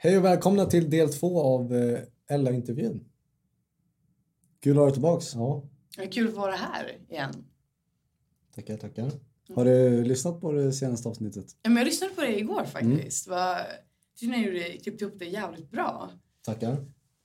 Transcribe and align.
Hej 0.00 0.18
och 0.18 0.24
välkomna 0.24 0.66
till 0.66 0.90
del 0.90 1.12
två 1.12 1.42
av 1.42 1.74
eh, 1.74 1.98
Ella-intervjun. 2.30 3.04
Kul 4.60 4.72
att 4.72 4.76
ha 4.76 4.84
dig 4.84 4.92
tillbaks. 4.92 5.34
Ja, 5.34 5.64
Det 5.96 6.02
är 6.04 6.10
kul 6.12 6.28
att 6.28 6.34
vara 6.34 6.52
här 6.52 6.98
igen. 7.08 7.32
tackar, 8.54 8.76
tackar. 8.76 9.10
Har 9.54 9.64
du 9.64 10.04
lyssnat 10.04 10.40
på 10.40 10.52
det 10.52 10.72
senaste 10.72 11.08
avsnittet? 11.08 11.46
Ja, 11.62 11.70
men 11.70 11.76
jag 11.76 11.84
lyssnade 11.84 12.14
på 12.14 12.20
det 12.20 12.38
igår 12.38 12.64
faktiskt. 12.64 13.26
Mm. 13.26 13.38
Jag 13.38 13.58
tyckte 14.18 14.36
ni 14.36 14.46
gjorde, 14.46 14.60
klippte 14.78 15.04
ihop 15.04 15.18
det 15.18 15.24
jävligt 15.24 15.70
bra. 15.70 16.10
Tackar. 16.44 16.76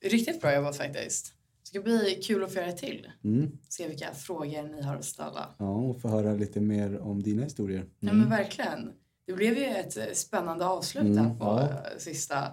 Riktigt 0.05 0.41
bra 0.41 0.55
jobbat 0.55 0.77
faktiskt. 0.77 1.33
Det 1.61 1.67
ska 1.67 1.81
bli 1.81 2.19
kul 2.23 2.43
att 2.43 2.51
få 2.53 2.59
göra 2.59 2.67
det 2.71 2.77
till. 2.77 3.07
Mm. 3.23 3.51
Se 3.69 3.87
vilka 3.87 4.13
frågor 4.13 4.63
ni 4.75 4.81
har 4.81 4.95
att 4.95 5.05
ställa. 5.05 5.55
Ja, 5.57 5.69
och 5.75 6.01
få 6.01 6.07
höra 6.07 6.33
lite 6.33 6.61
mer 6.61 6.99
om 6.99 7.23
dina 7.23 7.43
historier. 7.43 7.79
Mm. 7.79 7.91
Ja 7.99 8.13
men 8.13 8.29
verkligen. 8.29 8.91
Det 9.27 9.33
blev 9.33 9.57
ju 9.57 9.65
ett 9.65 9.97
eh, 9.97 10.05
spännande 10.13 10.65
avslut 10.65 11.03
Mm, 11.03 11.17
här 11.17 11.35
på 11.35 11.45
ja. 11.45 11.83
sista. 11.97 12.51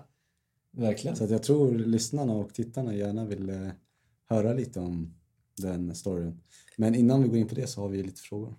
Verkligen. 0.70 1.16
Så 1.16 1.24
att 1.24 1.30
jag 1.30 1.42
tror 1.42 1.78
lyssnarna 1.78 2.32
och 2.32 2.54
tittarna 2.54 2.94
gärna 2.94 3.24
vill 3.24 3.50
eh, 3.50 3.68
höra 4.26 4.52
lite 4.52 4.80
om 4.80 5.14
den 5.56 5.94
storyn. 5.94 6.40
Men 6.76 6.94
innan 6.94 7.22
vi 7.22 7.28
går 7.28 7.38
in 7.38 7.48
på 7.48 7.54
det 7.54 7.66
så 7.66 7.80
har 7.80 7.88
vi 7.88 8.02
lite 8.02 8.20
frågor. 8.20 8.54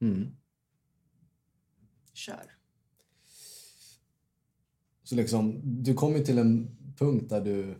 Mm. 0.00 0.28
Kör. 2.12 2.50
Så 5.02 5.14
liksom, 5.14 5.60
du 5.82 5.94
kom 5.94 6.16
ju 6.16 6.24
till 6.24 6.38
en 6.38 6.76
punkt 6.98 7.28
där 7.28 7.40
du 7.40 7.74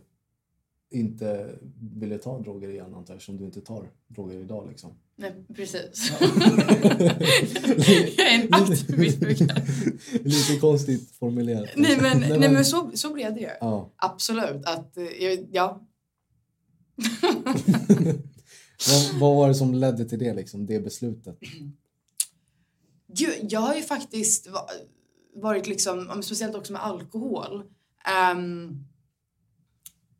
inte 0.95 1.55
ville 1.79 2.17
ta 2.17 2.39
droger 2.39 2.69
igen 2.69 2.93
antar 2.95 3.13
jag, 3.13 3.21
som 3.21 3.37
du 3.37 3.45
inte 3.45 3.61
tar 3.61 3.89
droger 4.07 4.39
idag 4.39 4.67
liksom. 4.69 4.91
Nej, 5.17 5.45
precis. 5.55 6.11
Ja. 6.19 6.27
jag 8.17 8.33
är 8.33 8.41
en 8.43 8.53
aktiv 8.53 8.99
missbrukare. 8.99 9.65
lite 10.23 10.59
konstigt 10.61 11.11
formulerat. 11.19 11.69
Nej 11.75 11.97
men, 12.01 12.19
Nej, 12.19 12.39
nej, 12.39 12.51
men- 12.51 12.65
så, 12.65 12.91
så 12.93 13.13
blev 13.13 13.33
det 13.33 13.39
ju. 13.39 13.49
Ja. 13.59 13.93
Absolut. 13.95 14.65
Att, 14.65 14.97
eh, 14.97 15.03
ja. 15.51 15.87
vad, 18.89 19.19
vad 19.19 19.35
var 19.35 19.47
det 19.47 19.55
som 19.55 19.73
ledde 19.73 20.05
till 20.05 20.19
det, 20.19 20.33
liksom, 20.33 20.65
det 20.65 20.79
beslutet? 20.79 21.37
Gud, 23.07 23.33
jag 23.49 23.59
har 23.59 23.75
ju 23.75 23.81
faktiskt 23.81 24.47
va- 24.47 24.69
varit 25.35 25.67
liksom, 25.67 26.21
speciellt 26.23 26.55
också 26.55 26.73
med 26.73 26.83
alkohol. 26.83 27.63
Och 27.63 27.65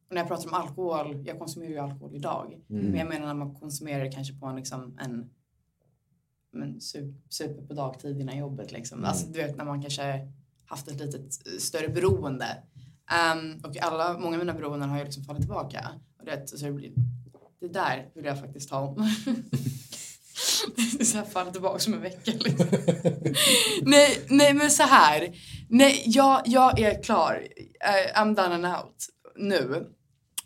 när 0.09 0.17
jag 0.17 0.27
pratar 0.27 0.47
om 0.47 0.53
alkohol, 0.53 1.23
jag 1.25 1.39
konsumerar 1.39 1.71
ju 1.71 1.77
alkohol 1.77 2.15
idag. 2.15 2.61
Mm. 2.69 2.85
Men 2.85 2.95
jag 2.95 3.09
menar 3.09 3.27
när 3.27 3.33
man 3.33 3.55
konsumerar 3.55 4.03
det 4.03 4.11
kanske 4.11 4.33
på 4.33 4.45
en, 4.45 4.55
liksom, 4.55 4.97
en 5.01 5.29
men, 6.51 6.79
su- 6.79 7.21
super 7.29 7.61
på 7.67 7.73
dagtid 7.73 8.19
innan 8.21 8.37
jobbet. 8.37 8.71
Liksom. 8.71 8.97
Mm. 8.97 9.09
Alltså, 9.09 9.27
du 9.27 9.41
vet 9.41 9.57
när 9.57 9.65
man 9.65 9.81
kanske 9.81 10.31
haft 10.65 10.87
ett 10.87 10.99
litet 10.99 11.47
eh, 11.47 11.57
större 11.59 11.87
beroende. 11.87 12.57
Ehm, 13.11 13.59
och 13.63 13.77
alla, 13.77 14.17
många 14.17 14.35
av 14.35 14.39
mina 14.39 14.53
beroenden 14.53 14.89
har 14.89 14.97
ju 14.97 15.03
liksom 15.03 15.23
fallit 15.23 15.41
tillbaka. 15.41 15.89
Och 16.19 16.25
det, 16.25 16.49
så 16.49 16.65
det, 16.65 16.71
blir, 16.71 16.91
det 17.59 17.67
där 17.67 18.09
vill 18.15 18.25
jag 18.25 18.39
faktiskt 18.39 18.69
ha 18.69 18.79
om. 18.79 18.95
det 20.97 21.05
så 21.05 21.17
här 21.17 21.25
faller 21.25 21.51
tillbaka 21.51 21.79
som 21.79 21.93
en 21.93 22.01
vecka. 22.01 22.31
Liksom. 22.39 22.67
nej, 23.81 24.25
nej, 24.29 24.53
men 24.53 24.71
så 24.71 24.83
här. 24.83 25.35
Nej, 25.69 26.03
jag, 26.05 26.41
jag 26.45 26.79
är 26.79 27.03
klar. 27.03 27.47
Eh, 27.79 28.21
I'm 28.21 28.35
done 28.35 28.55
and 28.55 28.65
out 28.65 29.05
nu. 29.35 29.87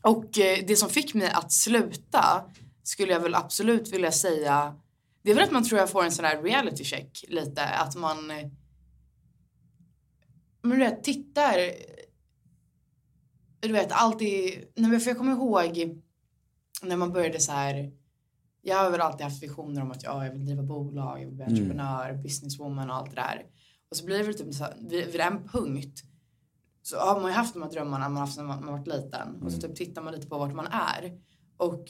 Och 0.01 0.39
eh, 0.39 0.65
det 0.67 0.75
som 0.75 0.89
fick 0.89 1.13
mig 1.13 1.29
att 1.29 1.51
sluta 1.51 2.45
skulle 2.83 3.11
jag 3.11 3.19
väl 3.19 3.35
absolut 3.35 3.93
vilja 3.93 4.11
säga 4.11 4.75
det 5.21 5.31
är 5.31 5.35
väl 5.35 5.43
att 5.43 5.51
man 5.51 5.63
tror 5.63 5.79
jag 5.79 5.89
får 5.89 6.03
en 6.03 6.11
sån 6.11 6.25
här 6.25 6.41
reality 6.41 6.83
check 6.83 7.25
lite. 7.27 7.65
Att 7.65 7.95
man 7.95 8.31
eh, 8.31 8.47
men 10.61 10.71
du 10.71 10.77
vet, 10.77 11.03
tittar 11.03 11.71
du 13.59 13.71
vet 13.71 13.91
alltid, 13.91 14.65
nej 14.75 14.89
men 14.91 14.99
för 14.99 15.09
jag 15.09 15.17
kommer 15.17 15.31
ihåg 15.31 15.99
när 16.81 16.95
man 16.95 17.13
började 17.13 17.39
så 17.39 17.51
här 17.51 17.91
jag 18.61 18.77
har 18.77 18.91
väl 18.91 19.01
alltid 19.01 19.21
haft 19.23 19.43
visioner 19.43 19.81
om 19.81 19.91
att 19.91 20.03
ja, 20.03 20.25
jag 20.25 20.31
vill 20.31 20.45
driva 20.45 20.63
bolag, 20.63 21.21
jag 21.21 21.25
vill 21.25 21.35
bli 21.35 21.43
Mm. 21.43 21.55
entreprenör, 21.55 22.13
businesswoman 22.13 22.89
och 22.89 22.95
allt 22.95 23.09
det 23.09 23.15
där. 23.15 23.45
Och 23.89 23.97
så 23.97 24.05
blir 24.05 24.23
det 24.23 24.33
typ 24.33 24.53
så 24.53 24.63
här, 24.63 24.77
vid, 24.89 25.05
vid 25.05 25.21
en 25.21 25.47
punkt 25.47 26.03
så 26.81 26.97
har 26.99 27.21
man 27.21 27.31
ju 27.31 27.35
haft 27.37 27.53
de 27.53 27.63
här 27.63 27.69
drömmarna 27.69 28.09
man 28.09 28.17
haft 28.17 28.37
när 28.37 28.43
man, 28.43 28.65
man 28.65 28.73
varit 28.73 28.87
liten. 28.87 29.41
Och 29.43 29.51
så 29.51 29.61
typ 29.61 29.75
tittar 29.75 30.01
man 30.01 30.13
lite 30.13 30.27
på 30.27 30.37
vart 30.37 30.53
man 30.53 30.67
är. 30.67 31.19
Och 31.57 31.85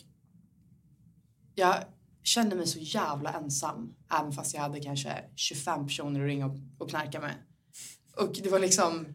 jag 1.55 1.75
kände 2.23 2.55
mig 2.55 2.67
så 2.67 2.79
jävla 2.79 3.33
ensam. 3.33 3.95
Även 4.19 4.31
fast 4.31 4.53
jag 4.53 4.61
hade 4.61 4.79
kanske 4.79 5.23
25 5.35 5.87
personer 5.87 6.19
att 6.19 6.25
ringa 6.27 6.45
och, 6.45 6.57
och 6.77 6.89
knarka 6.89 7.19
med. 7.21 7.35
Och 8.17 8.39
det 8.43 8.49
var 8.49 8.59
liksom... 8.59 9.05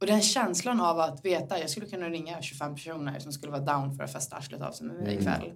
Och 0.00 0.06
den 0.06 0.22
känslan 0.22 0.80
av 0.80 1.00
att 1.00 1.24
veta, 1.24 1.58
jag 1.60 1.70
skulle 1.70 1.86
kunna 1.86 2.08
ringa 2.10 2.42
25 2.42 2.74
personer 2.74 3.18
som 3.18 3.32
skulle 3.32 3.52
vara 3.52 3.64
down 3.64 3.96
för 3.96 4.04
att 4.04 4.12
festa 4.12 4.36
arslet 4.36 4.62
av 4.62 4.72
sig 4.72 4.86
med 4.86 4.96
mig 4.96 5.06
Mm. 5.06 5.18
ikväll. 5.20 5.52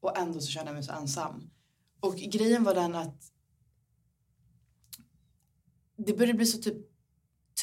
Och 0.00 0.18
ändå 0.18 0.40
så 0.40 0.46
kände 0.50 0.68
jag 0.68 0.74
mig 0.74 0.82
så 0.82 0.92
ensam. 0.92 1.50
Och 2.00 2.16
grejen 2.16 2.64
var 2.64 2.74
den 2.74 2.94
att 2.94 3.32
det 5.96 6.12
började 6.12 6.34
bli 6.36 6.46
så 6.46 6.58
typ 6.58 6.76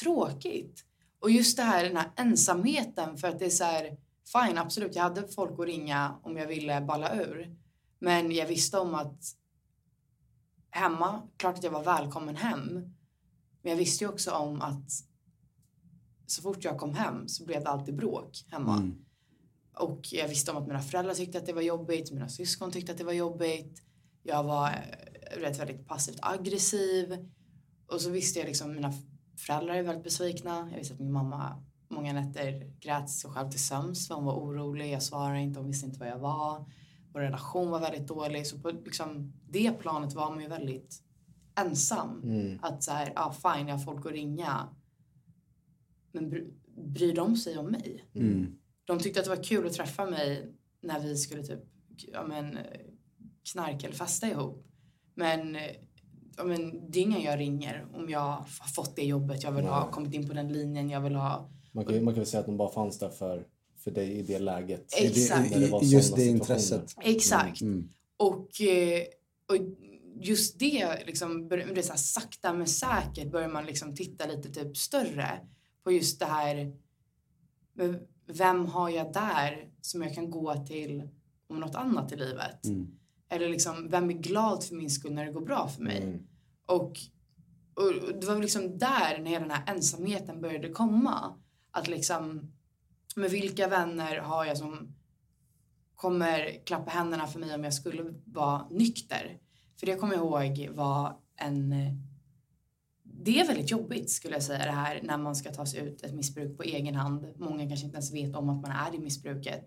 tråkigt. 0.00 0.84
Och 1.20 1.30
just 1.30 1.56
det 1.56 1.62
här, 1.62 1.84
den 1.84 1.96
här 1.96 2.10
ensamheten 2.16 3.16
för 3.16 3.28
att 3.28 3.38
det 3.38 3.44
är 3.46 3.50
så 3.50 3.64
här, 3.64 3.96
fine 4.32 4.58
absolut, 4.58 4.96
jag 4.96 5.02
hade 5.02 5.28
folk 5.28 5.60
att 5.60 5.66
ringa 5.66 6.20
om 6.22 6.36
jag 6.36 6.46
ville 6.46 6.80
balla 6.80 7.14
ur. 7.14 7.56
Men 7.98 8.32
jag 8.32 8.46
visste 8.46 8.78
om 8.78 8.94
att 8.94 9.22
hemma, 10.70 11.28
klart 11.36 11.58
att 11.58 11.64
jag 11.64 11.70
var 11.70 11.84
välkommen 11.84 12.36
hem. 12.36 12.72
Men 13.62 13.70
jag 13.70 13.76
visste 13.76 14.04
ju 14.04 14.10
också 14.10 14.30
om 14.30 14.62
att 14.62 14.90
så 16.26 16.42
fort 16.42 16.64
jag 16.64 16.78
kom 16.78 16.94
hem 16.94 17.28
så 17.28 17.44
blev 17.44 17.64
det 17.64 17.70
alltid 17.70 17.96
bråk 17.96 18.44
hemma. 18.50 18.76
Mm. 18.76 19.04
Och 19.74 20.00
jag 20.12 20.28
visste 20.28 20.50
om 20.50 20.56
att 20.56 20.66
mina 20.66 20.82
föräldrar 20.82 21.14
tyckte 21.14 21.38
att 21.38 21.46
det 21.46 21.52
var 21.52 21.62
jobbigt, 21.62 22.12
mina 22.12 22.28
syskon 22.28 22.72
tyckte 22.72 22.92
att 22.92 22.98
det 22.98 23.04
var 23.04 23.12
jobbigt. 23.12 23.82
Jag 24.22 24.42
var 24.44 24.68
eh, 24.68 25.40
rätt 25.40 25.60
väldigt 25.60 25.86
passivt 25.86 26.18
aggressiv. 26.22 27.28
Och 27.86 28.00
så 28.00 28.10
visste 28.10 28.38
jag 28.38 28.46
liksom, 28.46 28.72
mina 28.72 28.92
föräldrar 29.36 29.74
är 29.74 29.82
väldigt 29.82 30.04
besvikna. 30.04 30.68
Jag 30.70 30.78
visste 30.78 30.94
att 30.94 31.00
min 31.00 31.12
mamma 31.12 31.62
många 31.88 32.12
nätter 32.12 32.72
grät 32.80 33.10
sig 33.10 33.30
själv 33.30 33.50
till 33.50 33.64
sömns 33.64 34.08
för 34.08 34.14
hon 34.14 34.24
var 34.24 34.34
orolig. 34.34 34.92
Jag 34.92 35.02
svarade 35.02 35.40
inte, 35.40 35.60
hon 35.60 35.68
visste 35.68 35.86
inte 35.86 35.98
vad 35.98 36.08
jag 36.08 36.18
var. 36.18 36.64
Vår 37.12 37.20
relation 37.20 37.70
var 37.70 37.80
väldigt 37.80 38.08
dålig. 38.08 38.46
Så 38.46 38.58
på 38.58 38.70
liksom, 38.70 39.32
det 39.48 39.72
planet 39.72 40.14
var 40.14 40.30
man 40.30 40.40
ju 40.40 40.48
väldigt 40.48 41.02
ensam. 41.54 42.22
Mm. 42.22 42.58
Att 42.62 42.82
så 42.82 42.92
här, 42.92 43.12
ja 43.14 43.32
fine, 43.32 43.68
jag 43.68 43.76
har 43.76 43.84
folk 43.84 44.06
att 44.06 44.12
ringa. 44.12 44.68
Men 46.12 46.30
bry, 46.30 46.44
bryr 46.76 47.14
de 47.14 47.36
sig 47.36 47.58
om 47.58 47.66
mig? 47.66 48.04
Mm. 48.14 48.58
De 48.84 48.98
tyckte 48.98 49.20
att 49.20 49.26
det 49.26 49.36
var 49.36 49.44
kul 49.44 49.66
att 49.66 49.72
träffa 49.72 50.06
mig 50.06 50.54
när 50.80 51.00
vi 51.00 51.16
skulle 51.16 51.42
typ 51.42 51.64
ja, 52.12 52.26
men, 52.26 52.58
knarka 53.52 53.86
eller 53.86 53.96
festa 53.96 54.28
ihop. 54.28 54.66
Men, 55.14 55.56
eh, 55.56 55.76
ja, 56.36 56.44
men 56.44 56.90
det 56.90 56.98
är 56.98 57.02
ingen 57.02 57.22
jag 57.22 57.38
ringer 57.38 57.86
om 57.94 58.08
jag 58.08 58.20
har 58.20 58.68
fått 58.74 58.96
det 58.96 59.02
jobbet 59.02 59.42
jag 59.42 59.52
vill 59.52 59.64
ha, 59.64 59.84
Nej. 59.84 59.92
kommit 59.92 60.14
in 60.14 60.28
på 60.28 60.34
den 60.34 60.52
linjen 60.52 60.90
jag 60.90 61.00
vill 61.00 61.14
ha. 61.14 61.50
Man 61.72 61.84
kan, 61.84 62.04
man 62.04 62.14
kan 62.14 62.20
väl 62.20 62.26
säga 62.26 62.40
att 62.40 62.46
de 62.46 62.56
bara 62.56 62.70
fanns 62.70 62.98
där 62.98 63.08
för, 63.08 63.46
för 63.76 63.90
dig 63.90 64.12
i 64.12 64.22
det 64.22 64.38
läget. 64.38 64.94
Exakt. 64.96 65.54
Det 65.54 65.66
var 65.66 65.82
Just 65.82 66.16
det 66.16 66.26
intresset. 66.26 66.94
Exakt. 67.02 67.60
Mm. 67.60 67.88
Och, 68.16 68.60
eh, 68.60 69.02
och 69.48 69.56
just 70.20 70.58
det, 70.58 71.06
liksom, 71.06 71.48
det 71.48 71.82
så 71.82 71.92
här, 71.92 71.98
sakta 71.98 72.52
men 72.52 72.66
säkert 72.66 73.30
börjar 73.32 73.48
man 73.48 73.66
liksom 73.66 73.94
titta 73.94 74.26
lite 74.26 74.48
typ 74.50 74.76
större 74.76 75.40
på 75.84 75.92
just 75.92 76.18
det 76.20 76.26
här. 76.26 76.72
Vem 78.26 78.66
har 78.66 78.90
jag 78.90 79.12
där 79.12 79.68
som 79.80 80.02
jag 80.02 80.14
kan 80.14 80.30
gå 80.30 80.64
till 80.66 81.08
om 81.48 81.60
något 81.60 81.74
annat 81.74 82.12
i 82.12 82.16
livet? 82.16 82.66
Mm. 82.66 82.98
Eller 83.28 83.48
liksom, 83.48 83.88
vem 83.88 84.10
är 84.10 84.14
glad 84.14 84.64
för 84.64 84.74
min 84.74 84.90
skull 84.90 85.14
när 85.14 85.26
det 85.26 85.32
går 85.32 85.46
bra 85.46 85.68
för 85.68 85.82
mig? 85.82 86.02
Mm. 86.02 86.26
Och, 86.66 86.82
och 86.82 86.96
och 87.74 88.20
det 88.20 88.26
var 88.26 88.40
liksom 88.40 88.78
där 88.78 89.18
när 89.18 89.40
den 89.40 89.50
här 89.50 89.62
ensamheten 89.66 90.40
började 90.40 90.68
komma. 90.68 91.34
Att 91.70 91.88
liksom, 91.88 92.52
med 93.16 93.30
vilka 93.30 93.68
vänner 93.68 94.16
har 94.16 94.44
jag 94.44 94.58
som 94.58 94.94
kommer 95.94 96.64
klappa 96.66 96.90
händerna 96.90 97.26
för 97.26 97.40
mig 97.40 97.54
om 97.54 97.64
jag 97.64 97.74
skulle 97.74 98.14
vara 98.24 98.68
nykter? 98.70 99.38
För 99.76 99.86
det 99.86 99.92
jag 99.92 100.00
kommer 100.00 100.14
ihåg 100.14 100.68
var 100.74 101.18
en... 101.36 101.74
Det 103.02 103.40
är 103.40 103.46
väldigt 103.46 103.70
jobbigt 103.70 104.10
skulle 104.10 104.34
jag 104.34 104.42
säga 104.42 104.64
det 104.64 104.70
här 104.70 105.00
när 105.02 105.18
man 105.18 105.36
ska 105.36 105.52
ta 105.52 105.66
sig 105.66 105.80
ut 105.80 106.02
ett 106.02 106.14
missbruk 106.14 106.56
på 106.56 106.62
egen 106.62 106.94
hand. 106.94 107.26
Många 107.36 107.68
kanske 107.68 107.86
inte 107.86 107.96
ens 107.96 108.14
vet 108.14 108.36
om 108.36 108.48
att 108.48 108.62
man 108.62 108.70
är 108.70 108.94
i 108.94 108.98
missbruket. 108.98 109.66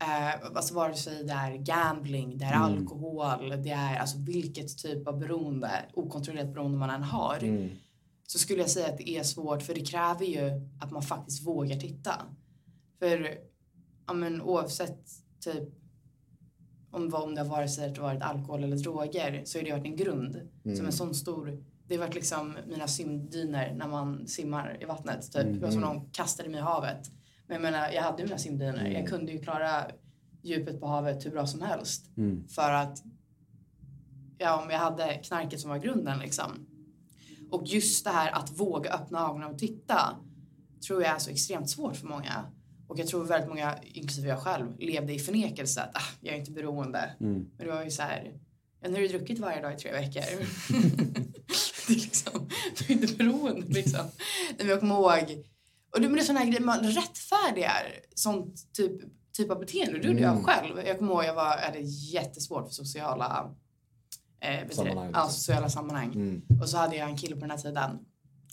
Eh, 0.00 0.46
alltså 0.56 0.74
vare 0.74 0.94
sig 0.94 1.24
det 1.24 1.32
är 1.32 1.56
gambling, 1.56 2.38
det 2.38 2.44
är 2.44 2.52
Mm. 2.52 2.62
alkohol, 2.62 3.48
det 3.62 3.70
är 3.70 3.96
alltså 3.98 4.18
vilket 4.18 4.78
typ 4.78 5.08
av 5.08 5.18
beroende, 5.18 5.70
okontrollerat 5.94 6.54
beroende 6.54 6.78
man 6.78 6.90
än 6.90 7.02
har. 7.02 7.38
Mm. 7.44 7.68
Så 8.26 8.38
skulle 8.38 8.60
jag 8.60 8.70
säga 8.70 8.86
att 8.88 8.98
det 8.98 9.10
är 9.10 9.22
svårt 9.22 9.62
för 9.62 9.74
det 9.74 9.80
kräver 9.86 10.24
ju 10.26 10.50
att 10.80 10.90
man 10.90 11.02
faktiskt 11.02 11.46
vågar 11.46 11.76
titta. 11.76 12.12
För 12.98 13.38
ja, 14.06 14.12
men, 14.12 14.42
oavsett 14.42 15.08
typ 15.40 15.68
om, 16.90 17.10
vad- 17.10 17.22
om 17.22 17.34
det 17.34 17.40
har 17.40 17.48
varit, 17.48 17.70
sig 17.70 17.88
att 17.88 17.94
det 17.94 18.00
har 18.00 18.08
varit 18.08 18.22
alkohol 18.22 18.64
eller 18.64 18.76
droger 18.76 19.42
så 19.44 19.58
har 19.58 19.64
det 19.64 19.72
varit 19.72 19.84
en 19.84 19.96
grund 19.96 20.36
Mm. 20.64 20.76
som 20.76 20.86
en 20.86 20.92
sån 20.92 21.14
stor 21.14 21.64
det 21.86 21.98
var 21.98 22.08
liksom 22.08 22.56
mina 22.68 22.88
simdyner 22.88 23.74
när 23.74 23.88
man 23.88 24.26
simmar 24.26 24.78
i 24.80 24.84
vattnet. 24.84 25.32
Typ. 25.32 25.44
Det 25.44 25.58
var 25.58 25.70
som 25.70 25.80
någon 25.80 26.10
kastade 26.10 26.48
mig 26.48 26.58
i 26.58 26.62
havet. 26.62 27.10
Men 27.48 27.54
jag 27.54 27.72
menar, 27.72 27.90
jag 27.90 28.02
hade 28.02 28.24
mina 28.24 28.38
simdyner. 28.38 28.90
Jag 28.90 29.08
kunde 29.08 29.32
ju 29.32 29.38
klara 29.38 29.86
djupet 30.42 30.80
på 30.80 30.86
havet 30.86 31.26
hur 31.26 31.30
bra 31.30 31.46
som 31.46 31.62
helst. 31.62 32.10
Mm. 32.16 32.48
För 32.48 32.72
att, 32.72 33.02
ja 34.38 34.62
om 34.62 34.70
jag 34.70 34.78
hade 34.78 35.14
knarket 35.14 35.60
som 35.60 35.70
var 35.70 35.78
grunden 35.78 36.18
liksom. 36.18 36.66
Och 37.50 37.62
just 37.66 38.04
det 38.04 38.10
här 38.10 38.32
att 38.32 38.50
våga 38.60 38.90
öppna 38.90 39.26
ögonen 39.28 39.50
och 39.50 39.58
titta 39.58 40.16
tror 40.86 41.02
jag 41.02 41.14
är 41.14 41.18
så 41.18 41.30
extremt 41.30 41.70
svårt 41.70 41.96
för 41.96 42.06
många. 42.06 42.44
Och 42.88 42.98
jag 42.98 43.06
tror 43.06 43.24
väldigt 43.24 43.48
många, 43.48 43.78
inklusive 43.82 44.28
jag 44.28 44.38
själv, 44.38 44.78
levde 44.78 45.14
i 45.14 45.18
förnekelse 45.18 45.82
att 45.82 45.96
ah, 45.96 46.10
jag 46.20 46.34
är 46.34 46.38
inte 46.38 46.50
beroende. 46.50 47.14
Mm. 47.20 47.50
Men 47.56 47.66
det 47.66 47.72
var 47.72 47.84
ju 47.84 47.90
så 47.90 48.02
här, 48.02 48.32
ja, 48.80 48.88
nu 48.88 48.94
har 48.94 49.00
du 49.00 49.08
druckit 49.08 49.38
varje 49.38 49.62
dag 49.62 49.74
i 49.74 49.76
tre 49.76 49.92
veckor. 49.92 50.22
det 51.86 51.92
är 51.92 52.00
liksom, 52.00 52.48
du 52.78 52.94
är 52.94 53.02
inte 53.02 53.14
beroende 53.14 53.66
liksom. 53.66 54.06
Men 54.58 54.68
jag 54.68 54.80
kommer 54.80 54.94
ihåg, 54.94 55.44
och 55.94 56.00
det 56.00 56.08
blir 56.08 56.22
sådana 56.22 56.44
grejer, 56.44 56.60
man 56.60 56.82
rättfärdigar 56.84 57.82
sånt 58.14 58.72
typ, 58.72 58.92
typ 59.36 59.50
av 59.50 59.58
beteende. 59.60 59.98
Det 59.98 60.08
gjorde 60.08 60.20
jag 60.20 60.32
Mm. 60.32 60.44
själv. 60.44 60.86
Jag 60.86 60.98
kommer 60.98 61.12
ihåg 61.12 61.24
jag 61.24 61.34
var, 61.34 61.56
jag 61.56 61.64
hade 61.66 61.80
jättesvårt 61.80 62.66
för 62.66 62.74
sociala 62.74 63.54
eh? 64.40 64.68
Sammanhang, 64.70 65.10
Ja, 65.14 65.22
liksom. 65.22 65.30
sociala 65.40 65.68
sammanhang. 65.68 66.12
Mm. 66.14 66.42
Och 66.62 66.68
så 66.68 66.76
hade 66.76 66.96
jag 66.96 67.08
en 67.10 67.16
kille 67.16 67.34
på 67.34 67.40
den 67.40 67.50
här 67.50 67.58
tiden. 67.58 67.90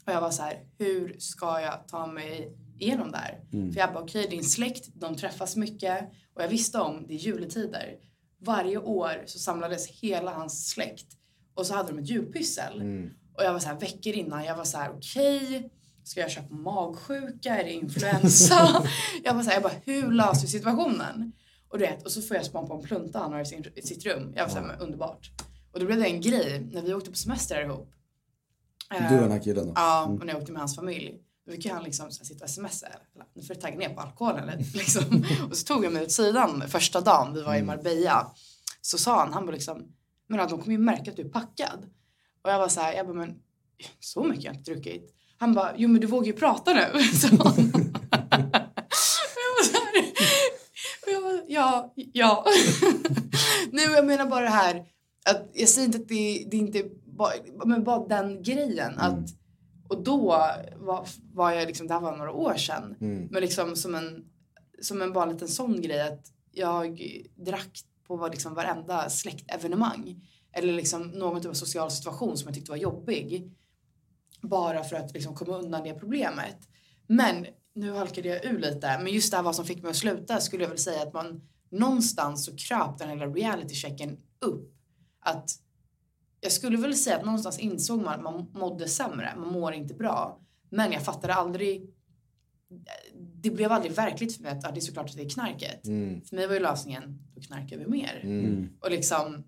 Och 0.05 0.11
jag 0.13 0.21
var 0.21 0.31
så 0.31 0.43
här, 0.43 0.63
hur 0.77 1.15
ska 1.19 1.61
jag 1.61 1.87
ta 1.87 2.07
mig 2.07 2.57
igenom 2.79 3.11
det 3.11 3.17
här? 3.17 3.43
Mm. 3.53 3.73
För 3.73 3.79
jag 3.79 3.93
bara, 3.93 4.03
okej 4.03 4.27
din 4.29 4.43
släkt, 4.43 4.89
de 4.93 5.15
träffas 5.15 5.55
mycket. 5.55 6.09
Och 6.35 6.43
jag 6.43 6.47
visste 6.47 6.79
om, 6.79 7.05
det 7.07 7.13
är 7.13 7.17
juletider. 7.17 7.95
Varje 8.39 8.77
år 8.77 9.23
så 9.25 9.39
samlades 9.39 9.87
hela 9.87 10.33
hans 10.33 10.69
släkt. 10.69 11.07
Och 11.53 11.65
så 11.65 11.73
hade 11.73 11.89
de 11.91 11.99
ett 11.99 12.09
julpyssel. 12.09 12.81
Mm. 12.81 13.09
Och 13.37 13.43
jag 13.43 13.53
var 13.53 13.59
så 13.59 13.67
här 13.67 13.79
veckor 13.79 14.13
innan, 14.13 14.43
jag 14.45 14.55
var 14.57 14.63
så 14.63 14.77
här 14.77 14.91
okej. 14.97 15.69
Ska 16.05 16.19
jag 16.19 16.31
köpa 16.31 16.55
magsjuka? 16.55 17.57
Är 17.59 17.63
det 17.63 17.71
influensa? 17.71 18.83
jag 19.23 19.43
så 19.43 19.49
här, 19.49 19.53
jag 19.53 19.63
bara 19.63 19.73
hur 19.85 20.11
löser 20.11 20.41
vi 20.41 20.47
situationen? 20.47 21.31
Och 21.67 21.79
du 21.79 21.85
vet, 21.85 22.03
och 22.03 22.11
så 22.11 22.21
får 22.21 22.37
jag 22.37 22.45
span 22.45 22.67
på 22.67 22.73
en 22.73 22.81
plunta 22.81 23.19
han 23.19 23.33
har 23.33 23.41
i, 23.41 23.45
sin, 23.45 23.65
i 23.75 23.81
sitt 23.81 24.05
rum. 24.05 24.33
Jag 24.35 24.43
var 24.43 24.49
så 24.49 24.59
här, 24.59 24.67
men 24.67 24.79
underbart. 24.79 25.31
Och 25.71 25.79
då 25.79 25.85
blev 25.85 25.99
det 25.99 26.05
en 26.05 26.21
grej 26.21 26.69
när 26.71 26.81
vi 26.81 26.93
åkte 26.93 27.09
på 27.11 27.17
semester 27.17 27.61
ihop. 27.61 27.91
Eh, 28.93 29.09
Du 29.09 29.15
och 29.15 29.21
den 29.21 29.31
här 29.31 29.39
killen 29.39 29.67
då? 29.67 29.73
Ja, 29.75 30.05
och 30.05 30.25
när 30.25 30.33
jag 30.33 30.41
åkte 30.41 30.51
med 30.51 30.61
hans 30.61 30.75
familj. 30.75 31.21
Då 31.45 31.51
fick 31.51 31.69
han 31.69 31.83
liksom 31.83 32.11
så 32.11 32.19
här 32.19 32.25
sitta 32.25 32.43
och 32.43 32.49
smsa. 32.49 32.87
Nu 33.33 33.43
får 33.43 33.53
du 33.53 33.61
tagga 33.61 33.77
ner 33.77 33.89
på 33.89 34.01
alkoholen 34.01 34.57
lite. 34.57 34.77
Liksom. 34.77 35.25
och 35.49 35.57
så 35.57 35.65
tog 35.65 35.85
jag 35.85 35.93
mig 35.93 36.03
åt 36.03 36.11
sidan 36.11 36.63
första 36.67 37.01
dagen 37.01 37.33
vi 37.33 37.41
var 37.41 37.55
i 37.55 37.63
Marbella. 37.63 38.31
Så 38.81 38.97
sa 38.97 39.19
han, 39.19 39.33
han 39.33 39.45
var 39.45 39.53
liksom, 39.53 39.85
men 40.27 40.39
att 40.39 40.49
de 40.49 40.59
kommer 40.59 40.71
ju 40.71 40.83
märka 40.83 41.11
att 41.11 41.17
du 41.17 41.23
är 41.23 41.29
packad. 41.29 41.89
Och 42.41 42.49
jag 42.49 42.59
var 42.59 42.67
så 42.67 42.81
här, 42.81 42.93
jag 42.93 43.05
bara, 43.05 43.17
men 43.17 43.35
så 43.99 44.23
mycket 44.23 44.45
har 44.45 44.53
jag 44.53 44.55
inte 44.55 44.71
druckit. 44.71 45.11
Han 45.45 45.53
bara, 45.53 45.73
jo 45.77 45.89
men 45.89 46.01
du 46.01 46.07
vågar 46.07 46.25
ju 46.25 46.33
prata 46.33 46.73
nu. 46.73 46.81
han. 47.43 47.71
Jag 49.35 49.51
var 49.55 49.63
så 49.63 49.77
jag 51.07 51.23
bara, 51.23 51.41
ja, 51.47 51.93
ja. 51.95 52.45
Nej 53.71 53.87
men 53.87 53.95
jag 53.95 54.05
menar 54.05 54.25
bara 54.25 54.41
det 54.41 54.49
här, 54.49 54.85
att 55.29 55.49
jag 55.53 55.69
säger 55.69 55.85
inte 55.85 55.97
att 55.97 56.07
det, 56.07 56.45
det 56.51 56.57
är 56.57 56.61
inte 56.61 56.83
bara, 57.05 57.31
men 57.65 57.83
bara 57.83 58.07
den 58.07 58.43
grejen. 58.43 58.97
Att, 58.97 59.29
och 59.89 60.03
då 60.03 60.17
var, 60.75 61.07
var 61.33 61.51
jag 61.51 61.67
liksom, 61.67 61.87
det 61.87 61.93
här 61.93 62.01
var 62.01 62.17
några 62.17 62.31
år 62.31 62.55
sedan. 62.55 62.95
Mm. 63.01 63.27
Men 63.31 63.41
liksom 63.41 63.75
som 63.75 63.95
en, 63.95 64.25
som 64.81 65.01
en 65.01 65.13
bara 65.13 65.25
liten 65.25 65.47
sån 65.47 65.81
grej 65.81 66.01
att 66.01 66.25
jag 66.51 67.01
drack 67.35 67.79
på 68.07 68.15
vad 68.15 68.31
liksom 68.31 68.53
varenda 68.53 69.09
släktevenemang. 69.09 70.21
Eller 70.53 70.73
liksom 70.73 71.01
någon 71.01 71.41
typ 71.41 71.49
av 71.49 71.53
social 71.53 71.91
situation 71.91 72.37
som 72.37 72.47
jag 72.47 72.55
tyckte 72.55 72.71
var 72.71 72.77
jobbig. 72.77 73.51
Bara 74.49 74.83
för 74.83 74.95
att 74.95 75.13
liksom 75.13 75.35
komma 75.35 75.57
undan 75.57 75.83
det 75.83 75.93
problemet. 75.93 76.57
Men 77.07 77.45
nu 77.75 77.93
halkade 77.93 78.27
jag 78.27 78.45
ur 78.45 78.59
lite. 78.59 78.99
Men 78.99 79.13
just 79.13 79.31
det 79.31 79.37
här 79.37 79.43
vad 79.43 79.55
som 79.55 79.65
fick 79.65 79.81
mig 79.81 79.89
att 79.89 79.95
sluta 79.95 80.41
skulle 80.41 80.63
jag 80.63 80.69
väl 80.69 80.77
säga 80.77 81.03
att 81.03 81.13
man 81.13 81.41
någonstans 81.71 82.45
så 82.45 82.55
kröp 82.55 82.97
den 82.97 83.09
hela 83.09 83.25
reality-checken 83.25 84.17
upp. 84.41 84.73
Att 85.19 85.49
jag 86.41 86.51
skulle 86.51 86.77
väl 86.77 86.95
säga 86.95 87.17
att 87.17 87.25
någonstans 87.25 87.59
insåg 87.59 88.01
man 88.01 88.13
att 88.13 88.23
man 88.23 88.51
mådde 88.53 88.87
sämre. 88.87 89.33
Man 89.37 89.53
mår 89.53 89.73
inte 89.73 89.93
bra. 89.93 90.39
Men 90.69 90.91
jag 90.91 91.05
fattade 91.05 91.33
aldrig 91.33 91.95
det 93.45 93.49
blev 93.49 93.71
aldrig 93.71 93.91
verkligt 93.91 94.35
för 94.35 94.43
mig 94.43 94.51
att 94.51 94.63
ja, 94.63 94.71
det 94.71 94.79
är 94.79 94.81
såklart 94.81 95.09
att 95.09 95.15
det 95.15 95.23
är 95.23 95.29
knarket. 95.29 95.87
Mm. 95.87 96.21
För 96.21 96.35
mig 96.35 96.47
var 96.47 96.53
ju 96.53 96.59
lösningen, 96.59 97.19
då 97.35 97.41
knarkar 97.41 97.77
vi 97.77 97.87
mer. 97.87 98.19
Mm. 98.23 98.69
Och 98.79 98.91
liksom, 98.91 99.43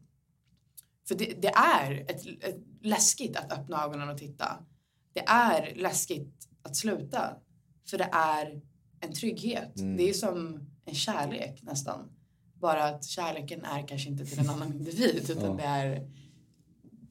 för 1.08 1.16
det, 1.16 1.42
det 1.42 1.48
är 1.48 1.92
ett, 1.92 2.26
ett 2.26 2.64
läskigt 2.82 3.38
att 3.38 3.52
öppna 3.52 3.84
ögonen 3.84 4.10
och 4.10 4.18
titta. 4.18 4.66
Det 5.18 5.24
är 5.28 5.76
läskigt 5.76 6.48
att 6.64 6.76
sluta. 6.76 7.36
För 7.90 7.98
det 7.98 8.10
är 8.12 8.62
en 9.00 9.14
trygghet. 9.14 9.80
Mm. 9.80 9.98
Det 9.98 10.10
är 10.10 10.14
som 10.14 10.60
en 10.86 10.96
kärlek 10.96 11.64
nästan. 11.64 12.10
Bara 12.54 12.84
att 12.84 13.06
kärleken 13.06 13.66
är 13.66 13.88
kanske 13.88 14.10
inte 14.10 14.26
till 14.26 14.40
en 14.40 14.50
annan 14.50 14.74
individ 14.74 15.30
utan 15.30 15.44
Ja. 15.44 15.54
det 15.54 15.64
är 15.64 16.10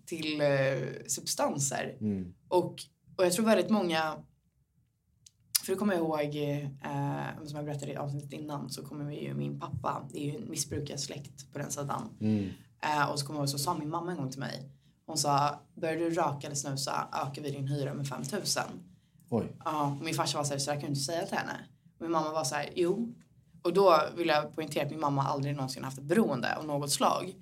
till 0.07 0.41
eh, 0.41 1.07
substanser. 1.07 1.97
Mm. 2.01 2.35
Och, 2.49 2.73
och 3.17 3.25
jag 3.25 3.33
tror 3.33 3.47
väldigt 3.47 3.71
många, 3.71 4.25
för 5.65 5.73
det 5.73 5.79
kommer 5.79 5.95
jag 5.95 6.03
ihåg, 6.03 6.37
eh, 6.85 7.45
som 7.47 7.57
jag 7.57 7.65
berättade 7.65 7.93
i 7.93 7.97
avsnittet 7.97 8.33
innan, 8.33 8.71
så 8.71 8.85
kommer 8.85 9.13
ju 9.13 9.35
min 9.35 9.61
pappa, 9.61 10.09
det 10.13 10.19
är 10.19 10.33
ju 10.33 10.37
en 10.37 10.51
missbrukarsläkt 10.51 11.53
på 11.53 11.59
den 11.59 11.71
sidan. 11.71 12.17
Mm. 12.21 12.49
Eh, 12.83 13.11
och 13.11 13.19
så 13.21 13.27
kommer 13.27 13.39
jag 13.39 13.43
ihåg, 13.43 13.51
så 13.51 13.59
sa 13.59 13.79
min 13.79 13.91
mamma 13.91 14.11
en 14.11 14.17
gång 14.17 14.31
till 14.31 14.41
mig, 14.41 14.71
hon 15.07 15.19
sa, 15.19 15.61
börjar 15.75 15.97
du 15.97 16.11
röka 16.11 16.47
eller 16.47 16.57
snusa 16.57 17.09
ökar 17.13 17.43
vi 17.43 17.51
din 17.51 17.69
hyra 17.69 17.95
med 17.95 18.09
5000. 18.09 18.63
Oj. 19.31 19.57
Ja, 19.65 19.99
min 20.03 20.15
farsa 20.15 20.39
var 20.39 20.45
så 20.45 20.53
här, 20.53 20.59
så 20.59 20.71
kan 20.71 20.81
du 20.81 20.87
inte 20.87 21.01
säga 21.01 21.27
till 21.27 21.39
henne. 21.39 21.57
Min 21.99 22.11
mamma 22.11 22.33
var 22.33 22.45
så 22.45 22.55
här, 22.55 22.71
jo. 22.75 23.15
Och 23.63 23.73
då 23.73 24.01
vill 24.17 24.29
jag 24.29 24.55
poängtera 24.55 24.85
att 24.85 24.91
min 24.91 25.01
mamma 25.01 25.23
aldrig 25.23 25.57
någonsin 25.57 25.85
haft 25.85 25.99
ett 25.99 26.05
beroende 26.05 26.57
av 26.57 26.65
något 26.67 26.91
slag. 26.93 27.35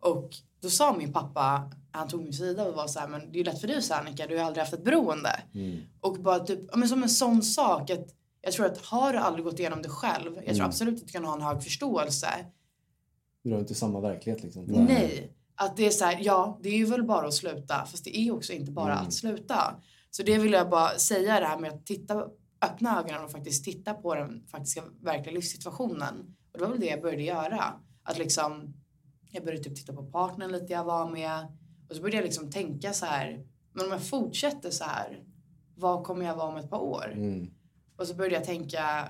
Och 0.00 0.30
då 0.60 0.70
sa 0.70 0.96
min 0.96 1.12
pappa, 1.12 1.70
han 1.90 2.08
tog 2.08 2.22
min 2.22 2.32
sida 2.32 2.64
och 2.64 2.74
var 2.74 2.86
så 2.86 3.00
här, 3.00 3.08
men 3.08 3.20
det 3.20 3.36
är 3.36 3.38
ju 3.38 3.44
lätt 3.44 3.60
för 3.60 3.68
dig 3.68 3.80
Annika, 3.92 4.26
du 4.26 4.38
har 4.38 4.44
aldrig 4.44 4.60
haft 4.62 4.74
ett 4.74 4.84
beroende. 4.84 5.42
Mm. 5.54 5.80
Och 6.00 6.16
bara 6.22 6.38
typ, 6.40 6.60
ja, 6.70 6.76
men 6.76 6.88
som 6.88 7.02
en 7.02 7.08
sån 7.08 7.42
sak 7.42 7.90
att 7.90 8.06
jag 8.40 8.52
tror 8.52 8.66
att 8.66 8.78
har 8.78 9.12
du 9.12 9.18
aldrig 9.18 9.44
gått 9.44 9.58
igenom 9.58 9.82
det 9.82 9.88
själv, 9.88 10.34
jag 10.36 10.44
tror 10.44 10.54
Mm. 10.54 10.66
absolut 10.66 11.00
att 11.00 11.06
du 11.06 11.12
kan 11.12 11.24
ha 11.24 11.34
en 11.34 11.42
hög 11.42 11.62
förståelse. 11.62 12.28
Du 13.42 13.52
har 13.52 13.60
inte 13.60 13.74
samma 13.74 14.00
verklighet 14.00 14.42
liksom. 14.42 14.64
Nej. 14.64 15.32
Att 15.54 15.76
det 15.76 15.86
är 15.86 15.90
så 15.90 16.04
här, 16.04 16.18
ja, 16.20 16.58
det 16.62 16.68
är 16.68 16.76
ju 16.76 16.84
väl 16.84 17.04
bara 17.04 17.26
att 17.26 17.34
sluta, 17.34 17.84
fast 17.84 18.04
det 18.04 18.18
är 18.18 18.32
också 18.34 18.52
inte 18.52 18.72
bara 18.72 18.92
Mm. 18.92 19.06
att 19.06 19.12
sluta. 19.12 19.76
Så 20.10 20.22
det 20.22 20.38
vill 20.38 20.52
jag 20.52 20.70
bara 20.70 20.88
säga 20.98 21.40
det 21.40 21.46
här 21.46 21.58
med 21.58 21.72
att 21.72 21.86
titta, 21.86 22.26
öppna 22.62 22.98
ögonen 22.98 23.24
och 23.24 23.30
faktiskt 23.30 23.64
titta 23.64 23.94
på 23.94 24.14
den 24.14 24.46
faktiska 24.46 24.82
verkliga 25.00 25.34
livssituationen. 25.34 26.34
Och 26.52 26.58
det 26.58 26.64
var 26.64 26.70
väl 26.70 26.80
det 26.80 26.86
jag 26.86 27.02
började 27.02 27.22
göra. 27.22 27.64
Att 28.02 28.18
liksom, 28.18 28.74
jag 29.30 29.44
började 29.44 29.64
typ 29.64 29.76
titta 29.76 29.92
på 29.92 30.02
partnern 30.02 30.52
lite 30.52 30.72
jag 30.72 30.84
var 30.84 31.10
med. 31.10 31.46
Och 31.88 31.96
så 31.96 32.02
började 32.02 32.16
jag 32.16 32.24
liksom 32.24 32.50
tänka 32.50 32.92
så 32.92 33.06
här, 33.06 33.46
men 33.72 33.86
om 33.86 33.92
jag 33.92 34.02
fortsätter 34.02 34.70
så 34.70 34.84
här, 34.84 35.22
vad 35.74 36.04
kommer 36.04 36.24
jag 36.26 36.36
vara 36.36 36.48
om 36.48 36.56
ett 36.56 36.70
par 36.70 36.78
år? 36.80 37.12
Mm. 37.12 37.50
Och 37.96 38.06
så 38.06 38.14
började 38.14 38.34
jag 38.34 38.44
tänka, 38.44 39.08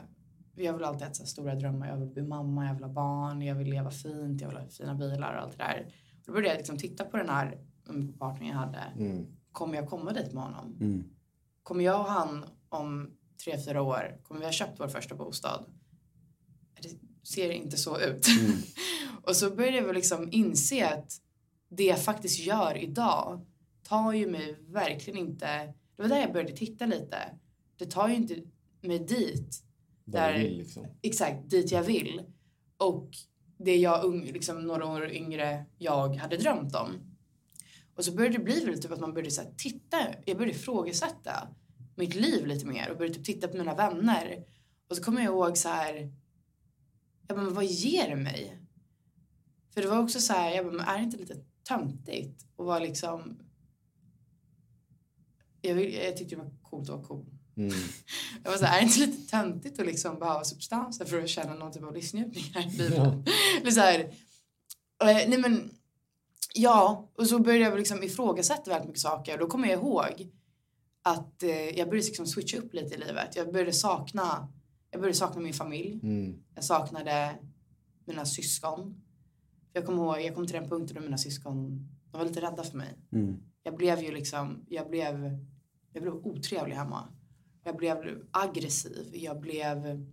jag 0.56 0.72
vill 0.72 0.84
alltid 0.84 1.06
ha 1.06 1.14
stora 1.14 1.54
drömmar. 1.54 1.88
Jag 1.88 1.96
vill 1.96 2.08
bli 2.08 2.22
mamma, 2.22 2.66
jag 2.66 2.75
vill 2.75 2.84
ha 2.84 2.92
barn, 2.92 3.42
jag 3.42 3.54
vill 3.54 3.70
leva 3.70 3.90
fint, 3.90 4.40
jag 4.40 4.49
vill 4.49 4.56
ha 4.58 4.68
fina 4.68 4.94
bilar 4.94 5.34
och 5.34 5.42
allt 5.42 5.58
det 5.58 5.64
där. 5.64 5.87
Då 6.26 6.33
började 6.33 6.49
jag 6.49 6.57
liksom 6.59 6.79
titta 6.79 7.05
på 7.05 7.17
den 7.17 7.29
här 7.29 7.59
um, 7.87 8.12
partnern 8.19 8.49
jag 8.49 8.57
hade. 8.57 8.79
Mm. 8.99 9.26
Kommer 9.52 9.75
jag 9.76 9.88
komma 9.88 10.12
dit 10.12 10.33
med 10.33 10.43
honom? 10.43 10.76
Mm. 10.81 11.05
Kommer 11.62 11.85
jag 11.85 12.00
och 12.00 12.07
han 12.07 12.45
om 12.69 13.11
tre, 13.45 13.59
fyra 13.64 13.83
år, 13.83 14.21
kommer 14.23 14.41
vi 14.41 14.47
ha 14.47 14.52
köpt 14.52 14.81
vår 14.81 14.88
första 14.88 15.14
bostad? 15.14 15.64
Det 16.83 16.88
ser 17.29 17.50
inte 17.50 17.76
så 17.76 18.00
ut. 18.00 18.26
Mm. 18.41 18.52
och 19.23 19.37
så 19.37 19.50
började 19.50 19.76
jag 19.76 19.95
liksom 19.95 20.29
inse 20.33 20.88
att 20.95 21.12
det 21.69 21.85
jag 21.85 22.05
faktiskt 22.05 22.38
gör 22.41 22.76
idag 22.76 23.47
tar 23.83 24.12
ju 24.12 24.31
mig 24.31 24.57
verkligen 24.69 25.19
inte... 25.19 25.75
Det 25.97 26.02
var 26.02 26.09
där 26.09 26.21
jag 26.21 26.33
började 26.33 26.57
titta 26.57 26.87
lite. 26.87 27.17
Det 27.76 27.87
tar 27.87 28.09
ju 28.09 28.14
inte 28.14 28.37
mig 28.81 28.99
dit 28.99 29.62
Där 30.05 30.33
Där- 30.33 30.50
liksom. 30.50 30.87
exakt 31.02 31.50
dit 31.50 31.73
jag 31.73 31.83
vill. 31.83 32.23
Och 32.76 33.11
det 33.64 33.76
jag 33.76 34.14
liksom 34.14 34.66
några 34.66 34.87
år 34.87 35.11
yngre 35.11 35.64
jag 35.78 36.16
hade 36.16 36.37
drömt 36.37 36.75
om. 36.75 36.90
Och 37.95 38.04
så 38.04 38.12
började 38.12 38.38
det 38.38 38.45
bli 38.45 38.64
väl 38.64 38.83
typ 38.83 38.92
att 38.92 39.00
man 39.00 39.14
började 39.14 39.31
så 39.31 39.42
här, 39.42 39.54
titta, 39.57 39.97
jag 40.25 40.37
började 40.37 40.59
ifrågasätta 40.59 41.49
mitt 41.97 42.14
liv 42.14 42.47
lite 42.47 42.66
mer 42.66 42.90
och 42.90 42.97
började 42.97 43.14
typ 43.14 43.25
titta 43.25 43.49
på 43.49 43.57
mina 43.57 43.75
vänner. 43.75 44.45
Och 44.88 44.97
så 44.97 45.02
kommer 45.02 45.23
jag 45.23 45.33
ihåg 45.33 45.59
så 45.59 45.69
här, 45.69 46.12
jag 47.28 47.37
bara, 47.37 47.45
men 47.45 47.54
vad 47.54 47.64
ger 47.64 48.09
det 48.09 48.16
mig? 48.16 48.59
För 49.75 49.83
det 49.83 49.88
var 49.88 49.99
också 49.99 50.21
så 50.21 50.33
här, 50.33 50.50
jag 50.50 50.64
bara, 50.64 50.75
men 50.75 50.87
är 50.87 50.99
det 50.99 51.04
inte 51.04 51.16
lite 51.16 51.37
töntigt 51.69 52.47
att 52.57 52.66
vara 52.66 52.78
liksom 52.78 53.38
jag, 55.62 55.75
vill, 55.75 55.95
jag 55.95 56.16
tyckte 56.16 56.37
det 56.37 56.42
var 56.42 56.50
coolt 56.62 56.88
att 56.88 56.97
vara 56.97 57.02
cool. 57.02 57.26
Mm. 57.56 57.73
Jag 58.44 58.50
var 58.50 58.59
så 58.59 58.64
här, 58.64 58.76
är 58.76 58.80
det 58.80 58.87
inte 58.87 59.00
lite 59.00 59.30
töntigt 59.30 59.80
att 59.80 59.87
liksom 59.87 60.18
behöva 60.18 60.44
substanser 60.44 61.04
för 61.04 61.23
att 61.23 61.28
känna 61.28 61.54
någon 61.54 61.73
typ 61.73 61.82
av 61.82 61.94
livsnjutning 61.94 62.44
här 62.54 62.66
i 62.66 62.71
livet? 62.78 62.99
Ja. 62.99 63.23
Eller 63.61 63.71
så 63.71 63.80
här, 63.80 64.00
eh, 65.00 65.28
nej 65.28 65.38
men, 65.38 65.71
Ja, 66.54 67.09
och 67.14 67.26
så 67.26 67.38
började 67.38 67.64
jag 67.64 67.78
liksom 67.78 68.02
ifrågasätta 68.02 68.71
väldigt 68.71 68.88
mycket 68.88 69.02
saker. 69.02 69.38
Då 69.38 69.47
kommer 69.47 69.68
jag 69.68 69.78
ihåg 69.80 70.30
att 71.02 71.42
eh, 71.42 71.50
jag 71.50 71.88
började 71.88 72.06
liksom 72.06 72.26
switcha 72.26 72.59
upp 72.59 72.75
lite 72.75 72.94
i 72.94 72.99
livet. 72.99 73.37
Jag 73.37 73.52
började 73.52 73.73
sakna, 73.73 74.49
jag 74.90 75.00
började 75.00 75.18
sakna 75.18 75.40
min 75.40 75.54
familj. 75.54 76.00
Mm. 76.02 76.42
Jag 76.54 76.64
saknade 76.64 77.35
mina 78.04 78.25
syskon. 78.25 79.02
Jag 79.73 79.87
kommer 79.87 80.02
ihåg, 80.02 80.21
jag 80.21 80.35
kom 80.35 80.47
till 80.47 80.56
den 80.56 80.68
punkten 80.68 80.97
då 80.97 81.02
mina 81.02 81.18
syskon, 81.18 81.88
de 82.11 82.18
var 82.18 82.25
lite 82.25 82.40
rädda 82.40 82.62
för 82.62 82.76
mig. 82.76 82.99
Mm. 83.12 83.37
Jag 83.62 83.76
blev 83.76 84.02
ju 84.02 84.12
liksom, 84.12 84.64
jag 84.68 84.88
blev, 84.88 85.38
jag 85.92 86.02
blev 86.02 86.14
otrevlig 86.14 86.76
hemma. 86.76 87.09
Jag 87.64 87.76
blev 87.76 88.25
aggressiv, 88.31 89.11
jag 89.12 89.40
blev 89.40 90.07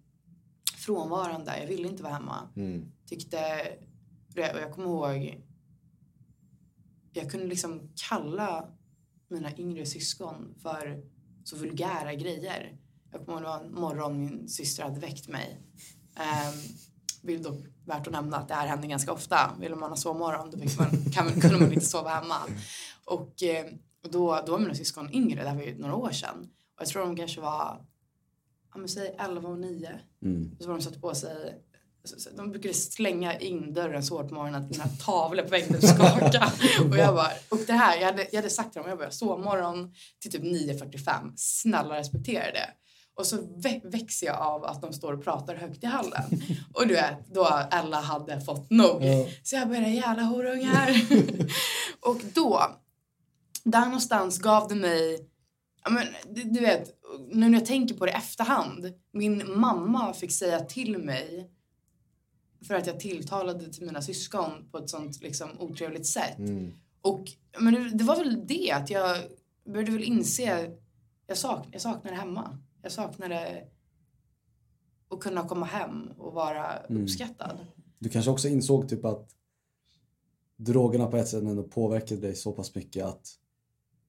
frånvarande, 0.75 1.60
jag 1.60 1.68
ville 1.68 1.88
inte 1.88 2.03
vara 2.03 2.13
hemma. 2.13 2.50
Mm. 2.56 2.91
Tyckte, 3.06 3.38
och 4.36 4.39
jag 4.39 4.74
kommer 4.74 4.88
ihåg, 4.88 5.44
jag 7.13 7.32
kunde 7.32 7.48
liksom 7.48 7.91
kalla 8.10 8.70
mina 9.27 9.58
yngre 9.58 9.86
syskon 9.86 10.56
för 10.62 11.03
så 11.44 11.56
vulgära 11.56 12.13
grejer. 12.13 12.77
Jag 13.12 13.25
kommer 13.25 13.41
ihåg 13.41 13.44
det 13.44 13.48
var 13.48 13.65
en 13.65 13.74
morgon 13.74 14.20
min 14.20 14.50
syster 14.50 14.84
hade 14.84 15.00
väckt 15.00 15.27
mig. 15.27 15.62
Um, 16.15 16.75
vill 17.22 17.44
dock 17.44 17.65
värt 17.86 18.08
att 18.08 18.13
nämna 18.13 18.38
att 18.38 18.48
det 18.48 18.53
här 18.53 18.68
hände 18.68 18.88
ganska 18.88 19.13
ofta. 19.13 19.56
Ville 19.60 19.75
man 19.75 19.89
ha 19.89 19.98
sovmorgon 19.98 20.51
då 20.51 20.58
man, 20.58 21.12
kan, 21.12 21.41
kunde 21.41 21.60
man 21.60 21.74
inte 21.74 21.86
sova 21.86 22.10
hemma. 22.10 22.36
Och, 23.06 23.44
eh, 23.44 23.65
och 24.03 24.12
då, 24.12 24.44
då 24.46 24.51
var 24.51 24.60
mina 24.60 24.75
syskon 24.75 25.13
yngre, 25.13 25.44
det 25.44 25.50
här 25.50 25.56
var 25.56 25.63
ju 25.63 25.77
några 25.77 25.96
år 25.96 26.12
sedan. 26.12 26.50
Och 26.79 26.86
jag 26.86 26.89
tror 26.89 27.05
de 27.05 27.15
kanske 27.15 27.41
var, 27.41 27.86
ja 28.74 28.79
men 28.79 28.89
säg 28.89 29.15
11 29.19 29.50
och 29.50 29.59
9. 29.59 30.00
Mm. 30.24 30.57
Så 30.59 30.67
var 30.67 30.75
de 30.75 30.81
satt 30.81 31.01
på 31.01 31.15
sig 31.15 31.62
De 32.38 32.51
brukade 32.51 32.74
slänga 32.74 33.39
in 33.39 33.74
dörren 33.74 34.03
så 34.03 34.17
hårt 34.17 34.29
på 34.29 34.36
morgonen 34.36 34.63
att 34.63 34.71
mina 34.71 34.88
tavlor 34.88 35.43
på 35.43 35.50
väggen 35.50 35.81
skaka. 35.81 36.51
och 36.89 36.98
jag 36.98 37.15
bara, 37.15 37.31
och 37.50 37.59
det 37.67 37.74
här, 37.74 37.98
jag 38.00 38.05
hade, 38.05 38.27
jag 38.31 38.36
hade 38.36 38.50
sagt 38.50 38.74
till 38.74 38.81
dem, 38.81 38.89
jag 38.89 38.98
bara, 38.98 39.12
sovmorgon 39.12 39.93
till 40.21 40.31
typ 40.31 40.43
9.45, 40.43 41.31
snälla 41.36 41.95
respektera 41.95 42.51
det. 42.51 42.69
Och 43.15 43.25
så 43.25 43.38
vä- 43.38 43.91
växer 43.91 44.27
jag 44.27 44.41
av 44.41 44.63
att 44.63 44.81
de 44.81 44.93
står 44.93 45.13
och 45.13 45.24
pratar 45.24 45.55
högt 45.55 45.83
i 45.83 45.88
hallen. 45.88 46.24
Och 46.74 46.88
du 46.88 46.93
vet, 46.93 47.27
då 47.33 47.45
alla 47.45 48.01
hade 48.01 48.41
fått 48.41 48.69
nog. 48.69 49.01
Så 49.43 49.55
jag 49.55 49.67
började, 49.67 49.89
jävla 49.89 50.24
horungar. 50.24 51.01
och 52.01 52.21
då, 52.33 52.62
där 53.63 53.86
någonstans 53.86 54.39
gav 54.39 54.67
det 54.67 54.75
mig, 54.75 55.29
ja 55.83 55.89
men 55.91 56.07
du, 56.53 56.59
vet, 56.59 57.00
nu 57.31 57.50
när 57.50 57.57
jag 57.59 57.65
tänker 57.65 57.95
på 57.95 58.05
det 58.05 58.12
efterhand. 58.12 58.93
Min 59.12 59.59
mamma 59.59 60.13
fick 60.13 60.31
säga 60.31 60.59
till 60.59 60.98
mig 60.98 61.51
för 62.67 62.74
att 62.75 62.88
jag 62.88 63.00
tilltalade 63.00 63.74
till 63.74 63.86
mina 63.86 64.01
syskon 64.01 64.69
på 64.71 64.77
ett 64.77 64.89
sånt 64.89 65.21
liksom 65.21 65.50
otrevligt 65.59 66.05
sätt. 66.05 66.38
Mm. 66.38 66.71
Och 67.01 67.25
men 67.59 67.74
det, 67.74 67.89
det 67.89 68.03
var 68.03 68.15
väl 68.15 68.48
det 68.48 68.71
att 68.71 68.89
jag 68.89 69.17
började 69.65 69.91
väl 69.91 70.03
inse, 70.03 70.71
jag, 71.27 71.38
sak, 71.38 71.67
jag 71.71 71.81
saknade 71.81 72.15
hemma. 72.15 72.57
Jag 72.81 72.91
saknade 72.91 73.67
att 75.09 75.19
kunna 75.19 75.48
komma 75.48 75.65
hem 75.65 76.07
och 76.17 76.33
vara 76.33 76.77
Mm. 76.77 77.03
uppskattad. 77.03 77.57
Du 78.00 78.09
kanske 78.09 78.31
också 78.31 78.48
insåg 78.48 78.89
typ 78.89 79.05
att 79.05 79.29
drogerna 80.55 81.07
på 81.07 81.17
ett 81.17 81.27
sätt 81.27 81.43
ändå 81.43 81.63
påverkade 81.63 82.21
dig 82.21 82.36
så 82.36 82.51
pass 82.51 82.75
mycket 82.75 83.05
att 83.05 83.27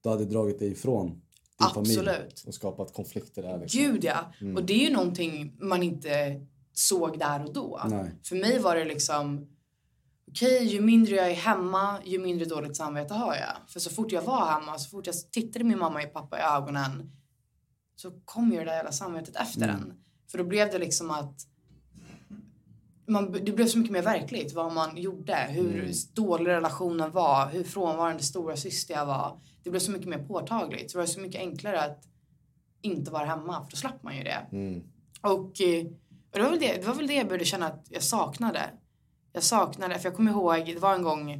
du 0.03 0.09
hade 0.09 0.25
dragit 0.25 0.59
dig 0.59 0.71
ifrån 0.71 1.21
din 1.61 1.73
familj. 1.73 1.99
Absolut. 1.99 2.43
Och 2.47 2.53
skapat 2.53 2.93
konflikter 2.93 3.41
där 3.43 3.59
liksom. 3.59 3.81
Gud 3.81 4.03
ja. 4.03 4.33
Mm. 4.41 4.55
Och 4.55 4.63
det 4.63 4.73
är 4.73 4.89
ju 4.89 4.93
någonting 4.93 5.53
man 5.59 5.83
inte 5.83 6.41
såg 6.73 7.19
där 7.19 7.43
och 7.45 7.53
då. 7.53 7.81
Nej. 7.89 8.11
För 8.23 8.35
mig 8.35 8.59
var 8.59 8.75
det 8.75 8.85
liksom 8.85 9.47
okej, 10.31 10.63
ju 10.65 10.81
mindre 10.81 11.15
jag 11.15 11.31
är 11.31 11.35
hemma, 11.35 11.97
ju 12.05 12.19
mindre 12.19 12.45
dåligt 12.45 12.75
samvete 12.77 13.13
har 13.13 13.35
jag. 13.35 13.69
För 13.69 13.79
så 13.79 13.89
fort 13.89 14.11
jag 14.11 14.21
var 14.21 14.45
hemma, 14.45 14.79
så 14.79 14.89
fort 14.89 15.07
jag 15.07 15.15
tittade 15.31 15.65
min 15.65 15.79
mamma 15.79 16.03
och 16.03 16.13
pappa 16.13 16.39
i 16.39 16.41
ögonen 16.41 17.11
så 17.95 18.11
kom 18.25 18.51
ju 18.51 18.57
det 18.59 18.65
där 18.65 18.73
jävla 18.75 18.91
samvetet 18.91 19.35
efter 19.35 19.63
Mm. 19.63 19.75
en. 19.75 19.93
För 20.31 20.37
då 20.37 20.43
blev 20.43 20.71
det 20.71 20.79
liksom 20.79 21.11
att 21.11 21.35
man, 23.07 23.31
det 23.31 23.51
blev 23.51 23.67
så 23.67 23.77
mycket 23.77 23.91
mer 23.93 24.01
verkligt 24.01 24.53
vad 24.53 24.73
man 24.73 24.97
gjorde, 24.97 25.35
hur 25.49 25.79
Mm. 25.79 25.91
dålig 26.13 26.47
relationen 26.47 27.11
var, 27.11 27.49
hur 27.49 27.63
frånvarande 27.63 28.23
stora 28.23 28.55
syster 28.57 28.93
jag 28.93 29.05
var. 29.05 29.39
Det 29.63 29.69
blev 29.69 29.79
så 29.79 29.91
mycket 29.91 30.07
mer 30.07 30.23
påtagligt. 30.27 30.91
Så 30.91 30.97
det 30.97 31.01
var 31.01 31.07
så 31.07 31.19
mycket 31.19 31.41
enklare 31.41 31.81
att 31.81 32.07
inte 32.81 33.11
vara 33.11 33.25
hemma, 33.25 33.63
för 33.63 33.71
då 33.71 33.77
slapp 33.77 34.03
man 34.03 34.17
ju 34.17 34.23
det. 34.23 34.47
Mm. 34.51 34.83
Och, 35.21 35.31
och 35.31 35.51
det, 36.31 36.41
var 36.41 36.49
väl 36.49 36.59
det, 36.59 36.75
det 36.75 36.87
var 36.87 36.93
väl 36.95 37.07
det 37.07 37.13
jag 37.13 37.27
började 37.27 37.45
känna 37.45 37.67
att 37.67 37.85
jag 37.89 38.03
saknade. 38.03 38.69
Jag 39.33 39.43
saknade, 39.43 39.99
för 39.99 40.09
jag 40.09 40.15
kommer 40.15 40.31
ihåg, 40.31 40.65
det 40.65 40.79
var 40.79 40.95
en 40.95 41.03
gång 41.03 41.31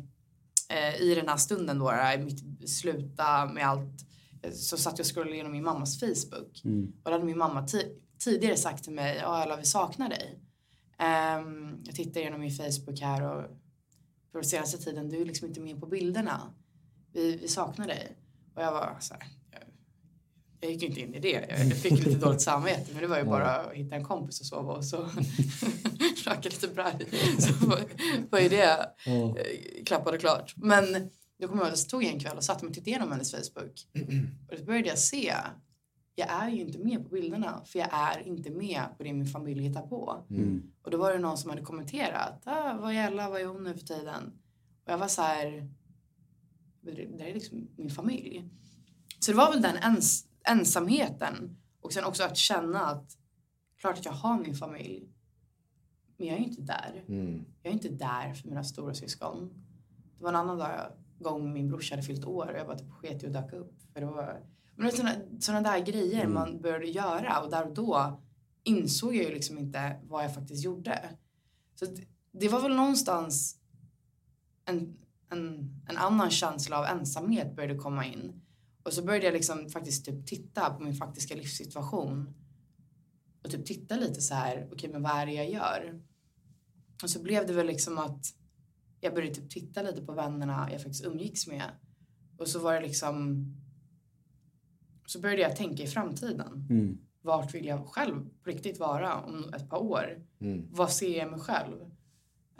eh, 0.69 1.01
i 1.01 1.15
den 1.15 1.27
här 1.27 1.37
stunden 1.37 1.79
då, 1.79 1.93
i 2.15 2.17
mitt 2.17 2.69
sluta 2.69 3.45
med 3.45 3.67
allt, 3.67 4.05
så 4.53 4.77
satt 4.77 4.97
jag 4.97 5.05
och 5.05 5.15
scrollade 5.15 5.33
igenom 5.33 5.51
min 5.51 5.63
mammas 5.63 5.99
Facebook. 5.99 6.61
Mm. 6.63 6.93
Och 7.03 7.09
då 7.09 7.11
hade 7.11 7.23
min 7.25 7.37
mamma 7.37 7.61
ti- 7.61 7.95
tidigare 8.19 8.57
sagt 8.57 8.83
till 8.83 8.93
mig, 8.93 9.17
ja 9.21 9.43
Ella 9.43 9.55
vi 9.55 9.65
saknar 9.65 10.09
dig. 10.09 10.39
Ehm, 10.97 11.83
jag 11.83 11.95
tittar 11.95 12.21
igenom 12.21 12.39
min 12.39 12.51
Facebook 12.51 13.01
här 13.01 13.23
och 13.23 13.43
för 14.31 14.39
den 14.39 14.49
senaste 14.49 14.77
tiden, 14.77 15.09
du 15.09 15.21
är 15.21 15.25
liksom 15.25 15.47
inte 15.47 15.61
med 15.61 15.79
på 15.79 15.85
bilderna. 15.85 16.53
Vi, 17.13 17.35
vi 17.35 17.47
saknar 17.47 17.87
dig. 17.87 18.15
Och 18.55 18.61
jag 18.61 18.71
var 18.71 18.97
så 18.99 19.13
här, 19.13 19.23
jag, 19.51 19.61
jag 20.59 20.71
gick 20.71 20.81
ju 20.81 20.87
inte 20.87 21.01
in 21.01 21.15
i 21.15 21.19
det. 21.19 21.45
Jag, 21.49 21.77
fick 21.77 21.91
lite 21.91 22.17
dåligt 22.17 22.41
samvete 22.41 22.91
men 22.91 23.01
det 23.01 23.07
var 23.07 23.17
ju 23.17 23.23
bara 23.23 23.55
att 23.55 23.73
hitta 23.73 23.95
en 23.95 24.05
kompis 24.05 24.39
och 24.39 24.45
sova 24.45 24.73
och 24.73 24.85
så 24.85 24.97
röka 26.25 26.49
lite 26.49 26.67
braj. 26.67 27.07
Så 27.39 27.53
var, 28.29 28.39
ju 28.39 28.49
det 28.49 28.93
eh, 29.05 29.33
klappat 29.85 30.13
och 30.13 30.19
klart. 30.19 30.53
Men 30.57 31.09
då 31.39 31.47
kommer 31.47 31.61
jag 31.61 31.69
ihåg, 31.69 31.89
tog 31.89 32.03
jag 32.03 32.13
en 32.13 32.19
kväll 32.19 32.37
och 32.37 32.43
satte 32.43 32.65
mig 32.65 32.69
och 32.69 32.75
tittade 32.75 32.89
igenom 32.89 33.11
hennes 33.11 33.31
Facebook. 33.31 33.87
Och 34.51 34.57
då 34.57 34.63
började 34.63 34.89
jag 34.89 34.99
se, 34.99 35.33
jag 36.15 36.29
är 36.29 36.49
ju 36.49 36.61
inte 36.61 36.79
med 36.79 37.03
på 37.03 37.09
bilderna 37.09 37.61
för 37.65 37.79
jag 37.79 37.89
är 37.91 38.27
inte 38.27 38.49
med 38.49 38.83
på 38.97 39.03
det 39.03 39.13
min 39.13 39.25
familj 39.25 39.63
hittar 39.63 39.81
på. 39.81 40.25
Mm. 40.29 40.63
Och 40.81 40.91
då 40.91 40.97
var 40.97 41.13
det 41.13 41.19
någon 41.19 41.37
som 41.37 41.49
hade 41.49 41.61
kommenterat, 41.61 42.41
ah, 42.45 42.77
vad 42.81 42.93
är 42.93 43.07
Ella, 43.07 43.29
vad 43.29 43.41
är 43.41 43.45
hon 43.45 43.63
nu 43.63 43.73
för 43.73 43.85
tiden? 43.85 44.23
Och 44.85 44.91
jag 44.91 44.97
var 44.97 45.07
så 45.07 45.21
här, 45.21 45.67
det 46.81 47.29
är 47.29 47.33
liksom 47.33 47.67
min 47.75 47.89
familj. 47.89 48.49
Så 49.19 49.31
det 49.31 49.37
var 49.37 49.51
väl 49.51 49.61
den 49.61 49.77
ens, 49.77 50.25
ensamheten 50.43 51.57
och 51.81 51.93
sen 51.93 52.03
också 52.03 52.23
att 52.23 52.37
känna 52.37 52.85
att 52.85 53.17
klart 53.77 53.97
att 53.97 54.05
jag 54.05 54.11
har 54.11 54.39
min 54.39 54.55
familj 54.55 55.09
men 56.21 56.27
jag 56.27 56.37
är 56.37 56.41
ju 56.41 56.47
inte 56.47 56.61
där. 56.61 57.03
Mm. 57.07 57.45
Jag 57.63 57.69
är 57.69 57.73
inte 57.73 57.89
där 57.89 58.33
för 58.33 58.47
mina 58.47 58.63
stora 58.63 58.93
syskon. 58.93 59.53
Det 60.17 60.23
var 60.23 60.29
en 60.29 60.35
annan 60.35 60.57
dag, 60.57 60.91
gång 61.19 61.53
min 61.53 61.67
brorsa 61.69 61.95
hade 61.95 62.07
fyllt 62.07 62.25
år 62.25 62.51
och 62.51 62.59
jag 62.59 62.67
bara 62.67 62.77
typ 62.77 62.91
sket 62.91 63.23
i 63.23 63.27
och 63.27 63.31
dök 63.31 63.53
upp. 63.53 63.73
För 63.93 63.99
det 63.99 64.05
var, 64.05 64.43
men 64.75 64.85
det 64.85 64.93
är 64.93 64.97
såna, 64.97 65.11
såna 65.39 65.61
där 65.61 65.79
grejer 65.79 66.21
Mm. 66.21 66.33
man 66.33 66.61
började 66.61 66.85
göra 66.85 67.39
och 67.39 67.51
där 67.51 67.67
och 67.67 67.73
då 67.73 68.21
insåg 68.63 69.15
jag 69.15 69.25
ju 69.25 69.33
liksom 69.33 69.57
inte 69.57 69.99
vad 70.03 70.23
jag 70.23 70.33
faktiskt 70.33 70.63
gjorde. 70.63 71.17
Så 71.75 71.85
det, 71.85 72.03
det 72.31 72.49
var 72.49 72.61
väl 72.61 72.75
någonstans 72.75 73.57
en, 74.65 74.97
en, 75.31 75.75
en 75.89 75.97
annan 75.97 76.31
känsla 76.31 76.77
av 76.79 76.85
ensamhet 76.85 77.55
började 77.55 77.75
komma 77.79 78.05
in. 78.05 78.41
Och 78.83 78.93
så 78.93 79.03
började 79.03 79.25
jag 79.25 79.33
liksom 79.33 79.69
faktiskt 79.69 80.05
typ 80.05 80.27
titta 80.27 80.73
på 80.73 80.83
min 80.83 80.95
faktiska 80.95 81.35
livssituation. 81.35 82.33
Och 83.43 83.51
typ 83.51 83.65
titta 83.65 83.95
lite 83.95 84.21
så 84.21 84.33
här, 84.33 84.69
okej 84.71 84.89
men 84.89 85.03
vad 85.03 85.11
är 85.11 85.25
det 85.25 85.33
jag 85.33 85.49
gör? 85.49 86.01
Och 87.03 87.09
så 87.09 87.21
blev 87.23 87.47
det 87.47 87.53
väl 87.53 87.67
liksom 87.67 87.97
att 87.97 88.25
jag 88.99 89.13
började 89.13 89.35
typ 89.35 89.49
titta 89.49 89.81
lite 89.81 90.01
på 90.01 90.13
vännerna 90.13 90.69
jag 90.71 90.81
faktiskt 90.81 91.05
umgicks 91.05 91.47
med. 91.47 91.71
Och 92.37 92.47
så 92.47 92.59
var 92.59 92.73
det 92.73 92.81
liksom... 92.81 93.45
Så 95.05 95.19
började 95.19 95.41
jag 95.41 95.55
tänka 95.55 95.83
i 95.83 95.87
framtiden. 95.87 96.67
Mm. 96.69 96.97
Vart 97.21 97.53
vill 97.53 97.65
jag 97.65 97.87
själv 97.87 98.29
på 98.43 98.49
riktigt 98.49 98.79
vara 98.79 99.21
om 99.21 99.53
ett 99.53 99.69
par 99.69 99.77
år? 99.77 100.25
Mm. 100.39 100.67
Vad 100.71 100.91
ser 100.91 101.17
jag 101.17 101.31
mig 101.31 101.39
själv? 101.39 101.91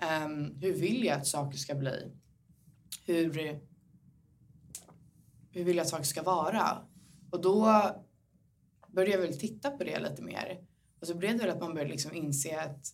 Ehm, 0.01 0.55
hur 0.55 0.73
vill 0.73 1.03
jag 1.03 1.17
att 1.17 1.27
saker 1.27 1.57
ska 1.57 1.75
bli? 1.75 2.11
Hur, 3.05 3.59
hur 5.51 5.63
vill 5.63 5.75
jag 5.75 5.83
att 5.83 5.89
saker 5.89 6.03
ska 6.03 6.23
vara? 6.23 6.77
Och 7.31 7.41
då 7.41 7.65
började 8.87 9.11
jag 9.11 9.21
väl 9.21 9.39
titta 9.39 9.71
på 9.71 9.83
det 9.83 9.99
lite 9.99 10.21
mer. 10.21 10.59
Och 10.99 11.07
så 11.07 11.15
blev 11.15 11.31
det 11.31 11.37
väl 11.37 11.49
att 11.49 11.61
man 11.61 11.73
började 11.73 11.91
liksom 11.91 12.13
inse 12.13 12.61
att 12.61 12.93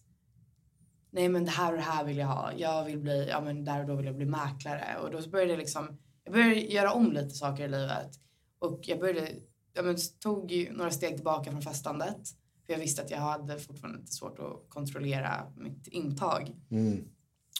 nej 1.11 1.29
men 1.29 1.45
det 1.45 1.51
här 1.51 1.71
och 1.71 1.77
det 1.77 1.83
här 1.83 2.05
vill 2.05 2.17
jag 2.17 2.27
ha. 2.27 2.53
Jag 2.53 2.85
vill 2.85 2.99
bli, 2.99 3.27
ja 3.29 3.41
men 3.41 3.65
där 3.65 3.79
och 3.79 3.87
då 3.87 3.95
vill 3.95 4.05
jag 4.05 4.15
bli 4.15 4.25
mäklare. 4.25 4.97
Och 5.01 5.11
då 5.11 5.29
började 5.29 5.51
jag 5.51 5.59
liksom, 5.59 5.97
jag 6.23 6.33
började 6.33 6.55
göra 6.55 6.91
om 6.93 7.11
lite 7.11 7.29
saker 7.29 7.63
i 7.63 7.67
livet. 7.67 8.19
Och 8.59 8.79
jag 8.83 8.99
började, 8.99 9.31
ja 9.73 9.81
men 9.81 9.97
tog 10.19 10.71
några 10.71 10.91
steg 10.91 11.15
tillbaka 11.15 11.51
från 11.51 11.61
festandet. 11.61 12.29
För 12.65 12.73
jag 12.73 12.79
visste 12.79 13.01
att 13.01 13.11
jag 13.11 13.17
hade 13.17 13.59
fortfarande 13.59 13.99
lite 13.99 14.11
svårt 14.11 14.39
att 14.39 14.69
kontrollera 14.69 15.53
mitt 15.57 15.87
intag. 15.87 16.55
Mm. 16.71 17.07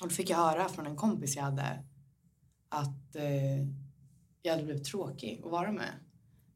Och 0.01 0.07
då 0.07 0.13
fick 0.13 0.29
jag 0.29 0.37
höra 0.37 0.69
från 0.69 0.85
en 0.87 0.95
kompis 0.95 1.35
jag 1.35 1.43
hade 1.43 1.83
att 2.69 3.15
eh, 3.15 3.57
jag 4.41 4.51
hade 4.51 4.63
blivit 4.63 4.83
tråkig 4.83 5.41
att 5.45 5.51
vara 5.51 5.71
med. 5.71 5.89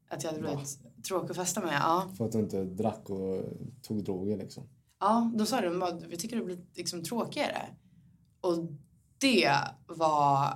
Att 0.08 0.24
jag 0.24 0.30
hade 0.30 0.42
blivit 0.42 0.78
tråkig 1.08 1.30
att 1.30 1.36
festa 1.36 1.60
med. 1.60 1.74
Ja. 1.74 2.10
För 2.18 2.24
att 2.24 2.32
du 2.32 2.38
inte 2.38 2.64
drack 2.64 3.10
och 3.10 3.44
tog 3.82 4.04
droger 4.04 4.36
liksom. 4.36 4.68
Ja, 5.00 5.32
då 5.34 5.46
sa 5.46 5.60
de 5.60 5.82
att 5.82 6.02
vi 6.02 6.16
tycker 6.16 6.36
det 6.36 6.44
blir 6.44 6.58
liksom 6.74 7.04
tråkigare. 7.04 7.68
Och 8.40 8.58
det 9.18 9.52
var 9.86 10.54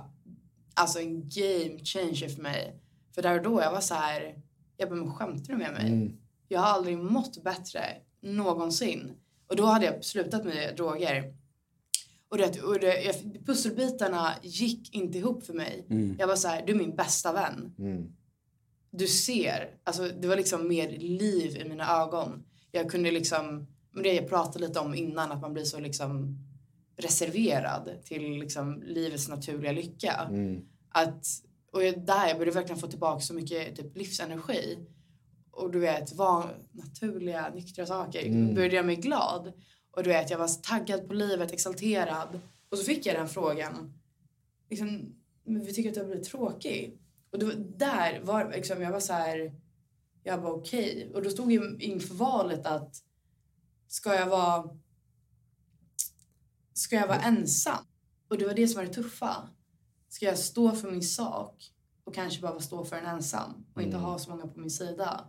alltså 0.73 0.99
en 0.99 1.29
game 1.29 1.79
changer 1.83 2.29
för 2.29 2.41
mig. 2.41 2.79
För 3.15 3.21
där 3.21 3.37
och 3.37 3.43
då 3.43 3.61
jag 3.61 3.71
var 3.71 3.81
så 3.81 3.93
här, 3.93 4.41
jag 4.77 4.89
bara, 4.89 5.11
skämtar 5.11 5.53
du 5.53 5.57
med 5.57 5.73
mig? 5.73 5.87
Mm. 5.87 6.17
Jag 6.47 6.59
har 6.59 6.67
aldrig 6.67 6.97
mått 6.97 7.43
bättre 7.43 7.81
någonsin. 8.21 9.11
Och 9.47 9.55
då 9.55 9.65
hade 9.65 9.85
jag 9.85 10.05
slutat 10.05 10.45
med 10.45 10.75
droger. 10.75 11.35
Och, 12.29 12.37
det, 12.37 12.61
och 12.61 12.79
det, 12.79 13.03
jag, 13.03 13.15
pusselbitarna 13.45 14.33
gick 14.41 14.95
inte 14.95 15.17
ihop 15.17 15.43
för 15.43 15.53
mig. 15.53 15.85
Mm. 15.89 16.15
Jag 16.19 16.27
var 16.27 16.35
så 16.35 16.47
här, 16.47 16.65
du 16.65 16.73
är 16.73 16.77
min 16.77 16.95
bästa 16.95 17.33
vän. 17.33 17.75
Mm. 17.79 18.13
Du 18.91 19.07
ser, 19.07 19.69
alltså 19.83 20.07
det 20.21 20.27
var 20.27 20.35
liksom 20.35 20.67
mer 20.67 20.89
liv 20.99 21.57
i 21.57 21.69
mina 21.69 22.01
ögon. 22.01 22.43
Jag 22.71 22.91
kunde 22.91 23.11
liksom, 23.11 23.67
men 23.91 24.03
det 24.03 24.13
jag 24.13 24.29
pratade 24.29 24.67
lite 24.67 24.79
om 24.79 24.95
innan, 24.95 25.31
att 25.31 25.41
man 25.41 25.53
blir 25.53 25.63
så 25.63 25.79
liksom 25.79 26.37
reserverad 26.97 27.89
till 28.03 28.31
liksom 28.31 28.83
livets 28.85 29.29
naturliga 29.29 29.71
lycka. 29.71 30.27
Mm. 30.29 30.61
Att, 30.89 31.25
och 31.71 31.83
jag, 31.83 32.05
där 32.05 32.27
jag 32.27 32.37
började 32.37 32.59
verkligen 32.59 32.79
få 32.79 32.87
tillbaka 32.87 33.21
så 33.21 33.33
mycket 33.33 33.75
typ, 33.75 33.97
livsenergi. 33.97 34.77
Och 35.51 35.71
du 35.71 35.79
vet, 35.79 36.13
var 36.13 36.57
naturliga, 36.71 37.49
nyktra 37.55 37.85
saker. 37.85 38.25
Mm. 38.25 38.55
Började 38.55 38.75
göra 38.75 38.85
mig 38.85 38.95
glad. 38.95 39.53
Och 39.97 40.03
du 40.03 40.09
vet, 40.09 40.29
jag 40.29 40.37
var 40.37 40.61
taggad 40.61 41.07
på 41.07 41.13
livet, 41.13 41.51
exalterad. 41.51 42.39
Och 42.69 42.77
så 42.77 42.83
fick 42.83 43.05
jag 43.05 43.15
den 43.15 43.27
frågan. 43.29 43.93
Liksom, 44.69 45.15
men 45.43 45.65
vi 45.65 45.73
tycker 45.73 45.89
att 45.89 45.95
du 45.95 46.01
har 46.01 46.07
blivit 46.07 46.27
tråkig. 46.27 46.99
Och 47.31 47.39
då, 47.39 47.51
där 47.77 48.21
var 48.23 48.51
liksom, 48.51 48.81
jag 48.81 48.91
var 48.91 48.99
så 48.99 49.13
här, 49.13 49.53
jag 50.23 50.37
var 50.37 50.51
okej. 50.51 51.11
Och 51.13 51.23
då 51.23 51.29
stod 51.29 51.51
jag 51.51 51.81
inför 51.81 52.15
valet 52.15 52.65
att 52.65 53.03
ska 53.87 54.15
jag 54.15 54.27
vara 54.27 54.69
ska 56.73 56.95
jag 56.95 57.07
vara 57.07 57.21
ensam? 57.21 57.85
Och 58.27 58.37
det 58.37 58.45
var 58.45 58.53
det 58.53 58.67
som 58.67 58.77
var 58.77 58.87
det 58.87 58.93
tuffa. 58.93 59.49
Ska 60.09 60.25
jag 60.25 60.39
stå 60.39 60.71
för 60.71 60.91
min 60.91 61.03
sak 61.03 61.73
och 62.03 62.13
kanske 62.15 62.41
bara 62.41 62.59
stå 62.59 62.85
för 62.85 62.95
en 62.95 63.05
ensam 63.05 63.65
och 63.73 63.81
inte 63.81 63.97
Mm. 63.97 64.09
ha 64.09 64.19
så 64.19 64.29
många 64.29 64.47
på 64.47 64.59
min 64.59 64.71
sida? 64.71 65.27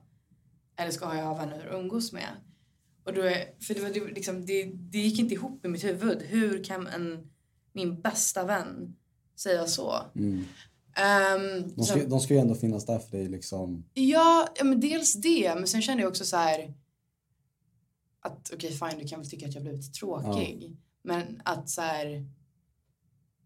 Eller 0.77 0.91
ska 0.91 1.15
jag 1.17 1.25
ha 1.25 1.35
vänner 1.35 1.67
att 1.67 1.75
umgås 1.75 2.13
med? 2.13 2.48
Och 3.09 3.15
då, 3.15 3.23
är- 3.23 3.63
för 3.63 3.75
det, 3.75 3.81
var, 3.81 4.11
liksom, 4.15 4.47
det, 4.47 4.65
det 4.75 4.99
gick 4.99 5.19
inte 5.19 5.35
ihop 5.35 5.65
i 5.65 5.69
mitt 5.69 5.85
huvud. 5.85 6.23
Hur 6.23 6.65
kan 6.65 6.87
en, 6.87 7.31
min 7.73 8.01
bästa 8.01 8.45
vän 8.45 8.97
säga 9.37 9.67
så? 9.67 9.95
Mm. 10.15 10.45
Ehm, 10.97 11.75
De, 11.77 11.85
ska, 11.85 11.95
sen- 11.99 12.11
de 12.11 12.21
ska 12.21 12.35
ju 12.35 12.41
ändå 12.41 12.55
finnas 12.55 12.87
där 12.87 12.99
för 12.99 13.11
dig 13.17 13.29
liksom. 13.29 13.85
Ja, 13.95 14.49
ja 14.59 14.65
men 14.65 14.81
dels 14.81 15.15
det. 15.15 15.55
Men 15.55 15.67
sen 15.67 15.83
kände 15.83 16.03
jag 16.03 16.11
också 16.11 16.25
så 16.25 16.37
här 16.37 16.75
att 18.21 18.51
okej 18.55 18.71
fine, 18.71 18.99
du 19.03 19.09
kan 19.09 19.21
väl 19.21 19.31
tycka 19.31 19.47
att 19.49 19.55
jag 19.55 19.63
blivit 19.63 19.95
tråkig. 19.95 20.77
Men 21.03 21.41
att 21.45 21.69
så 21.71 21.81
här 21.81 22.27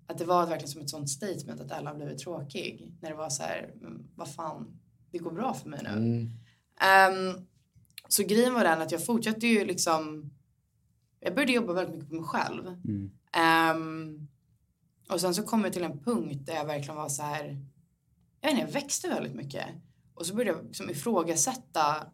att 0.07 0.19
det 0.19 0.25
var 0.25 0.47
verkligen 0.47 0.69
som 0.73 0.81
ett 0.83 0.91
sånt 0.91 1.11
statement 1.11 1.61
att 1.61 1.73
alla 1.73 1.91
har 1.91 1.97
blivit 1.97 2.19
tråkig. 2.19 2.93
När 3.01 3.11
det 3.11 3.17
var 3.17 3.31
så 3.31 3.43
här, 3.43 3.75
men 3.81 4.11
vad 4.15 4.35
fan, 4.35 4.81
det 5.11 5.19
går 5.19 5.33
bra 5.33 5.55
för 5.55 5.69
mig 5.69 5.81
nu. 5.83 5.89
Mm. 5.91 6.31
Ehm, 6.81 7.47
så 8.09 8.23
grejen 8.23 8.55
var 8.55 8.65
den 8.65 8.83
att 8.83 8.93
jag 8.93 9.07
fortsatte 9.07 9.47
ju 9.47 9.65
liksom, 9.65 10.31
jag 11.21 11.35
började 11.35 11.53
jobba 11.53 11.73
väldigt 11.73 11.95
mycket 11.95 12.09
på 12.09 12.15
mig 12.15 12.25
själv. 12.25 12.67
Mm. 12.67 13.11
Ehm, 13.33 14.29
och 15.09 15.21
sen 15.21 15.35
så 15.35 15.43
kom 15.43 15.65
jag 15.65 15.73
till 15.73 15.85
en 15.85 15.99
punkt 15.99 16.47
där 16.47 16.55
jag 16.55 16.65
verkligen 16.65 16.97
var 16.97 17.09
så 17.09 17.23
här, 17.23 17.45
jag 18.41 18.49
vet 18.49 18.59
inte, 18.59 18.73
jag 18.73 18.83
växte 18.83 19.09
väldigt 19.09 19.35
mycket. 19.35 19.67
Och 20.15 20.27
så 20.27 20.35
började 20.35 20.59
jag 20.59 20.67
liksom 20.67 20.91
ifrågasätta, 20.91 22.07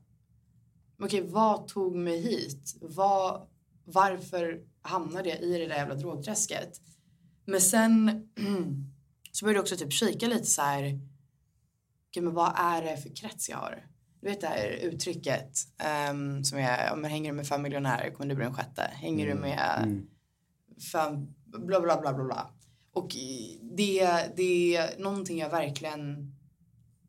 okej 1.02 1.22
vad 1.22 1.68
tog 1.68 1.96
mig 1.96 2.20
hit? 2.20 2.76
Vad, 2.80 3.48
varför 3.84 4.62
hamnade 4.82 5.28
jag 5.28 5.40
i 5.40 5.58
det 5.58 5.66
där 5.66 5.76
jävla 5.76 5.94
drogträsket? 5.94 6.80
Men 7.44 7.60
sen 7.60 8.28
så 9.32 9.44
började 9.44 9.56
jag 9.56 9.62
också 9.62 9.76
typ 9.76 9.92
kika 9.92 10.26
lite 10.26 10.46
så 10.46 10.62
här, 10.62 11.00
okej 12.08 12.22
men 12.22 12.34
vad 12.34 12.52
är 12.56 12.82
det 12.82 12.96
för 12.96 13.16
krets 13.16 13.48
jag 13.48 13.56
har? 13.56 13.86
Du 14.20 14.28
vet 14.28 14.40
det 14.40 14.46
här 14.46 14.68
uttrycket 14.82 15.50
ehm, 15.78 16.44
som 16.44 16.58
är, 16.58 16.92
om 16.92 17.02
man 17.02 17.10
hänger 17.10 17.30
du 17.30 17.36
med 17.36 17.46
fem 17.46 17.62
miljonärer 17.62 18.10
kommer 18.10 18.28
du 18.28 18.34
bli 18.34 18.44
den 18.44 18.54
sjätte. 18.54 18.82
Hänger 18.82 19.26
du 19.26 19.34
med 19.34 19.78
Mm. 19.82 20.06
fem, 20.92 21.34
bla 21.44 21.80
bla 21.80 22.00
bla 22.00 22.12
bla 22.14 22.24
bla. 22.24 22.50
Och 22.92 23.08
det, 23.62 24.08
det 24.36 24.76
är 24.76 24.98
någonting 25.02 25.38
jag 25.38 25.50
verkligen, 25.50 26.34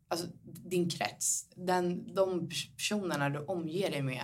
alltså 0.07 0.27
din 0.43 0.89
krets, 0.89 1.49
den, 1.55 2.13
de 2.15 2.49
pers- 2.49 2.75
personerna 2.75 3.29
du 3.29 3.39
omger 3.39 3.91
dig 3.91 4.01
med 4.01 4.23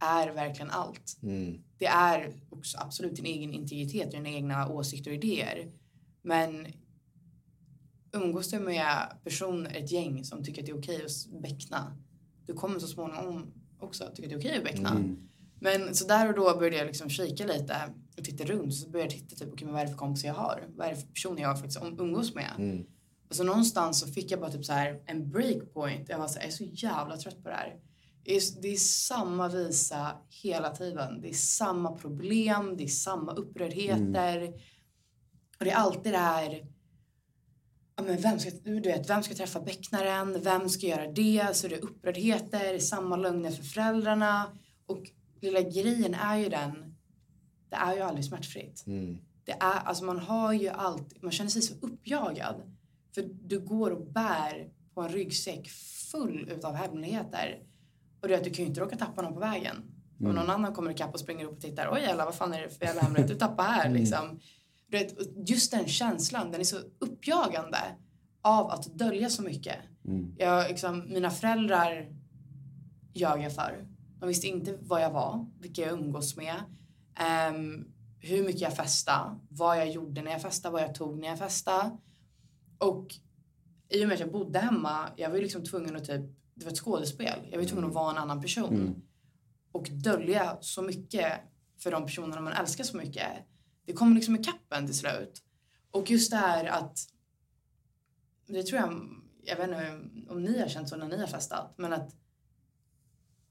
är 0.00 0.28
verkligen 0.30 0.70
allt. 0.70 1.16
Mm. 1.22 1.62
Det 1.78 1.86
är 1.86 2.32
också 2.50 2.78
absolut 2.80 3.16
din 3.16 3.26
egen 3.26 3.52
integritet, 3.54 4.10
dina 4.10 4.28
egna 4.28 4.68
åsikter 4.68 5.10
och 5.10 5.16
idéer. 5.16 5.72
Men 6.22 6.66
umgås 8.12 8.50
du 8.50 8.58
med 8.58 9.12
personer, 9.24 9.76
ett 9.76 9.92
gäng 9.92 10.24
som 10.24 10.44
tycker 10.44 10.62
att 10.62 10.66
det 10.66 10.72
är 10.72 10.78
okej 10.78 11.04
att 11.04 11.42
beckna, 11.42 11.96
du 12.46 12.54
kommer 12.54 12.78
så 12.78 12.86
småningom 12.86 13.46
också 13.78 14.04
tycka 14.14 14.26
att 14.26 14.30
det 14.30 14.34
är 14.34 14.38
okej 14.38 14.58
att 14.58 14.64
beckna. 14.64 14.90
Mm. 14.90 15.28
Men 15.60 15.94
så 15.94 16.06
där 16.06 16.28
och 16.28 16.34
då 16.34 16.58
började 16.58 16.76
jag 16.76 16.86
liksom 16.86 17.10
kika 17.10 17.46
lite 17.46 17.76
och 18.18 18.24
titta 18.24 18.44
runt. 18.44 18.74
Så 18.74 18.90
började 18.90 19.14
jag 19.14 19.20
titta 19.20 19.44
typ, 19.44 19.52
okej, 19.52 19.64
men 19.64 19.74
vad 19.74 19.82
är 19.82 19.86
det 19.86 19.92
för 19.92 19.98
kompisar 19.98 20.28
jag 20.28 20.34
har? 20.34 20.68
Vad 20.76 20.86
är 20.86 20.90
det 20.90 20.96
för 20.96 21.08
personer 21.08 21.42
jag 21.42 21.58
faktiskt 21.58 21.80
um- 21.80 22.00
umgås 22.00 22.34
med? 22.34 22.52
Mm. 22.58 22.86
Och 23.28 23.34
så 23.34 23.44
någonstans 23.44 24.00
så 24.00 24.06
fick 24.06 24.30
jag 24.30 24.40
bara 24.40 24.50
typ 24.50 24.64
så 24.64 24.72
här 24.72 25.02
en 25.06 25.30
breakpoint. 25.30 26.08
Jag 26.08 26.18
var 26.18 26.28
så 26.28 26.38
här, 26.38 26.46
jag 26.46 26.52
är 26.52 26.56
så 26.56 26.64
jävla 26.64 27.16
trött 27.16 27.42
på 27.42 27.48
det 27.48 27.54
här. 27.54 27.76
Det 28.24 28.36
är, 28.36 28.62
det 28.62 28.68
är 28.68 28.76
samma 28.76 29.48
visa 29.48 30.16
hela 30.28 30.70
tiden. 30.70 31.20
Det 31.20 31.28
är 31.28 31.34
samma 31.34 31.92
problem, 31.92 32.76
det 32.76 32.84
är 32.84 32.88
samma 32.88 33.32
upprördheter. 33.32 34.48
Och 35.58 35.64
det 35.64 35.70
är 35.70 35.76
alltid 35.76 36.12
det 36.12 36.18
här, 36.18 36.66
ja 37.98 38.04
men 38.04 38.16
vem 38.16 38.38
ska, 38.38 38.50
du 38.64 38.80
vet, 38.80 39.10
vem 39.10 39.22
ska 39.22 39.34
träffa 39.34 39.60
becknaren? 39.60 40.40
Vem 40.42 40.68
ska 40.68 40.86
göra 40.86 41.06
det? 41.06 41.56
Så 41.56 41.68
det 41.68 41.74
är 41.74 41.84
upprördheter, 41.84 42.78
samma 42.78 43.16
lögner 43.16 43.50
för 43.50 43.62
föräldrarna. 43.62 44.44
Och 44.86 45.10
lilla 45.40 45.60
grejen 45.60 46.14
är 46.14 46.36
ju 46.36 46.48
den, 46.48 46.94
det 47.70 47.76
är 47.76 47.94
ju 47.94 48.00
aldrig 48.00 48.24
smärtfritt. 48.24 48.84
Mm. 48.86 49.18
Det 49.44 49.52
är, 49.52 49.80
alltså 49.84 50.04
man 50.04 50.18
har 50.18 50.52
ju 50.52 50.68
allt, 50.68 51.22
man 51.22 51.32
känner 51.32 51.50
sig 51.50 51.62
så 51.62 51.74
uppjagad. 51.80 52.76
För 53.14 53.22
du 53.22 53.60
går 53.60 53.90
och 53.90 54.06
bär 54.06 54.70
på 54.94 55.00
en 55.00 55.08
ryggsäck 55.08 55.68
full 56.12 56.48
utav 56.56 56.74
hemligheter. 56.74 57.58
Och 58.20 58.28
du 58.28 58.34
vet, 58.34 58.44
du 58.44 58.50
kan 58.50 58.64
ju 58.64 58.68
inte 58.68 58.80
råka 58.80 58.96
tappa 58.96 59.22
någon 59.22 59.34
på 59.34 59.40
vägen. 59.40 59.76
Om 60.20 60.34
någon 60.34 60.50
annan 60.50 60.74
kommer 60.74 60.90
ikapp 60.90 61.14
och 61.14 61.20
springer 61.20 61.44
upp 61.44 61.52
och 61.52 61.60
tittar, 61.60 61.92
oj 61.92 62.00
jävlar 62.00 62.24
vad 62.24 62.34
fan 62.34 62.54
är 62.54 62.62
det 62.62 62.68
för 62.68 62.84
jävla 62.84 63.02
hemlighet 63.02 63.28
du 63.28 63.34
tappar 63.34 63.64
här 63.64 63.90
liksom. 63.90 64.40
Just 65.46 65.70
den 65.70 65.88
känslan, 65.88 66.50
den 66.50 66.60
är 66.60 66.64
så 66.64 66.78
uppjagande 66.98 67.78
av 68.42 68.70
att 68.70 68.84
dölja 68.98 69.30
så 69.30 69.42
mycket. 69.42 69.76
Mm. 70.04 70.34
Jag, 70.38 70.68
liksom, 70.70 71.04
mina 71.08 71.30
föräldrar 71.30 72.12
ljög 73.14 73.42
jag 73.42 73.54
för. 73.54 73.88
De 74.20 74.28
visste 74.28 74.46
inte 74.46 74.78
vad 74.80 75.02
jag 75.02 75.10
var, 75.10 75.46
vilka 75.60 75.82
jag 75.82 75.92
umgås 75.92 76.36
med, 76.36 76.54
ehm, 77.14 77.84
hur 78.20 78.44
mycket 78.44 78.60
jag 78.60 78.76
festade, 78.76 79.38
vad 79.48 79.78
jag 79.78 79.90
gjorde 79.90 80.22
när 80.22 80.30
jag 80.30 80.42
festade, 80.42 80.72
vad 80.72 80.82
jag 80.82 80.94
tog 80.94 81.18
när 81.18 81.28
jag 81.28 81.38
festade. 81.38 81.98
Och 82.78 83.14
i 83.88 84.04
och 84.04 84.08
med 84.08 84.14
att 84.14 84.20
jag 84.20 84.32
bodde 84.32 84.58
hemma, 84.58 85.08
jag 85.16 85.28
var 85.30 85.36
ju 85.36 85.42
liksom 85.42 85.64
tvungen 85.64 85.96
att 85.96 86.04
typ, 86.04 86.20
det 86.54 86.64
var 86.64 86.72
ett 86.72 86.78
skådespel. 86.78 87.48
Jag 87.50 87.58
var 87.58 87.64
tvungen 87.64 87.84
att 87.84 87.94
vara 87.94 88.10
en 88.10 88.18
annan 88.18 88.42
person. 88.42 88.74
Mm. 88.74 88.94
Och 89.72 89.88
dölja 89.90 90.58
så 90.60 90.82
mycket 90.82 91.32
för 91.78 91.90
de 91.90 92.06
personerna 92.06 92.40
man 92.40 92.52
älskar 92.52 92.84
så 92.84 92.96
mycket. 92.96 93.28
Det 93.88 93.94
kommer 93.94 94.14
liksom 94.14 94.36
i 94.36 94.38
kappen 94.44 94.86
till 94.86 94.94
slut. 94.98 95.42
Och 95.90 96.10
just 96.10 96.30
det 96.30 96.36
här 96.36 96.64
att, 96.64 96.98
det 98.46 98.62
tror 98.62 98.80
jag, 98.80 99.08
jag 99.44 99.56
vet 99.56 99.68
inte 99.68 100.00
om 100.32 100.42
ni 100.42 100.60
har 100.60 100.68
känt 100.68 100.88
så 100.88 100.96
när 100.96 101.08
ni 101.08 101.18
har 101.20 101.26
festat, 101.26 101.74
men 101.76 101.92
att 101.92 102.14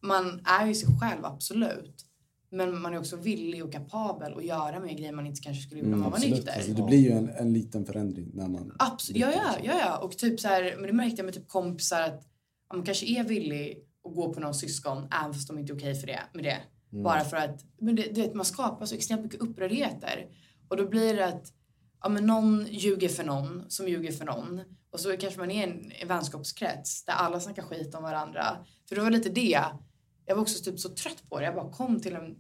man 0.02 0.42
är 0.46 0.68
ju 0.68 0.76
sig 0.76 0.90
själv, 1.02 1.26
absolut. 1.26 2.06
Men 2.50 2.82
man 2.82 2.94
är 2.94 3.00
också 3.00 3.16
villig 3.16 3.66
och 3.66 3.72
kapabel 3.72 4.34
att 4.38 4.46
göra 4.46 4.80
mer 4.80 4.94
grejer 4.94 5.12
man 5.12 5.28
inte 5.28 5.42
kanske 5.42 5.64
skulle 5.64 5.82
göra 5.82 5.88
om 5.88 5.94
Mm, 5.94 6.00
man 6.02 6.12
var 6.12 6.18
absolut. 6.18 6.36
nykter. 6.36 6.54
Alltså, 6.56 6.72
det 6.72 6.84
blir 6.84 6.98
ju 7.00 7.12
en, 7.12 7.30
en 7.30 7.54
liten 7.54 7.86
förändring 7.86 8.32
när 8.34 8.48
man... 8.48 8.76
Absolut, 8.80 9.22
ja, 9.22 9.32
ja, 9.32 9.56
ja, 9.64 9.80
ja. 9.80 9.98
Och 9.98 10.18
typ 10.18 10.40
så 10.40 10.48
här, 10.48 10.76
men 10.78 10.88
det 10.88 10.94
märkte 10.94 11.18
jag 11.18 11.26
med 11.26 11.34
typ 11.34 11.48
kompisar 11.48 12.02
att 12.02 12.28
man 12.74 12.84
kanske 12.86 13.06
är 13.06 13.24
villig 13.24 13.84
att 14.08 14.16
gå 14.16 14.34
på 14.34 14.40
någon 14.40 14.54
syskon 14.54 14.98
även 15.22 15.34
fast 15.34 15.48
de 15.48 15.58
inte 15.60 15.74
är 15.74 15.78
okej 15.78 15.96
för 15.96 16.08
det, 16.08 16.20
med 16.34 16.44
det. 16.44 16.58
Bara 17.04 17.24
för 17.24 17.38
att 17.38 17.66
men 17.78 17.96
det, 17.96 18.16
det, 18.16 18.36
man 18.36 18.46
skapar 18.46 18.86
så 18.86 18.96
extremt 18.96 19.24
mycket 19.24 19.42
upprördheter. 19.42 20.28
Och 20.68 20.78
då 20.78 20.90
blir 20.90 21.16
det 21.16 21.26
att 21.26 21.54
ja, 22.02 22.10
men 22.10 22.26
någon 22.26 22.66
ljuger 22.70 23.10
för 23.10 23.24
någon 23.24 23.66
som 23.68 23.88
ljuger 23.88 24.12
för 24.12 24.26
någon. 24.26 24.62
Och 24.90 25.00
så 25.00 25.18
kanske 25.18 25.40
man 25.40 25.52
är 25.52 25.68
i 25.68 25.72
en, 25.72 25.92
en 25.92 26.08
vänskapskrets 26.08 27.06
där 27.06 27.14
alla 27.14 27.40
snackar 27.40 27.64
skit 27.64 27.96
om 27.96 28.04
varandra. 28.04 28.44
För 28.90 28.96
det 28.96 29.02
var 29.02 29.12
lite 29.12 29.30
det. 29.30 29.64
Jag 30.26 30.36
var 30.36 30.42
också 30.42 30.64
typ 30.64 30.80
så 30.80 30.90
trött 30.90 31.24
på 31.30 31.40
det. 31.40 31.46
Jag 31.46 31.56
bara 31.56 31.72
kom 31.72 32.00
till 32.00 32.16
en, 32.16 32.36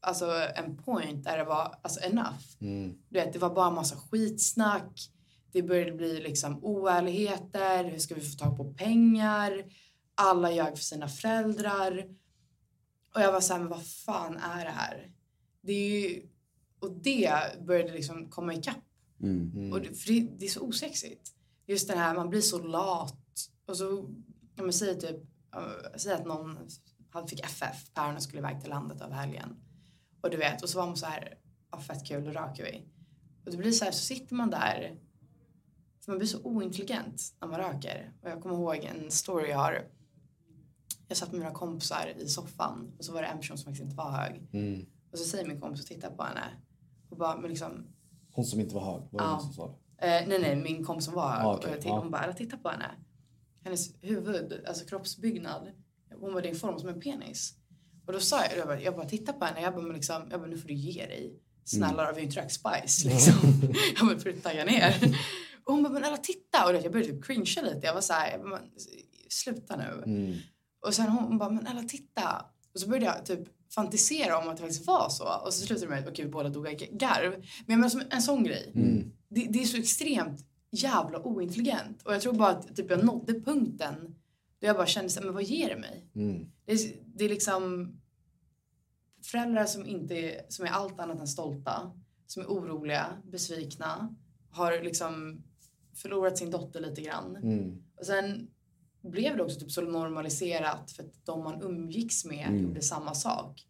alltså 0.00 0.26
en 0.56 0.76
point 0.76 1.24
där 1.24 1.38
det 1.38 1.44
var 1.44 1.74
alltså 1.82 2.00
enough. 2.00 2.44
Mm. 2.60 2.94
Du 3.08 3.18
vet, 3.18 3.32
det 3.32 3.38
var 3.38 3.54
bara 3.54 3.70
massa 3.70 3.96
skitsnack. 3.96 5.10
Det 5.52 5.62
började 5.62 5.92
bli 5.92 6.20
liksom 6.20 6.64
oärligheter. 6.64 7.84
Hur 7.84 7.98
ska 7.98 8.14
vi 8.14 8.20
få 8.20 8.38
tag 8.44 8.56
på 8.56 8.74
pengar? 8.74 9.64
Alla 10.14 10.52
ljög 10.52 10.76
för 10.76 10.84
sina 10.84 11.08
föräldrar. 11.08 12.04
Och 13.14 13.20
jag 13.20 13.32
var 13.32 13.40
så 13.40 13.52
här, 13.52 13.60
men 13.60 13.68
vad 13.68 13.86
fan 13.86 14.36
är 14.36 14.64
det 14.64 14.70
här? 14.70 15.12
Det 15.60 15.72
är 15.72 16.00
ju... 16.00 16.22
Och 16.80 16.92
det 16.92 17.40
började 17.66 17.92
liksom 17.92 18.30
komma 18.30 18.54
ikapp. 18.54 18.84
Mm. 19.22 19.72
Och 19.72 19.80
det, 19.80 19.94
för 19.94 20.12
det, 20.12 20.28
det 20.38 20.44
är 20.44 20.48
så 20.48 20.60
osexigt. 20.60 21.32
Just 21.66 21.88
det 21.88 21.96
här, 21.96 22.14
man 22.14 22.30
blir 22.30 22.40
så 22.40 22.58
lat. 22.58 23.16
Och 23.66 23.76
så, 23.76 23.98
om 23.98 24.24
man 24.58 24.72
säger 24.72 24.94
typ, 24.94 25.20
uh, 25.56 25.96
säg 25.96 26.12
att 26.12 26.26
någon 26.26 26.68
fick 27.28 27.44
FF, 27.44 27.94
päronen 27.94 28.20
skulle 28.20 28.38
iväg 28.38 28.60
till 28.60 28.70
landet 28.70 29.00
över 29.00 29.14
helgen. 29.14 29.56
Och 30.20 30.30
du 30.30 30.36
vet, 30.36 30.62
och 30.62 30.68
så 30.68 30.78
var 30.78 30.86
man 30.86 30.96
så 30.96 31.06
här, 31.06 31.38
ja 31.70 31.80
fett 31.80 32.06
kul, 32.06 32.24
då 32.24 32.30
röker 32.30 32.64
vi. 32.64 32.84
Och 33.44 33.50
det 33.50 33.56
blir 33.56 33.72
så 33.72 33.84
här, 33.84 33.92
så 33.92 34.04
sitter 34.04 34.34
man 34.34 34.50
där, 34.50 34.98
för 36.04 36.12
man 36.12 36.18
blir 36.18 36.28
så 36.28 36.42
ointelligent 36.42 37.22
när 37.40 37.48
man 37.48 37.60
röker. 37.60 38.12
Och 38.22 38.30
jag 38.30 38.42
kommer 38.42 38.54
ihåg 38.54 38.76
en 38.76 39.10
story 39.10 39.50
jag 39.50 39.58
har. 39.58 39.86
Jag 41.10 41.16
satt 41.16 41.32
med 41.32 41.38
mina 41.40 41.52
kompisar 41.52 42.12
i 42.18 42.28
soffan 42.28 42.92
och 42.98 43.04
så 43.04 43.12
var 43.12 43.22
det 43.22 43.28
en 43.28 43.38
person 43.38 43.58
som 43.58 43.64
faktiskt 43.64 43.84
inte 43.84 43.96
var 43.96 44.10
hög. 44.10 44.48
Mm. 44.52 44.86
Och 45.12 45.18
så 45.18 45.24
säger 45.24 45.48
min 45.48 45.60
kompis 45.60 45.80
och 45.80 45.86
tittar 45.86 46.10
på 46.10 46.22
henne 46.22 46.44
och 47.10 47.16
bara, 47.16 47.36
men 47.36 47.50
liksom, 47.50 47.86
Hon 48.32 48.44
som 48.44 48.60
inte 48.60 48.74
var 48.74 48.84
hög, 48.84 49.02
var 49.10 49.18
det 49.20 49.24
Ja. 49.24 49.30
någon 49.30 49.40
som 49.40 49.52
sa 49.52 49.66
det? 49.98 50.06
Eh, 50.06 50.28
nej, 50.28 50.38
nej, 50.40 50.56
min 50.56 50.84
kompis 50.84 51.04
som 51.04 51.14
var 51.14 51.28
hög. 51.30 51.44
Ah, 51.46 51.54
okej, 51.56 51.70
och 51.70 51.76
jag 51.76 51.84
ja. 51.86 51.98
Hon 51.98 52.10
bara, 52.10 52.20
"Alla, 52.22 52.32
titta 52.32 52.56
på 52.56 52.68
henne. 52.68 52.90
Hennes 53.64 53.90
huvud, 54.00 54.64
alltså 54.68 54.84
kroppsbyggnad, 54.86 55.68
hon 56.20 56.32
var 56.34 56.46
i 56.46 56.54
form 56.54 56.78
som 56.78 56.88
en 56.88 57.00
penis. 57.00 57.54
Och 58.06 58.12
då 58.12 58.20
sa 58.20 58.44
jag, 58.44 58.58
jag 58.58 58.66
bara, 58.66 58.80
jag 58.80 58.96
bara 58.96 59.06
titta 59.08 59.32
på 59.32 59.44
henne. 59.44 59.60
Jag 59.60 59.74
bara, 59.74 59.82
men 59.82 59.94
liksom, 59.96 60.22
jag 60.30 60.40
bara, 60.40 60.50
nu 60.50 60.58
får 60.58 60.68
du 60.68 60.74
ge 60.74 61.06
dig. 61.06 61.40
Snälla, 61.64 61.86
Mm. 62.02 62.06
vi 62.06 62.12
har 62.12 62.18
ju 62.20 62.22
inte 62.26 62.40
rökt 62.40 62.52
spice 62.52 63.08
liksom. 63.14 63.34
jag 63.98 64.06
bara, 64.06 64.18
får 64.18 64.24
du 64.24 64.32
tagga 64.40 64.64
ner? 64.64 64.94
och 65.64 65.72
hon 65.74 65.82
bara, 65.82 65.92
men 65.92 66.04
alla 66.04 66.16
titta. 66.16 66.66
Och 66.66 66.74
jag 66.74 66.92
började 66.92 67.12
typ 67.12 67.24
cringea 67.24 67.62
lite. 67.62 67.86
Jag 67.86 67.94
var 67.94 68.00
så 68.00 68.12
här, 68.12 68.30
jag 68.30 68.42
bara, 68.50 68.60
sluta 69.30 69.76
nu. 69.76 70.02
Mm. 70.06 70.38
Och 70.80 70.94
sen 70.94 71.08
hon 71.08 71.38
bara, 71.38 71.50
men 71.50 71.66
alla 71.66 71.82
titta. 71.82 72.46
Och 72.74 72.80
så 72.80 72.88
började 72.88 73.06
jag 73.06 73.26
typ 73.26 73.48
fantisera 73.74 74.38
om 74.38 74.48
att 74.48 74.56
det 74.56 74.60
faktiskt 74.60 74.86
var 74.86 75.08
så. 75.08 75.24
Och 75.44 75.54
så 75.54 75.66
slutade 75.66 75.86
det 75.86 75.90
med 75.90 75.98
att 75.98 76.08
okej, 76.08 76.24
vi 76.24 76.30
båda 76.30 76.48
dog 76.48 76.66
av 76.66 76.72
garv. 76.74 77.30
Men 77.30 77.44
jag 77.66 77.76
menar 77.78 77.88
som 77.88 78.02
en 78.10 78.22
sån 78.22 78.44
grej. 78.44 78.72
Mm. 78.74 79.12
Det, 79.28 79.46
det 79.50 79.62
är 79.62 79.66
så 79.66 79.76
extremt 79.76 80.46
jävla 80.70 81.26
ointelligent. 81.26 82.02
Och 82.02 82.14
jag 82.14 82.20
tror 82.20 82.32
bara 82.32 82.48
att 82.48 82.76
typ, 82.76 82.90
jag 82.90 83.04
nådde 83.04 83.40
punkten 83.40 84.14
då 84.60 84.66
jag 84.66 84.76
bara 84.76 84.86
kände 84.86 85.10
så 85.10 85.20
här, 85.20 85.26
men 85.26 85.34
vad 85.34 85.42
ger 85.42 85.68
det 85.68 85.76
mig? 85.76 86.10
Mm. 86.14 86.46
Det 86.64 86.72
är, 86.72 86.78
det 87.06 87.24
är 87.24 87.28
liksom 87.28 87.92
föräldrar 89.22 89.66
som, 89.66 89.86
inte 89.86 90.14
är, 90.14 90.42
som 90.48 90.66
är 90.66 90.70
allt 90.70 91.00
annat 91.00 91.20
än 91.20 91.28
stolta. 91.28 91.92
Som 92.26 92.42
är 92.42 92.46
oroliga, 92.46 93.06
besvikna. 93.24 94.14
Har 94.50 94.82
liksom 94.82 95.42
förlorat 95.94 96.38
sin 96.38 96.50
dotter 96.50 96.80
lite 96.80 97.00
grann. 97.00 97.36
Mm. 97.36 97.82
Och 97.96 98.06
sen 98.06 98.50
blev 99.02 99.36
det 99.36 99.42
också 99.42 99.60
typ 99.60 99.70
så 99.70 99.80
normaliserat 99.80 100.90
för 100.90 101.02
att 101.02 101.26
de 101.26 101.44
man 101.44 101.62
umgicks 101.62 102.24
med 102.24 102.48
Mm. 102.48 102.62
gjorde 102.62 102.82
samma 102.82 103.14
sak. 103.14 103.66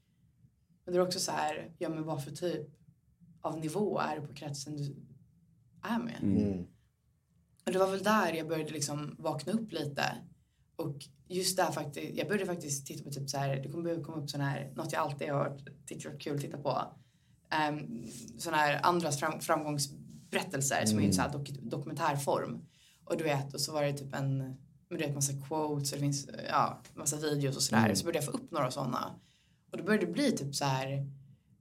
Men 0.84 0.94
det 0.94 1.00
är 1.00 1.04
också 1.06 1.20
så 1.20 1.32
här, 1.32 1.74
ja 1.78 1.88
men 1.88 2.04
vad 2.04 2.24
för 2.24 2.30
typ 2.30 2.66
av 3.40 3.58
nivå 3.60 3.98
är 3.98 4.20
det 4.20 4.26
på 4.26 4.34
kretsen 4.34 4.76
du 4.76 4.96
är 5.82 5.98
med? 5.98 6.18
Mm. 6.22 6.42
Mm. 6.42 6.66
Och 7.66 7.72
det 7.72 7.78
var 7.78 7.90
väl 7.90 8.02
där 8.02 8.32
jag 8.32 8.48
började 8.48 8.70
liksom 8.70 9.16
vakna 9.18 9.52
upp 9.52 9.72
lite. 9.72 10.04
Och 10.76 10.96
just 11.28 11.56
där 11.56 11.70
faktiskt, 11.72 12.16
jag 12.18 12.28
började 12.28 12.46
faktiskt 12.46 12.86
titta 12.86 13.04
på 13.04 13.10
typ 13.10 13.30
så 13.30 13.38
här, 13.38 13.56
det 13.56 13.68
kommer 13.68 13.84
börja 13.84 14.04
komma 14.04 14.18
upp 14.22 14.30
sån 14.30 14.40
här, 14.40 14.72
något 14.76 14.92
jag 14.92 15.00
alltid 15.02 15.28
har 15.30 15.44
hört, 15.44 15.60
tycker 15.86 16.02
det 16.08 16.14
var 16.14 16.20
kul 16.20 16.34
att 16.34 16.40
titta 16.40 16.58
på. 16.58 16.82
Um, 17.70 18.06
såna 18.38 18.56
här 18.56 18.80
andras 18.82 19.20
fram, 19.20 19.40
framgångsberättelser 19.40 20.86
som 20.86 20.98
är 20.98 21.02
i 21.02 21.04
Mm. 21.04 21.12
så 21.12 21.22
här 21.22 21.32
dok, 21.32 21.48
dokumentärform. 21.50 22.66
Och 23.04 23.16
du 23.16 23.24
vet, 23.24 23.54
och 23.54 23.60
så 23.60 23.72
var 23.72 23.82
det 23.82 23.92
typ 23.92 24.14
en, 24.14 24.56
men 24.90 24.98
du 24.98 25.04
vet 25.06 25.14
massa 25.14 25.32
quotes 25.48 25.92
och 25.92 25.98
det 25.98 26.02
finns, 26.04 26.28
ja, 26.48 26.80
massa 26.94 27.16
videos 27.16 27.56
och 27.56 27.62
sådär. 27.62 27.84
Mm. 27.84 27.96
Så 27.96 28.04
började 28.04 28.18
jag 28.18 28.24
få 28.24 28.30
upp 28.38 28.50
några 28.50 28.70
sådana. 28.70 29.14
Och 29.70 29.78
då 29.78 29.84
började 29.84 30.06
det 30.06 30.12
bli 30.12 30.32
typ 30.32 30.54
så 30.54 30.64
här 30.64 31.06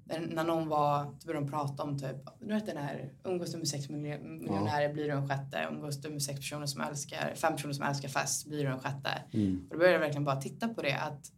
när, 0.04 0.20
när 0.20 0.44
någon 0.44 0.68
var, 0.68 1.04
då 1.06 1.26
började 1.26 1.46
de 1.46 1.52
prata 1.52 1.84
om 1.84 2.00
typ, 2.00 2.16
du 2.40 2.46
vet 2.54 2.66
den 2.66 2.78
här, 2.78 3.14
umgås 3.24 3.52
du 3.52 3.58
med 3.58 3.68
sex 3.68 3.90
miljo- 3.90 4.24
miljonärer 4.40 4.94
blir 4.94 5.04
du 5.08 5.12
en 5.12 5.30
sjätte, 5.30 5.68
umgås 5.72 6.02
du 6.02 6.10
med 6.10 6.24
sex 6.24 6.40
personer 6.40 6.66
som 6.66 6.82
älskar, 6.82 7.34
fem 7.36 7.54
personer 7.56 7.74
som 7.74 7.86
älskar 7.86 8.10
fest 8.10 8.46
blir 8.48 8.64
du 8.64 8.70
en 8.70 8.80
sjätte. 8.80 9.10
Mm. 9.32 9.62
Och 9.70 9.70
då 9.74 9.78
började 9.78 9.94
jag 9.94 10.00
verkligen 10.00 10.24
bara 10.26 10.42
titta 10.42 10.68
på 10.68 10.82
det 10.82 10.94
att 10.98 11.32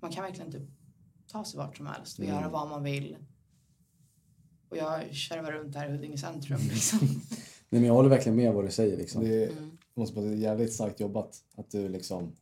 man 0.00 0.10
kan 0.12 0.24
verkligen 0.24 0.52
typ 0.52 0.62
ta 1.26 1.44
sig 1.44 1.58
vart 1.58 1.76
som 1.76 1.86
helst 1.86 2.18
och 2.18 2.24
Mm. 2.24 2.36
göra 2.36 2.48
vad 2.48 2.68
man 2.68 2.82
vill. 2.82 3.16
Och 4.68 4.76
jag 4.76 5.14
kärvar 5.14 5.52
runt 5.52 5.74
här 5.76 5.88
i 5.88 5.92
Huddinge 5.92 6.18
centrum 6.18 6.60
liksom. 6.68 6.98
Nej, 7.02 7.80
men 7.80 7.84
jag 7.84 7.94
håller 7.94 8.08
verkligen 8.08 8.36
med 8.36 8.52
vad 8.54 8.64
du 8.64 8.70
säger. 8.70 8.96
Liksom. 8.96 9.24
Det 9.24 9.46
Mm. 9.52 9.77
Måste 9.98 10.20
vara 10.20 10.34
jävligt 10.34 10.72
starkt 10.72 11.00
jobbat. 11.00 11.44
Att 11.56 11.70
du 11.70 11.88
liksom... 11.88 12.36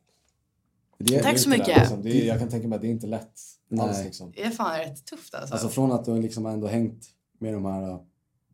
Det, 0.98 1.22
Tack 1.22 1.38
så 1.38 1.48
mycket. 1.48 1.66
där, 1.66 1.80
Liksom. 1.80 2.02
Det 2.02 2.22
är, 2.22 2.26
jag 2.26 2.38
kan 2.38 2.48
tänka 2.48 2.68
mig 2.68 2.76
att 2.76 2.82
det 2.82 2.88
är 2.88 2.90
inte 2.90 3.06
lätt 3.06 3.40
alls. 3.78 3.96
Nej. 3.96 4.04
Liksom. 4.04 4.32
Det 4.32 4.42
är 4.42 4.50
fan 4.50 4.78
rätt 4.78 5.04
tufft 5.06 5.34
alltså. 5.34 5.54
Alltså 5.54 5.68
från 5.68 5.92
att 5.92 6.04
du 6.04 6.22
liksom 6.22 6.46
ändå 6.46 6.66
hängt 6.66 7.06
med 7.38 7.54
de 7.54 7.64
här 7.64 7.90
äh, 7.90 8.00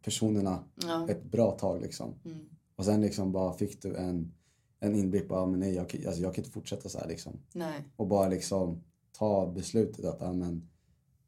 personerna 0.02 0.64
ja. 0.74 1.08
ett 1.10 1.24
bra 1.24 1.50
tag 1.50 1.82
liksom. 1.82 2.14
Mm. 2.24 2.38
Och 2.76 2.84
sen 2.84 3.00
liksom 3.00 3.32
bara 3.32 3.52
fick 3.52 3.82
du 3.82 3.96
en, 3.96 4.34
en 4.80 4.94
inblick 4.94 5.28
på, 5.28 5.46
men 5.46 5.60
nej 5.60 5.74
jag, 5.74 5.88
kan- 5.88 6.06
alltså, 6.06 6.22
jag 6.22 6.34
kan 6.34 6.44
inte 6.44 6.54
fortsätta 6.54 6.88
så 6.88 6.98
här 6.98 7.08
liksom. 7.08 7.32
Nej. 7.52 7.84
Och 7.96 8.06
bara 8.06 8.28
liksom 8.28 8.84
ta 9.12 9.52
beslutet 9.52 10.04
att, 10.04 10.36
men 10.36 10.68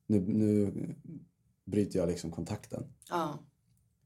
nu, 0.06 0.20
nu 0.20 0.72
bryter 1.64 1.98
jag 1.98 2.08
liksom 2.08 2.30
kontakten. 2.30 2.84
Ja. 3.10 3.38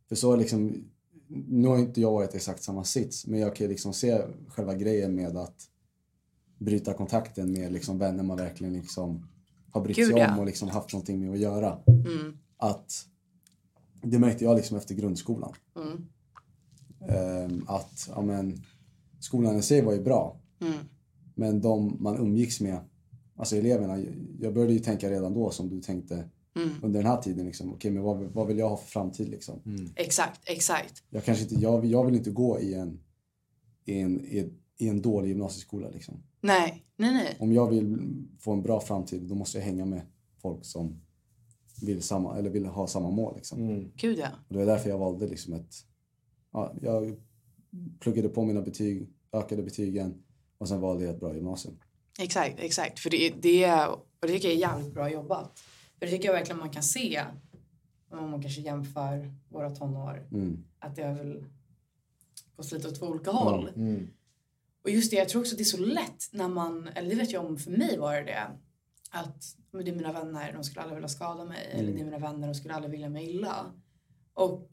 För 0.08 0.16
så 0.16 0.36
liksom, 0.36 0.90
nu 1.28 1.68
har 1.68 1.78
inte 1.78 2.00
jag 2.00 2.12
varit 2.12 2.34
i 2.34 2.36
exakt 2.36 2.62
samma 2.62 2.84
sits, 2.84 3.26
men 3.26 3.40
jag 3.40 3.56
kan 3.56 3.64
ju 3.64 3.70
liksom 3.70 3.92
se 3.92 4.22
själva 4.48 4.74
grejen 4.74 5.14
med 5.14 5.36
att 5.36 5.68
bryta 6.58 6.92
kontakten 6.94 7.52
med 7.52 7.72
liksom 7.72 7.98
vänner 7.98 8.22
man 8.22 8.36
verkligen 8.36 8.72
liksom 8.72 9.28
har 9.70 9.80
brytt 9.80 9.96
sig 9.96 10.26
om 10.26 10.38
och 10.38 10.46
liksom 10.46 10.68
haft 10.68 10.92
någonting 10.92 11.20
med 11.20 11.30
att 11.30 11.38
göra. 11.38 11.78
Mm. 11.86 12.38
Att 12.56 13.06
det 14.02 14.18
märkte 14.18 14.44
jag 14.44 14.56
liksom 14.56 14.76
efter 14.76 14.94
grundskolan. 14.94 15.52
Mm. 15.76 16.04
Ehm, 17.08 17.64
att 17.68 18.08
ja, 18.14 18.22
men, 18.22 18.62
skolan 19.20 19.56
i 19.56 19.62
sig 19.62 19.82
var 19.82 19.92
ju 19.92 20.02
bra, 20.02 20.36
Mm. 20.60 20.74
men 21.34 21.60
de 21.60 21.96
man 22.00 22.16
umgicks 22.16 22.60
med, 22.60 22.80
alltså 23.36 23.56
eleverna, 23.56 23.98
jag 24.40 24.54
började 24.54 24.72
ju 24.72 24.78
tänka 24.78 25.10
redan 25.10 25.34
då 25.34 25.50
som 25.50 25.68
du 25.68 25.80
tänkte 25.80 26.28
Mm. 26.58 26.74
under 26.82 27.02
den 27.02 27.10
här 27.10 27.22
tiden. 27.22 27.46
Liksom. 27.46 27.72
Okej, 27.72 27.90
men 27.90 28.02
vad, 28.02 28.22
vad 28.22 28.46
vill 28.46 28.58
jag 28.58 28.68
ha 28.68 28.76
för 28.76 28.86
framtid? 28.86 29.28
Liksom? 29.28 29.62
Mm. 29.66 29.92
Exakt, 29.96 30.40
exakt. 30.44 31.02
Jag, 31.10 31.24
kanske 31.24 31.42
inte, 31.42 31.54
jag, 31.54 31.84
jag 31.84 32.06
vill 32.06 32.14
inte 32.14 32.30
gå 32.30 32.60
i 32.60 32.74
en, 32.74 33.00
i 33.84 34.00
en, 34.00 34.20
i, 34.20 34.52
i 34.78 34.88
en 34.88 35.02
dålig 35.02 35.28
gymnasieskola. 35.28 35.88
Liksom. 35.88 36.22
Nej, 36.40 36.84
nej, 36.96 37.12
nej. 37.12 37.36
Om 37.40 37.52
jag 37.52 37.70
vill 37.70 37.98
få 38.38 38.52
en 38.52 38.62
bra 38.62 38.80
framtid, 38.80 39.22
då 39.22 39.34
måste 39.34 39.58
jag 39.58 39.64
hänga 39.64 39.84
med 39.84 40.02
folk 40.42 40.64
som 40.64 41.00
vill, 41.82 42.02
samma, 42.02 42.38
eller 42.38 42.50
vill 42.50 42.66
ha 42.66 42.86
samma 42.86 43.10
mål. 43.10 43.36
Liksom. 43.36 43.68
Mm. 43.68 43.92
Gud 43.96 44.18
ja. 44.18 44.28
Och 44.48 44.54
det 44.54 44.58
var 44.58 44.66
därför 44.66 44.90
jag 44.90 44.98
valde 44.98 45.26
liksom 45.26 45.54
ett... 45.54 45.74
Ja, 46.52 46.74
jag 46.82 47.16
pluggade 48.00 48.28
på 48.28 48.44
mina 48.44 48.62
betyg, 48.62 49.08
ökade 49.32 49.62
betygen 49.62 50.22
och 50.58 50.68
sen 50.68 50.80
valde 50.80 51.04
jag 51.04 51.14
ett 51.14 51.20
bra 51.20 51.34
gymnasium. 51.34 51.78
Exakt, 52.18 52.60
exakt. 52.60 52.98
För 52.98 53.10
det, 53.10 53.28
det, 53.40 53.86
och 53.86 54.06
det 54.20 54.28
tycker 54.28 54.48
jag 54.48 54.56
är 54.56 54.60
jävligt 54.60 54.94
bra 54.94 55.10
jobbat. 55.10 55.60
För 55.98 56.06
det 56.06 56.12
tycker 56.12 56.28
jag 56.28 56.32
verkligen 56.32 56.58
man 56.58 56.70
kan 56.70 56.82
se 56.82 57.24
om 58.10 58.30
man 58.30 58.42
kanske 58.42 58.60
jämför 58.60 59.32
våra 59.48 59.70
tonår. 59.70 60.28
Mm. 60.32 60.64
Att 60.78 60.96
det 60.96 61.02
har 61.02 61.14
väl 61.14 61.44
gått 62.56 62.72
lite 62.72 62.88
åt 62.88 62.98
två 62.98 63.06
olika 63.06 63.30
håll. 63.30 63.68
Mm. 63.68 64.08
Och 64.84 64.90
just 64.90 65.10
det, 65.10 65.16
jag 65.16 65.28
tror 65.28 65.40
också 65.40 65.54
att 65.54 65.58
det 65.58 65.62
är 65.62 65.76
så 65.76 65.84
lätt 65.84 66.28
när 66.32 66.48
man, 66.48 66.88
eller 66.88 67.10
det 67.10 67.16
vet 67.16 67.32
jag 67.32 67.46
om 67.46 67.58
för 67.58 67.70
mig 67.70 67.98
var 67.98 68.14
det 68.14 68.24
det. 68.24 68.46
Att 69.10 69.56
men 69.70 69.84
det 69.84 69.90
är 69.90 69.94
mina 69.94 70.12
vänner, 70.12 70.52
de 70.52 70.64
skulle 70.64 70.80
aldrig 70.80 70.96
vilja 70.96 71.08
skada 71.08 71.44
mig. 71.44 71.70
Eller 71.72 71.92
det 71.92 72.00
är 72.00 72.04
mina 72.04 72.18
vänner, 72.18 72.48
de 72.48 72.54
skulle 72.54 72.74
aldrig 72.74 72.90
vilja 72.90 73.08
mig 73.08 73.30
illa. 73.30 73.72
Och, 74.34 74.68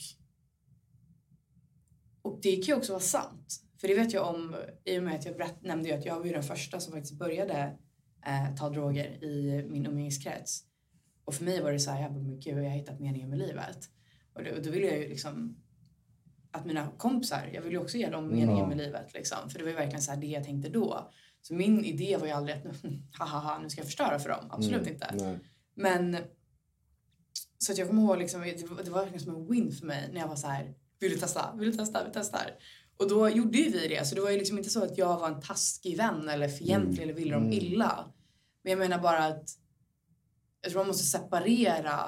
och 2.22 2.40
det 2.42 2.56
kan 2.56 2.66
ju 2.66 2.76
också 2.76 2.92
vara 2.92 3.02
sant. 3.02 3.62
För 3.82 3.88
det 3.88 3.96
vet 3.96 4.14
jag 4.14 4.36
om, 4.36 4.56
i 4.84 5.00
och 5.00 5.04
med 5.04 5.16
att 5.16 5.26
jag 5.26 5.38
berätt, 5.38 5.62
nämnde 5.62 5.90
ju 5.90 5.96
att 5.96 6.06
jag 6.06 6.20
var 6.20 6.26
ju 6.26 6.32
den 6.32 6.44
första 6.44 6.80
som 6.80 6.94
faktiskt 6.94 7.14
började 7.14 7.78
eh, 8.26 8.56
ta 8.56 8.70
droger 8.70 9.24
i 9.24 9.66
min 9.70 9.86
umgängeskrets. 9.86 10.64
Och 11.26 11.34
för 11.34 11.46
mig 11.46 11.62
var 11.62 11.72
det 11.72 11.80
så 11.80 11.92
här, 11.92 12.02
jag 12.02 12.14
bara, 12.14 12.24
men 12.24 12.40
gud, 12.40 12.58
jag 12.58 12.64
har 12.64 12.70
hittat 12.78 13.00
meningen 13.00 13.30
med 13.30 13.40
livet. 13.40 13.78
Och, 14.34 14.42
och 14.42 14.62
då 14.64 14.72
ville 14.72 14.86
jag 14.88 14.98
ju 15.00 15.10
liksom 15.10 15.58
att 16.52 16.66
mina 16.66 16.92
kompisar, 16.98 17.50
jag 17.54 17.62
vill 17.62 17.72
ju 17.72 17.78
också 17.78 17.98
ge 17.98 18.10
dem 18.10 18.28
meningen 18.28 18.58
Ja. 18.58 18.68
med 18.68 18.78
livet 18.78 19.14
liksom. 19.14 19.50
För 19.50 19.58
det 19.60 19.64
var 19.66 19.72
ju 19.72 19.78
verkligen 19.78 20.02
så 20.02 20.12
här 20.12 20.22
det 20.22 20.28
jag 20.28 20.44
tänkte 20.44 20.70
då. 20.70 21.12
Så 21.42 21.54
min 21.54 21.86
idé 21.86 22.18
var 22.18 22.28
ju 22.28 22.34
aldrig 22.34 22.56
att 22.56 22.64
haha, 23.20 23.60
nu 23.60 23.70
ska 23.70 23.80
jag 23.82 23.86
förstöra 23.86 24.20
för 24.20 24.30
dem. 24.30 24.46
Absolut 24.52 24.82
Mm. 24.82 24.94
inte. 24.94 25.10
Nej. 25.16 25.40
Men 25.76 26.18
så 27.58 27.72
att 27.72 27.78
jag 27.78 27.88
kommer 27.88 28.02
ihåg 28.04 28.18
liksom, 28.18 28.42
det 28.42 28.90
var, 28.90 29.00
verkligen 29.00 29.20
som 29.20 29.36
en 29.36 29.48
win 29.52 29.72
för 29.72 29.86
mig 29.86 30.10
när 30.14 30.20
jag 30.22 30.28
var 30.28 30.36
så 30.36 30.48
här, 30.48 30.74
vill 31.00 31.12
du 31.12 31.18
testa? 31.18 31.56
Vill 31.56 31.72
du 31.72 31.78
testa? 31.78 32.04
Vi 32.04 32.10
testar. 32.14 32.52
Och 32.98 33.10
då 33.10 33.30
gjorde 33.30 33.58
ju 33.58 33.70
vi 33.72 33.88
det. 33.88 34.08
Så 34.08 34.16
det 34.16 34.22
var 34.22 34.30
ju 34.30 34.38
liksom 34.38 34.58
inte 34.58 34.70
så 34.70 34.84
att 34.84 34.98
jag 34.98 35.20
var 35.20 35.28
en 35.28 35.42
taskig 35.42 35.98
vän 35.98 36.30
eller 36.30 36.48
fientlig 36.48 37.04
eller 37.04 37.14
ville 37.14 37.34
dem 37.34 37.44
Mm. 37.44 37.54
illa. 37.54 38.14
Men 38.64 38.72
jag 38.72 38.80
menar 38.80 39.00
bara 39.00 39.26
att 39.26 39.50
jag 40.66 40.72
tror 40.72 40.82
man 40.82 40.88
måste 40.88 41.04
separera. 41.06 42.00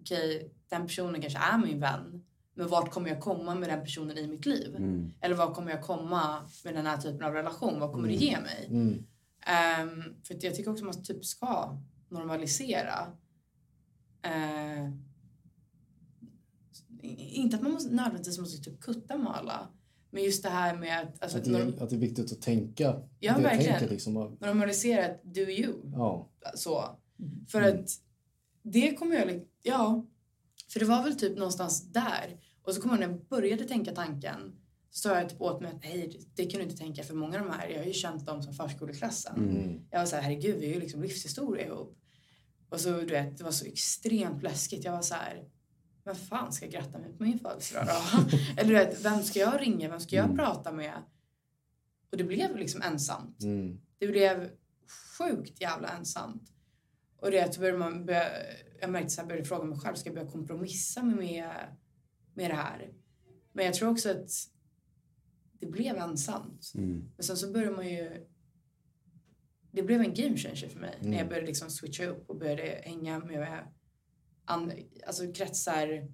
Okej, 0.00 0.52
den 0.68 0.86
personen 0.86 1.20
kanske 1.20 1.38
är 1.38 1.58
min 1.58 1.80
vän. 1.80 2.24
Men 2.54 2.68
vart 2.68 2.90
kommer 2.90 3.08
jag 3.08 3.20
komma 3.20 3.54
med 3.54 3.68
den 3.68 3.80
personen 3.80 4.18
i 4.18 4.26
mitt 4.26 4.46
liv? 4.46 4.74
Mm. 4.76 5.12
Eller 5.20 5.34
var 5.34 5.54
kommer 5.54 5.70
jag 5.70 5.82
komma 5.82 6.50
med 6.64 6.74
den 6.74 6.86
här 6.86 6.96
typen 6.96 7.24
av 7.24 7.32
relation? 7.32 7.80
Vad 7.80 7.92
kommer 7.92 8.08
det 8.08 8.14
ge 8.14 8.40
mig? 8.40 8.66
Mm. 8.68 9.04
Ehm, 9.46 10.02
för 10.26 10.38
jag 10.44 10.54
tycker 10.54 10.70
också 10.70 10.88
att 10.88 10.94
man 10.94 11.04
typ 11.04 11.24
ska 11.24 11.78
normalisera 12.08 13.12
i- 17.02 17.34
inte 17.34 17.56
att 17.56 17.62
man 17.62 17.72
måste, 17.72 17.94
nödvändigtvis 17.94 18.38
måste 18.38 18.70
typ 18.70 18.80
kutta 18.80 19.16
med 19.18 19.32
alla. 19.36 19.68
Men 20.10 20.22
just 20.22 20.42
det 20.42 20.48
här 20.48 20.76
med 20.76 21.00
att, 21.02 21.22
alltså, 21.22 21.38
Att 21.38 21.44
det, 21.44 21.50
norm, 21.50 21.74
är, 21.78 21.82
att 21.82 21.90
det 21.90 21.96
är 21.96 22.00
viktigt 22.00 22.32
att 22.32 22.42
tänka 22.42 23.00
Ja, 23.20 23.38
verkligen. 23.38 23.88
Liksom. 23.88 24.36
normalisera 24.40 25.04
att 25.06 25.22
do 25.24 25.40
you. 25.40 25.72
Ja. 25.92 26.28
Så. 26.54 26.84
För 27.48 27.62
Mm. 27.62 27.80
att 27.80 27.88
det 28.64 28.94
kommer 28.94 29.16
jag, 29.16 29.26
li- 29.26 29.48
ja. 29.62 30.06
För 30.72 30.80
det 30.80 30.86
var 30.86 31.02
väl 31.02 31.16
typ 31.18 31.36
någonstans 31.38 31.92
där. 31.92 32.40
Och 32.62 32.74
så 32.74 32.80
kommer 32.82 32.94
jag 32.94 33.08
när 33.10 33.16
jag 33.16 33.26
började 33.28 33.64
tänka 33.64 33.94
tanken 33.94 34.52
så 34.90 35.08
sa 35.08 35.16
jag 35.20 35.28
typ 35.28 35.40
åt 35.40 35.60
mig 35.60 35.70
att 35.70 35.82
nej, 35.82 36.20
det 36.34 36.46
kan 36.46 36.58
du 36.58 36.64
inte 36.64 36.76
tänka 36.76 37.02
för 37.04 37.14
många 37.14 37.40
av 37.40 37.46
de 37.46 37.52
här, 37.52 37.68
jag 37.68 37.78
har 37.78 37.86
ju 37.86 37.92
känt 37.92 38.26
dem 38.26 38.42
som 38.42 38.54
förskoleklassen. 38.54 39.36
Mm. 39.38 39.80
Jag 39.90 39.98
var 39.98 40.06
så 40.06 40.16
här, 40.16 40.22
herregud, 40.22 40.56
vi 40.60 40.66
är 40.70 40.74
ju 40.74 40.80
liksom 40.80 41.02
livshistoria 41.02 41.66
ihop. 41.66 41.98
Och 42.68 42.80
så 42.80 42.90
du 42.90 43.06
vet, 43.06 43.38
det 43.38 43.44
var 43.44 43.50
så 43.50 43.64
extremt 43.64 44.42
läskigt. 44.42 44.84
Jag 44.84 44.92
var 44.92 45.02
så 45.02 45.14
här, 45.14 45.44
vem 46.04 46.14
fan 46.16 46.52
ska 46.52 46.66
gratta 46.66 46.98
mig 46.98 47.12
på 47.12 47.22
min 47.22 47.38
födelsedag 47.38 47.86
då? 47.86 48.36
Eller 48.56 48.68
du 48.68 48.74
vet, 48.74 49.04
vem 49.04 49.22
ska 49.22 49.38
jag 49.38 49.60
ringa? 49.60 49.88
Vem 49.88 50.00
ska 50.00 50.16
jag 50.16 50.24
Mm. 50.24 50.36
prata 50.36 50.72
med? 50.72 50.94
Och 52.12 52.16
det 52.18 52.24
blev 52.24 52.56
liksom 52.56 52.82
ensamt. 52.82 53.42
Mm. 53.42 53.80
Det 53.98 54.06
blev 54.06 54.50
sjukt 55.18 55.60
jävla 55.60 55.88
ensamt. 55.88 56.50
Och 57.24 57.30
det 57.30 57.40
att 57.40 57.58
började 57.58 57.78
man 57.78 58.06
börja, 58.06 58.24
jag 58.80 58.90
märkte 58.90 59.10
så 59.10 59.20
här, 59.20 59.28
började 59.28 59.48
fråga 59.48 59.64
mig 59.64 59.78
själv, 59.78 59.94
ska 59.94 60.08
jag 60.08 60.14
börja 60.14 60.30
kompromissa 60.30 61.02
med, 61.02 61.50
med, 62.34 62.50
det 62.50 62.54
här? 62.54 62.92
Men 63.52 63.64
jag 63.64 63.74
tror 63.74 63.90
också 63.90 64.10
att 64.10 64.30
det 65.60 65.66
blev 65.66 65.96
ensamt. 65.96 66.72
Mm. 66.74 67.12
Men 67.16 67.24
sen 67.24 67.36
så 67.36 67.52
började 67.52 67.76
man 67.76 67.88
ju... 67.88 68.26
Det 69.70 69.82
blev 69.82 70.00
en 70.00 70.14
game 70.14 70.36
changer 70.36 70.68
för 70.68 70.80
mig 70.80 70.98
när 71.00 71.08
jag 71.08 71.16
Mm. 71.16 71.28
började 71.28 71.46
liksom 71.46 71.70
switcha 71.70 72.06
upp 72.06 72.30
och 72.30 72.38
började 72.38 72.82
hänga 72.84 73.18
med 73.18 73.68
and, 74.44 74.72
alltså 75.06 75.32
kretsar 75.32 76.08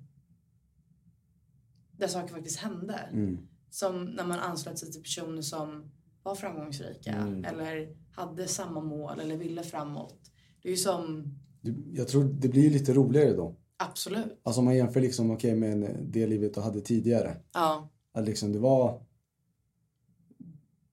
där 1.92 2.08
saker 2.08 2.34
faktiskt 2.34 2.58
hände. 2.58 2.94
Mm. 3.12 3.48
Som 3.70 4.04
när 4.04 4.26
man 4.26 4.38
anslöt 4.38 4.78
sig 4.78 4.92
till 4.92 5.02
personer 5.02 5.42
som 5.42 5.90
var 6.22 6.34
framgångsrika 6.34 7.12
Mm. 7.12 7.44
eller 7.44 7.96
hade 8.12 8.48
samma 8.48 8.80
mål 8.80 9.20
eller 9.20 9.36
ville 9.36 9.62
framåt. 9.62 10.29
Det 10.62 10.68
är 10.68 10.70
ju 10.70 10.76
som, 10.76 11.24
Jag 11.92 12.08
tror 12.08 12.24
det 12.24 12.48
blir 12.48 12.70
lite 12.70 12.92
roligare 12.92 13.32
då. 13.32 13.54
absolut. 13.76 14.40
Alltså 14.42 14.58
om 14.58 14.64
man 14.64 14.76
jämför 14.76 15.00
liksom, 15.00 15.30
okej, 15.30 15.54
med 15.54 15.96
det 16.02 16.26
livet 16.26 16.54
du 16.54 16.60
hade 16.60 16.80
tidigare. 16.80 17.36
Ja, 17.52 17.88
Att 18.12 18.24
liksom 18.24 18.52
det 18.52 18.58
var... 18.58 19.02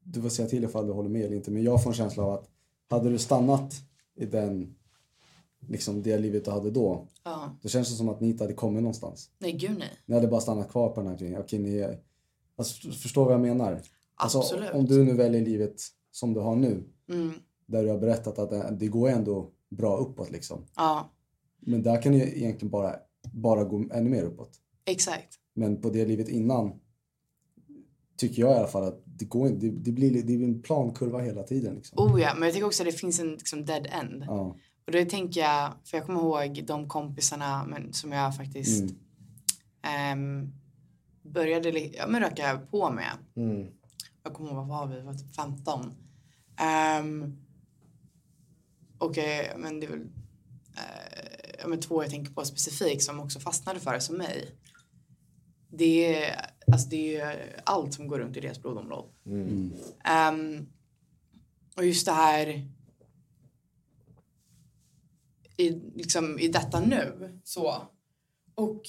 Du 0.03 0.21
får 0.21 0.30
säga 0.30 0.47
till 0.47 0.63
ifall 0.63 0.88
du 0.88 0.93
håller 0.93 1.10
med 1.10 1.21
eller 1.25 1.36
inte, 1.36 1.51
men 1.51 1.63
jag 1.63 1.84
får 1.84 1.89
en 1.89 1.95
känsla 1.95 2.23
av 2.23 2.34
att 2.34 2.49
hade 2.89 3.10
du 3.10 3.17
stannat 3.17 3.73
i 4.15 4.25
den, 4.25 4.75
liksom 5.67 6.01
det 6.03 6.17
livet 6.17 6.45
du 6.45 6.51
hade 6.51 6.71
då, 6.71 7.08
ja. 7.23 7.58
då 7.62 7.69
känns 7.69 7.89
det 7.89 7.95
som 7.95 8.10
att 8.10 8.21
ni 8.21 8.27
inte 8.30 8.43
hade 8.43 8.53
kommit 8.53 8.84
någonstans. 8.84 9.30
Nej, 9.39 9.51
gud 9.51 9.75
nej. 9.80 9.89
Ni 10.06 10.15
hade 10.15 10.27
bara 10.27 10.41
stannat 10.41 10.69
kvar 10.71 10.89
på 10.89 11.01
den 11.01 11.10
här 11.10 11.17
grejen. 11.17 11.41
Okej, 11.41 11.60
ni 11.60 11.97
alltså, 12.56 12.91
förstår 12.91 13.25
vad 13.25 13.34
jag 13.34 13.41
menar? 13.41 13.82
Alltså, 14.15 14.38
Absolut. 14.38 14.71
om 14.73 14.86
du 14.86 15.03
nu 15.03 15.13
väljer 15.13 15.41
livet 15.45 15.82
som 16.12 16.34
du 16.34 16.39
har 16.39 16.56
nu, 16.56 16.84
Mm, 17.10 17.32
där 17.65 17.84
du 17.84 17.89
har 17.89 17.97
berättat 17.97 18.39
att 18.39 18.80
det 18.80 18.88
går 18.88 19.10
ändå 19.10 19.51
bra 19.69 19.97
uppåt 19.97 20.32
liksom. 20.32 20.65
ja, 20.75 21.10
Men 21.60 21.84
där 21.84 22.01
kan 22.01 22.12
det 22.12 22.38
egentligen 22.39 22.71
bara, 22.71 22.95
bara 23.32 23.63
gå 23.63 23.86
ännu 23.93 24.10
mer 24.10 24.23
uppåt. 24.23 24.51
exakt. 24.86 25.34
Men 25.53 25.82
på 25.82 25.89
det 25.89 26.06
livet 26.06 26.30
innan 26.30 26.80
tycker 28.17 28.41
jag 28.41 28.51
i 28.51 28.56
alla 28.58 28.67
fall 28.67 28.84
att 28.84 29.01
det, 29.06 29.25
går, 29.25 29.49
det, 29.49 29.69
det, 29.69 29.91
blir, 29.91 30.13
det 30.13 30.23
blir 30.23 30.43
en 30.43 30.62
plankurva 30.62 31.19
hela 31.19 31.43
tiden. 31.43 31.75
Liksom. 31.75 31.99
Oh 31.99 32.21
ja, 32.21 32.34
men 32.34 32.43
jag 32.43 32.53
tycker 32.53 32.67
också 32.67 32.84
att 32.84 32.89
det 32.89 32.97
finns 32.97 33.19
en 33.19 33.32
liksom, 33.32 33.65
dead 33.65 33.88
end. 33.91 34.23
Ja. 34.27 34.56
Och 34.86 34.91
det 34.91 35.06
tänker 35.06 35.41
jag, 35.41 35.71
för 35.84 35.97
jag 35.97 36.06
kommer 36.06 36.19
ihåg 36.19 36.63
de 36.67 36.88
kompisarna 36.89 37.65
men, 37.65 37.93
som 37.93 38.12
jag 38.12 38.36
faktiskt 38.38 38.82
Mm. 39.82 40.12
ehm, 40.41 40.53
började 41.21 41.69
ja, 41.80 42.08
men 42.08 42.21
röka 42.21 42.60
på 42.71 42.89
med. 42.91 43.12
Mm. 43.36 43.67
Jag 44.23 44.34
kommer 44.34 44.49
ihåg, 44.49 44.58
vad 44.58 44.67
var 44.67 44.88
vi? 44.88 45.01
Var 45.01 45.13
typ 45.13 45.36
15. 45.36 45.91
Ehm, 46.60 47.38
och 48.98 49.18
eh, 49.18 49.58
men 49.58 49.80
det 49.80 49.86
är 49.86 49.90
väl 49.90 50.08
eh, 50.76 51.68
men 51.68 51.80
två 51.80 52.04
jag 52.04 52.12
tänker 52.12 52.34
på 52.34 52.46
specifikt 52.46 53.04
som 53.04 53.20
också 53.20 53.40
fastnade 53.40 53.80
för 53.80 53.94
det 53.94 54.02
som 54.02 54.18
mig. 54.18 54.56
Det 55.70 56.16
är, 56.16 56.52
alltså 56.72 56.90
det 56.90 57.16
är 57.16 57.62
allt 57.64 57.94
som 57.94 58.08
går 58.08 58.20
runt 58.20 58.38
i 58.38 58.40
deras 58.40 58.62
blodomlopp. 58.62 59.16
Mm. 59.26 59.74
Ehm, 60.04 60.68
och 61.76 61.86
just 61.86 62.06
det 62.06 62.12
här 62.12 62.68
i, 65.58 65.70
liksom, 65.96 66.40
i 66.40 66.48
detta 66.48 66.80
nu. 66.80 67.40
Så. 67.44 67.82
Och 68.56 68.82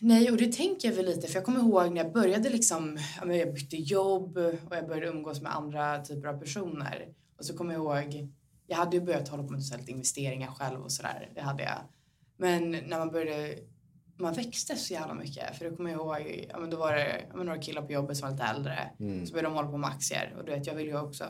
nej, 0.00 0.30
och 0.30 0.36
det 0.36 0.52
tänker 0.52 0.88
jag 0.88 0.96
väl 0.96 1.06
lite 1.06 1.28
för 1.28 1.34
jag 1.34 1.44
kommer 1.44 1.60
ihåg 1.60 1.92
när 1.92 2.04
jag 2.04 2.12
började 2.12 2.50
liksom, 2.50 2.98
jag 3.26 3.54
bytte 3.54 3.76
jobb 3.76 4.36
och 4.36 4.76
jag 4.76 4.86
började 4.88 5.06
umgås 5.06 5.40
med 5.42 5.56
andra 5.56 6.04
typer 6.04 6.28
av 6.28 6.38
personer. 6.38 7.14
Och 7.38 7.44
så 7.44 7.56
kommer 7.56 7.74
jag 7.74 7.82
ihåg, 7.82 8.28
jag 8.66 8.76
hade 8.76 8.96
ju 8.96 9.02
börjat 9.02 9.28
hålla 9.28 9.42
på 9.42 9.50
med 9.50 9.64
så 9.64 9.76
lite 9.76 9.90
investeringar 9.90 10.50
själv 10.50 10.80
och 10.80 10.92
sådär, 10.92 11.30
det 11.34 11.40
hade 11.40 11.62
jag. 11.62 11.78
Men 12.36 12.70
när 12.70 12.98
man 12.98 13.10
började 13.10 13.58
man 14.16 14.34
växte 14.34 14.76
så 14.76 14.92
jävla 14.92 15.14
mycket. 15.14 15.58
För 15.58 15.64
jag 15.64 15.76
kommer 15.76 15.90
ihåg, 15.90 16.46
ja, 16.48 16.58
men 16.58 16.70
då 16.70 16.76
var 16.76 16.92
det 16.92 17.22
men 17.34 17.46
några 17.46 17.58
killar 17.58 17.82
på 17.82 17.92
jobbet 17.92 18.16
som 18.16 18.28
var 18.28 18.32
lite 18.32 18.44
äldre. 18.44 18.90
Mm. 19.00 19.26
Så 19.26 19.32
började 19.32 19.48
de 19.48 19.54
hålla 19.54 19.68
på 19.68 19.76
med 19.76 19.90
aktier. 19.90 20.34
Och 20.38 20.44
du 20.44 20.52
vet, 20.52 20.66
jag 20.66 20.74
ville 20.74 20.90
ju 20.90 21.00
också 21.00 21.24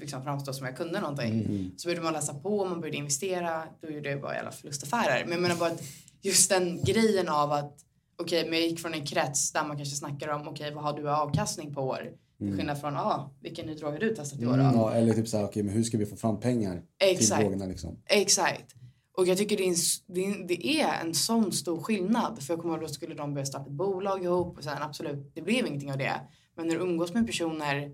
liksom 0.00 0.22
framstå 0.22 0.52
som 0.52 0.66
jag 0.66 0.76
kunde 0.76 1.00
någonting. 1.00 1.32
Mm. 1.32 1.72
Så 1.76 1.88
började 1.88 2.04
man 2.04 2.12
läsa 2.12 2.34
på, 2.34 2.64
man 2.64 2.80
började 2.80 2.96
investera. 2.96 3.62
Då 3.80 3.90
gjorde 3.90 4.10
jag 4.10 4.20
bara 4.20 4.34
jävla 4.34 4.50
förlustaffärer. 4.50 5.24
Men 5.24 5.32
jag 5.32 5.42
menar 5.42 5.56
bara 5.56 5.70
att 5.70 5.82
just 6.22 6.50
den 6.50 6.84
grejen 6.84 7.28
av 7.28 7.52
att 7.52 7.78
okej, 8.22 8.44
men 8.44 8.58
jag 8.58 8.68
gick 8.68 8.80
från 8.80 8.94
en 8.94 9.06
krets 9.06 9.52
där 9.52 9.64
man 9.64 9.76
kanske 9.76 9.96
snackar 9.96 10.28
om 10.28 10.48
okej, 10.48 10.74
vad 10.74 10.84
har 10.84 10.92
du 10.92 11.10
avkastning 11.10 11.74
på 11.74 11.80
år? 11.80 12.12
Till 12.38 12.56
skillnad 12.56 12.80
från, 12.80 12.96
ah, 12.96 13.30
vilken 13.40 13.66
ny 13.66 13.74
drog 13.74 13.92
har 13.92 13.98
du 13.98 14.14
testat 14.14 14.40
i 14.40 14.46
år? 14.46 14.54
Mm. 14.54 14.74
Ja, 14.74 14.92
eller 14.94 15.14
typ 15.14 15.28
såhär, 15.28 15.44
okej, 15.44 15.62
men 15.62 15.74
hur 15.74 15.82
ska 15.82 15.98
vi 15.98 16.06
få 16.06 16.16
fram 16.16 16.40
pengar 16.40 16.74
till 16.74 17.08
Exakt. 17.10 17.42
drogerna 17.42 17.66
liksom? 17.66 18.02
Exakt. 18.06 18.74
Och 19.16 19.26
jag 19.26 19.38
tycker 19.38 19.56
det 19.56 19.62
är, 19.62 19.68
en, 19.68 20.46
det, 20.46 20.80
är, 20.80 21.06
en 21.06 21.14
sån 21.14 21.52
stor 21.52 21.80
skillnad. 21.80 22.42
För 22.42 22.52
jag 22.54 22.60
kommer 22.60 22.74
ihåg 22.74 22.82
då 22.82 22.88
skulle 22.88 23.14
de 23.14 23.34
börja 23.34 23.46
starta 23.46 23.64
ett 23.64 23.72
bolag 23.72 24.24
ihop 24.24 24.56
och 24.58 24.64
sen 24.64 24.82
absolut, 24.82 25.34
det 25.34 25.42
blev 25.42 25.66
ingenting 25.66 25.92
av 25.92 25.98
det. 25.98 26.20
Men 26.54 26.66
när 26.66 26.74
du 26.74 26.80
umgås 26.80 27.14
med 27.14 27.26
personer, 27.26 27.92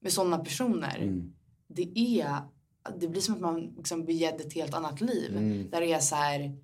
med 0.00 0.12
sådana 0.12 0.38
personer, 0.38 0.98
Mm. 0.98 1.32
det 1.68 1.98
är, 1.98 2.36
det 3.00 3.08
blir 3.08 3.20
som 3.20 3.34
att 3.34 3.40
man 3.40 3.60
liksom 3.76 4.04
blir 4.04 4.14
gedd 4.14 4.40
ett 4.40 4.52
helt 4.52 4.74
annat 4.74 5.00
liv. 5.00 5.36
Mm. 5.36 5.70
Där 5.70 5.80
det 5.80 5.92
är 5.92 6.00
så 6.00 6.14
här, 6.16 6.56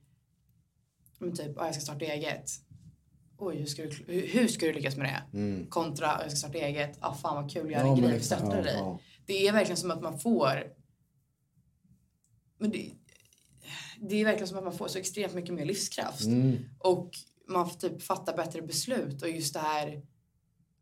men 1.19 1.33
typ, 1.37 1.59
ah, 1.59 1.67
jag 1.67 1.75
ska 1.75 1.81
starta 1.81 2.05
eget. 2.05 2.51
Oj, 3.39 3.57
hur 3.57 3.67
ska, 3.67 3.83
du, 3.83 3.91
hur, 4.13 4.49
ska 4.49 4.67
du 4.67 4.73
lyckas 4.73 4.97
med 4.97 5.07
det? 5.07 5.39
Mm. 5.39 5.67
Kontra, 5.67 6.07
jag 6.23 6.31
ska 6.31 6.37
starta 6.37 6.59
eget, 6.59 6.99
ah, 7.01 7.15
fan 7.15 7.43
vad 7.43 7.53
kul, 7.53 7.71
jag 7.71 7.81
har 7.81 7.87
Ja, 7.87 7.95
en 7.97 8.03
grej, 8.03 8.17
exakt. 8.17 8.41
stöttar 8.41 8.57
Ja, 8.57 8.63
dig. 8.63 8.75
Ja. 8.75 8.99
Det 9.27 9.49
är 9.49 9.53
verkligen 9.53 9.77
som 9.77 9.91
att 9.91 10.03
man 10.03 10.19
får... 10.19 10.65
Men 12.59 12.71
det, 12.71 12.91
det 14.01 14.17
är 14.21 14.25
verkligen 14.25 14.49
som 14.49 14.59
att 14.59 14.65
man 14.65 14.73
får 14.73 14.89
så 14.89 14.99
extremt 14.99 15.35
mycket 15.35 15.55
mer 15.55 15.65
livskraft. 15.65 16.25
Mm. 16.25 16.57
Och 16.79 17.11
man 17.49 17.71
får 17.71 17.77
typ 17.79 18.03
fatta 18.03 18.33
bättre 18.37 18.63
beslut. 18.63 19.23
Och 19.23 19.29
just 19.31 19.55
det 19.55 19.61
här... 19.61 20.03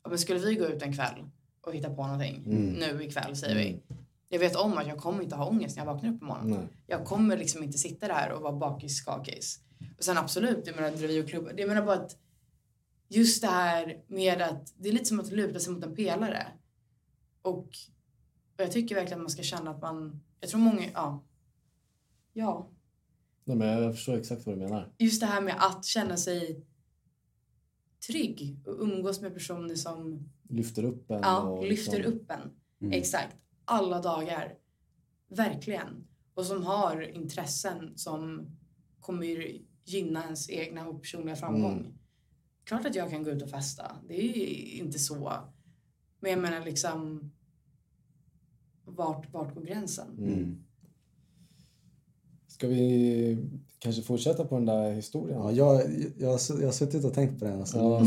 Men 0.09 0.19
skulle 0.19 0.39
vi 0.39 0.55
gå 0.55 0.65
ut 0.67 0.83
en 0.83 0.93
kväll 0.97 1.25
och 1.61 1.75
hitta 1.75 1.91
på 1.95 2.03
någonting 2.07 2.43
Mm. 2.47 2.67
nu 2.73 3.05
ikväll 3.05 3.37
säger 3.37 3.55
vi. 3.57 3.83
Jag 4.29 4.39
vet 4.39 4.57
om 4.57 4.79
att 4.79 4.87
jag 4.87 4.99
kommer 4.99 5.23
inte 5.23 5.37
ha 5.37 5.47
ångest 5.49 5.77
när 5.77 5.85
jag 5.87 5.93
vaknar 5.95 6.11
upp 6.13 6.21
på 6.21 6.27
morgonen. 6.27 6.51
Nej. 6.59 6.69
Jag 6.87 7.05
kommer 7.05 7.37
liksom 7.37 7.63
inte 7.63 7.79
sitta 7.79 8.09
där 8.09 8.33
och 8.33 8.43
vara 8.43 8.53
bakis 8.53 8.97
skakis. 8.97 9.61
Och 9.99 10.05
sen 10.05 10.19
absolut, 10.19 10.67
jag 10.67 10.77
menar 10.77 10.91
driver 10.91 11.23
och 11.23 11.29
klubbar. 11.31 11.55
Jag 11.57 11.69
menar 11.69 11.83
bara 11.83 11.97
att 11.97 12.17
just 13.13 13.43
det 13.43 13.49
här 13.49 14.03
med 14.09 14.43
att 14.43 14.75
det 14.77 14.89
är 14.89 14.93
lite 14.93 15.05
som 15.05 15.21
att 15.21 15.33
luta 15.33 15.61
sig 15.61 15.73
mot 15.73 15.85
en 15.85 15.95
pelare. 15.95 16.47
Och, 17.43 17.59
och 17.59 17.71
jag 18.57 18.73
tycker 18.73 18.95
verkligen 18.95 19.19
att 19.19 19.23
man 19.23 19.31
ska 19.31 19.43
känna 19.43 19.71
att 19.71 19.81
man, 19.83 20.21
jag 20.41 20.51
tror 20.51 20.61
många, 20.61 20.83
ja. 20.95 21.25
Ja, 22.33 22.71
Nej, 23.45 23.57
men 23.57 23.83
jag 23.83 23.95
förstår 23.95 24.17
exakt 24.19 24.47
vad 24.47 24.55
du 24.55 24.61
menar. 24.61 24.93
just 24.99 25.21
det 25.21 25.27
här 25.27 25.41
med 25.41 25.55
att 25.59 25.85
känna 25.85 26.17
sig 26.17 26.67
trygg 28.07 28.59
och 28.67 28.81
umgås 28.83 29.21
med 29.21 29.35
personer 29.35 29.75
som 29.75 30.29
Lyfter 30.49 30.85
upp 30.85 31.11
en. 31.11 31.21
ja, 31.23 31.41
och 31.41 31.67
lyfter 31.67 31.97
liksom- 31.97 32.15
upp 32.15 32.31
en. 32.31 32.51
Mm. 32.81 32.93
Exakt. 32.93 33.37
Alla 33.65 34.01
dagar. 34.03 34.55
Verkligen. 35.29 36.09
Och 36.35 36.47
som 36.47 36.63
har 36.67 37.03
intressen 37.17 37.93
som 37.99 38.47
kommer 39.01 39.27
gynna 39.85 40.25
ens 40.25 40.51
egna 40.51 40.89
och 40.89 41.01
personliga 41.03 41.37
framgång. 41.37 41.79
Mm. 41.79 41.93
Klart 42.65 42.87
att 42.87 42.95
jag 42.95 43.11
kan 43.11 43.25
gå 43.25 43.31
ut 43.31 43.43
och 43.43 43.51
festa. 43.51 43.97
Det 44.09 44.15
är 44.15 44.79
inte 44.79 44.99
så. 44.99 45.33
Men 46.21 46.31
jag 46.31 46.41
menar 46.41 46.65
liksom 46.65 47.31
vart, 48.85 49.33
vart 49.33 49.55
går 49.55 49.63
gränsen? 49.63 50.07
Mm. 50.19 50.65
Ska 52.49 52.69
vi 52.69 53.39
kanske 53.79 54.03
fortsätta 54.03 54.45
på 54.45 54.55
den 54.55 54.67
där 54.67 54.93
historien? 54.93 55.39
Ja, 55.39 55.53
jag, 55.53 55.83
jag, 56.19 56.41
jag 56.61 56.67
har 56.67 56.73
suttit 56.73 57.05
och 57.05 57.15
tänkt 57.15 57.39
på 57.39 57.45
den. 57.45 57.61
Alltså, 57.61 57.79
Ja. 57.79 58.07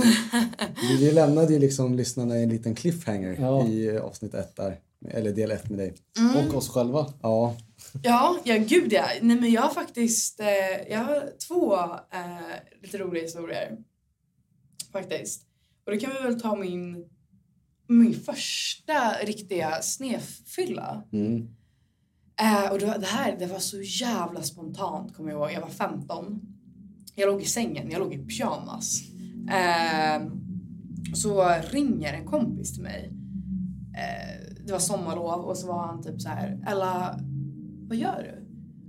vi, 0.81 0.97
vi 1.05 1.11
lämnade 1.11 1.53
ju 1.53 1.59
liksom 1.59 1.95
lyssnarna 1.95 2.37
i 2.39 2.43
en 2.43 2.49
liten 2.49 2.75
cliffhanger 2.75 3.37
Ja. 3.39 3.67
i 3.67 3.97
avsnitt 3.97 4.33
ett 4.33 4.55
där. 4.55 4.79
Eller 5.07 5.31
del 5.33 5.51
ett 5.51 5.69
med 5.69 5.79
dig. 5.79 5.93
Mm. 6.19 6.47
Och 6.47 6.55
oss 6.55 6.69
själva. 6.69 7.13
Ja. 7.21 7.55
Ja, 8.03 8.37
ja 8.43 8.57
gud 8.57 8.93
ja. 8.93 9.05
Nej 9.21 9.39
men 9.39 9.51
jag 9.51 9.61
har 9.61 9.69
faktiskt, 9.73 10.39
eh, 10.39 10.47
jag 10.89 10.99
har 10.99 11.31
två 11.47 11.75
eh, 12.13 12.81
lite 12.81 12.97
roliga 12.97 13.23
historier. 13.23 13.77
Faktiskt. 14.95 15.47
Och 15.85 15.91
då 15.91 15.97
kan 15.97 16.11
vi 16.11 16.23
väl 16.23 16.41
ta 16.41 16.55
min, 16.55 17.05
min 17.87 18.13
första 18.13 19.11
riktiga 19.23 19.81
snefylla. 19.81 21.03
Mm. 21.13 21.55
Eh, 22.41 22.71
och 22.71 22.79
det, 22.79 22.85
var, 22.85 22.97
det 22.97 23.05
här 23.05 23.35
det 23.39 23.45
var 23.45 23.59
så 23.59 23.81
jävla 23.81 24.43
spontant 24.43 25.15
kommer 25.15 25.31
jag 25.31 25.39
ihåg. 25.39 25.51
Jag 25.51 25.61
var 25.61 25.69
15. 25.69 26.41
Jag 27.15 27.27
låg 27.27 27.41
i 27.41 27.45
sängen, 27.45 27.91
jag 27.91 27.99
låg 27.99 28.13
i 28.13 28.17
pyjamas. 28.17 29.01
Eh, 29.51 30.27
så 31.13 31.55
ringer 31.71 32.13
en 32.13 32.25
kompis 32.25 32.73
till 32.73 32.83
mig. 32.83 33.13
Eh, 33.97 34.55
det 34.65 34.71
var 34.71 34.79
sommarlov 34.79 35.45
och 35.45 35.57
så 35.57 35.67
var 35.67 35.87
han 35.87 36.03
typ 36.03 36.21
så 36.21 36.29
här, 36.29 36.63
Ella, 36.67 37.19
vad 37.87 37.97
gör 37.97 38.23
du? 38.23 38.44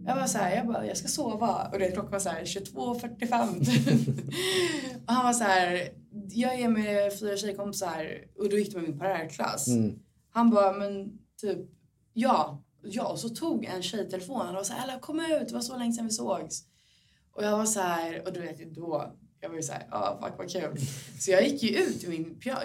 Jag 0.06 0.16
var 0.16 0.26
så 0.26 0.38
här, 0.38 0.56
jag 0.56 0.66
bara, 0.66 0.86
jag 0.86 0.96
ska 0.96 1.08
sova. 1.08 1.68
Och 1.72 1.78
det 1.78 1.90
klockan 1.90 2.10
var 2.10 2.18
så 2.18 2.28
här 2.28 2.44
22.45. 2.44 4.20
och 5.06 5.12
han 5.12 5.24
var 5.24 5.32
så 5.32 5.44
här, 5.44 5.88
jag 6.28 6.60
är 6.60 6.68
med 6.68 7.18
fyra 7.18 7.36
tjejkompisar 7.36 8.24
och 8.38 8.50
då 8.50 8.58
gick 8.58 8.72
det 8.72 8.80
med 8.80 8.88
min 8.88 8.98
parallellklass. 8.98 9.68
Mm. 9.68 9.98
Han 10.30 10.50
bara, 10.50 10.72
men 10.72 11.18
typ, 11.40 11.58
ja. 12.12 12.62
Ja, 12.82 13.08
och 13.08 13.18
så 13.18 13.28
tog 13.28 13.64
en 13.64 13.82
tjej 13.82 14.10
telefonen 14.10 14.48
och 14.48 14.54
var 14.54 14.62
så 14.62 14.72
här, 14.72 14.84
Ella 14.84 14.98
kom 15.00 15.20
ut, 15.20 15.48
det 15.48 15.54
var 15.54 15.60
så 15.60 15.76
länge 15.76 15.92
sedan 15.92 16.04
vi 16.04 16.10
sågs. 16.10 16.64
Och 17.32 17.44
jag 17.44 17.58
var 17.58 17.66
så 17.66 17.80
här, 17.80 18.26
och 18.26 18.32
du 18.32 18.40
vet 18.40 18.60
ju 18.60 18.70
då, 18.70 19.14
jag 19.40 19.48
var 19.48 19.56
ju 19.56 19.62
så 19.62 19.72
här, 19.72 19.86
ja 19.90 20.18
fuck 20.22 20.38
vad 20.38 20.50
kul. 20.50 20.76
Så 21.20 21.30
jag 21.30 21.48
gick 21.48 21.62
ju 21.62 21.68
ut 21.68 22.04
i 22.04 22.08
min 22.08 22.40
pyjamas, 22.40 22.64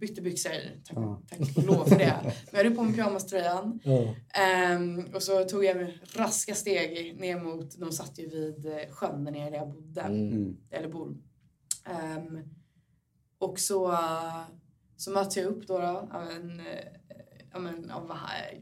bytte 0.00 0.20
byxor, 0.22 0.50
tack, 0.84 0.96
Ja. 0.98 1.22
tack 1.28 1.56
och 1.56 1.64
lov 1.64 1.84
för 1.84 1.98
det. 1.98 2.20
Men 2.22 2.32
jag 2.50 2.64
hade 2.64 2.70
på 2.76 2.82
mig 2.82 2.94
pyjamaströjan. 2.94 3.80
Ja. 3.84 4.14
Ehm, 4.42 5.04
och 5.14 5.22
så 5.22 5.44
tog 5.44 5.64
jag 5.64 5.98
raska 6.16 6.54
steg 6.54 7.20
ner 7.20 7.40
mot, 7.40 7.78
de 7.78 7.92
satt 7.92 8.18
ju 8.18 8.28
vid 8.28 8.66
eh, 8.66 8.90
sjön 8.90 9.24
där 9.24 9.32
nere 9.32 9.50
där 9.50 9.56
jag 9.56 9.68
bodde, 9.68 10.00
Mm. 10.00 10.56
Eller 10.70 10.88
bor. 10.88 11.16
Ehm, 11.84 12.40
och 13.38 13.58
så, 13.58 13.98
så 14.96 15.10
mötte 15.10 15.40
jag 15.40 15.48
upp 15.50 15.66
då, 15.66 15.78
då 15.78 15.84
av 16.12 16.30
en, 16.30 16.60
eh, 16.60 16.66
ja, 17.52 17.58
men, 17.58 17.90
av 17.90 18.12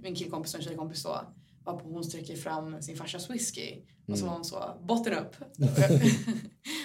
min 0.03 0.14
killkompis 0.14 0.55
och 0.55 0.61
en 0.61 0.66
tjejkompis 0.66 1.03
då. 1.03 1.21
Varpå 1.64 1.88
hon 1.88 2.05
sträcker 2.05 2.37
fram 2.37 2.83
sin 2.83 2.96
farsas 2.96 3.31
whisky. 3.31 3.83
Och 4.09 4.18
så 4.18 4.27
var 4.27 4.33
hon 4.33 4.44
så, 4.44 4.79
botten 4.81 5.12
upp. 5.12 5.37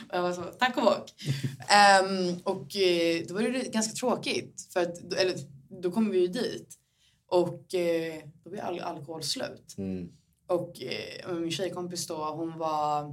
och 0.09 0.15
jag 0.15 0.21
var 0.21 0.33
så, 0.33 0.43
tack 0.43 0.77
och 0.77 0.83
bock. 0.83 1.13
Ehm, 1.69 2.37
och 2.43 2.75
eh, 2.75 3.23
då 3.27 3.33
var 3.33 3.41
det 3.41 3.73
ganska 3.73 3.93
tråkigt. 3.93 4.69
För 4.73 4.79
att, 4.79 5.13
eller 5.13 5.35
då 5.81 5.91
kom 5.91 6.09
vi 6.09 6.19
ju 6.19 6.27
dit. 6.27 6.77
Och 7.27 7.73
eh, 7.73 8.23
då 8.43 8.49
var 8.49 8.57
all 8.57 8.79
alkohol 8.79 9.23
slut. 9.23 9.75
Mm. 9.77 10.11
Och 10.47 10.81
eh, 10.81 11.33
min 11.35 11.51
tjejkompis 11.51 12.07
då, 12.07 12.25
hon 12.25 12.57
var, 12.57 13.03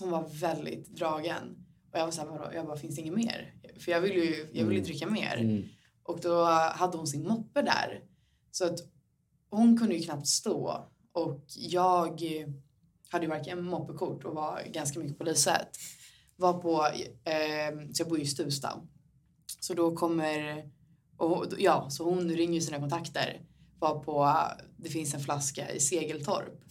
hon 0.00 0.10
var 0.10 0.28
väldigt 0.40 0.96
dragen. 0.96 1.66
Och 1.92 1.98
jag 1.98 2.04
var 2.04 2.10
såhär, 2.12 2.28
vadå? 2.28 2.50
Jag 2.54 2.66
bara, 2.66 2.76
finns 2.76 2.96
det 2.96 3.02
inget 3.02 3.14
mer? 3.14 3.54
För 3.78 3.92
jag 3.92 4.00
ville 4.00 4.24
ju 4.24 4.46
jag 4.52 4.64
ville 4.64 4.78
ju 4.78 4.84
dricka 4.84 5.06
mer. 5.06 5.36
Mm. 5.36 5.64
Och 6.02 6.20
då 6.22 6.44
hade 6.44 6.96
hon 6.96 7.06
sin 7.06 7.22
moppe 7.22 7.62
där. 7.62 8.02
Så 8.50 8.64
att 8.64 8.78
hon 9.50 9.78
kunde 9.78 9.94
ju 9.94 10.02
knappt 10.02 10.26
stå. 10.26 10.88
Och 11.12 11.44
jag 11.56 12.22
hade 13.08 13.24
ju 13.24 13.30
varken 13.30 13.64
moppekort 13.64 14.24
och 14.24 14.34
var 14.34 14.62
ganska 14.72 15.00
mycket 15.00 15.18
på 15.18 15.24
lyset. 15.24 15.68
Var 16.36 16.52
på, 16.52 16.86
eh, 17.30 17.92
så 17.92 18.02
jag 18.02 18.08
bor 18.08 18.18
ju 18.18 18.24
i 18.24 18.26
Stuvsta. 18.26 18.80
Så 19.60 19.74
då 19.74 19.96
kommer, 19.96 20.64
och, 21.16 21.46
ja, 21.58 21.90
så 21.90 22.04
hon 22.04 22.30
ringer 22.30 22.60
sina 22.60 22.78
kontakter. 22.78 23.40
Var 23.78 24.04
på, 24.04 24.38
det 24.76 24.88
finns 24.88 25.14
en 25.14 25.20
flaska 25.20 25.70
i 25.70 25.80
Segeltorp. 25.80 26.64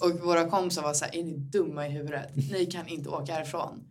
och 0.00 0.20
våra 0.20 0.50
kompisar 0.50 0.82
var 0.82 0.94
så 0.94 1.04
här, 1.04 1.16
är 1.16 1.24
ni 1.24 1.36
dumma 1.36 1.86
i 1.86 1.90
huvudet? 1.90 2.36
Ni 2.50 2.66
kan 2.66 2.88
inte 2.88 3.08
åka 3.08 3.32
härifrån. 3.32 3.84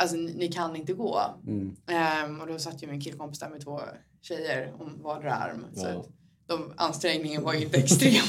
Alltså 0.00 0.16
ni, 0.16 0.34
ni 0.34 0.48
kan 0.48 0.76
inte 0.76 0.92
gå. 0.92 1.20
Mm. 1.46 1.76
Ehm, 1.86 2.40
och 2.40 2.46
då 2.46 2.58
satt 2.58 2.82
ju 2.82 2.86
min 2.86 3.00
killkompis 3.00 3.38
där 3.38 3.50
med 3.50 3.64
två 3.64 3.80
tjejer 4.28 4.72
om 4.78 5.02
vardera 5.02 5.34
arm. 5.34 5.64
Så 5.74 5.86
Ja. 5.86 6.00
att 6.00 6.08
de, 6.46 6.72
ansträngningen 6.76 7.42
var 7.42 7.52
ju 7.54 7.64
inte 7.64 7.76
extrem 7.84 8.24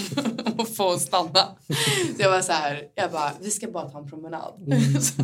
att 0.57 0.75
få 0.75 0.99
stanna. 0.99 1.55
Så 2.15 2.21
jag 2.21 2.29
var 2.31 2.41
så 2.41 2.51
här, 2.51 2.87
jag 2.95 3.11
bara, 3.11 3.31
vi 3.41 3.49
ska 3.51 3.67
bara 3.71 3.89
ta 3.89 3.97
en 3.99 4.09
promenad. 4.09 4.53
så 5.01 5.21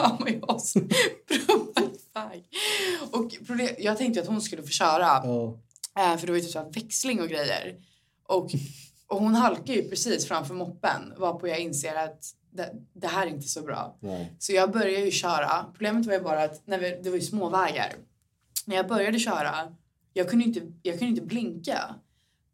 han 0.00 0.16
var 0.20 0.28
ju 0.28 0.40
oss 0.40 0.74
iväg. 0.76 2.44
Och 3.10 3.32
jag 3.78 3.98
tänkte 3.98 4.20
att 4.20 4.26
hon 4.26 4.40
skulle 4.40 4.62
få 4.62 4.68
köra. 4.68 5.20
Ja. 5.24 5.58
Eh, 5.98 6.16
för 6.18 6.26
det 6.26 6.32
var 6.32 6.36
ju 6.38 6.42
typ 6.42 6.52
så 6.52 6.58
här 6.58 6.70
växling 6.70 7.20
och 7.20 7.28
grejer. 7.28 7.76
Och, 8.28 8.50
och 9.06 9.18
hon 9.20 9.34
halkar 9.34 9.74
ju 9.74 9.88
precis 9.88 10.26
framför 10.26 10.54
moppen. 10.54 11.12
Varpå 11.16 11.48
jag 11.48 11.58
inser 11.58 11.94
att 11.94 12.24
det, 12.52 12.72
det 12.92 13.06
här 13.06 13.26
är 13.26 13.30
inte 13.30 13.48
så 13.48 13.62
bra. 13.62 13.96
Nej. 14.00 14.36
Så 14.38 14.52
jag 14.52 14.70
började 14.72 15.04
ju 15.04 15.10
köra. 15.10 15.64
Problemet 15.72 16.06
var 16.06 16.14
ju 16.14 16.20
bara 16.20 16.42
att 16.44 16.66
när 16.66 16.78
vi, 16.78 17.00
det 17.02 17.10
var 17.10 17.16
ju 17.16 17.22
små 17.22 17.48
vägar. 17.48 17.92
När 18.66 18.76
jag 18.76 18.88
började 18.88 19.18
köra, 19.18 19.54
jag 20.12 20.28
kunde 20.28 20.44
inte, 20.44 20.60
jag 20.82 20.98
kunde 20.98 21.10
inte 21.10 21.22
blinka. 21.22 21.94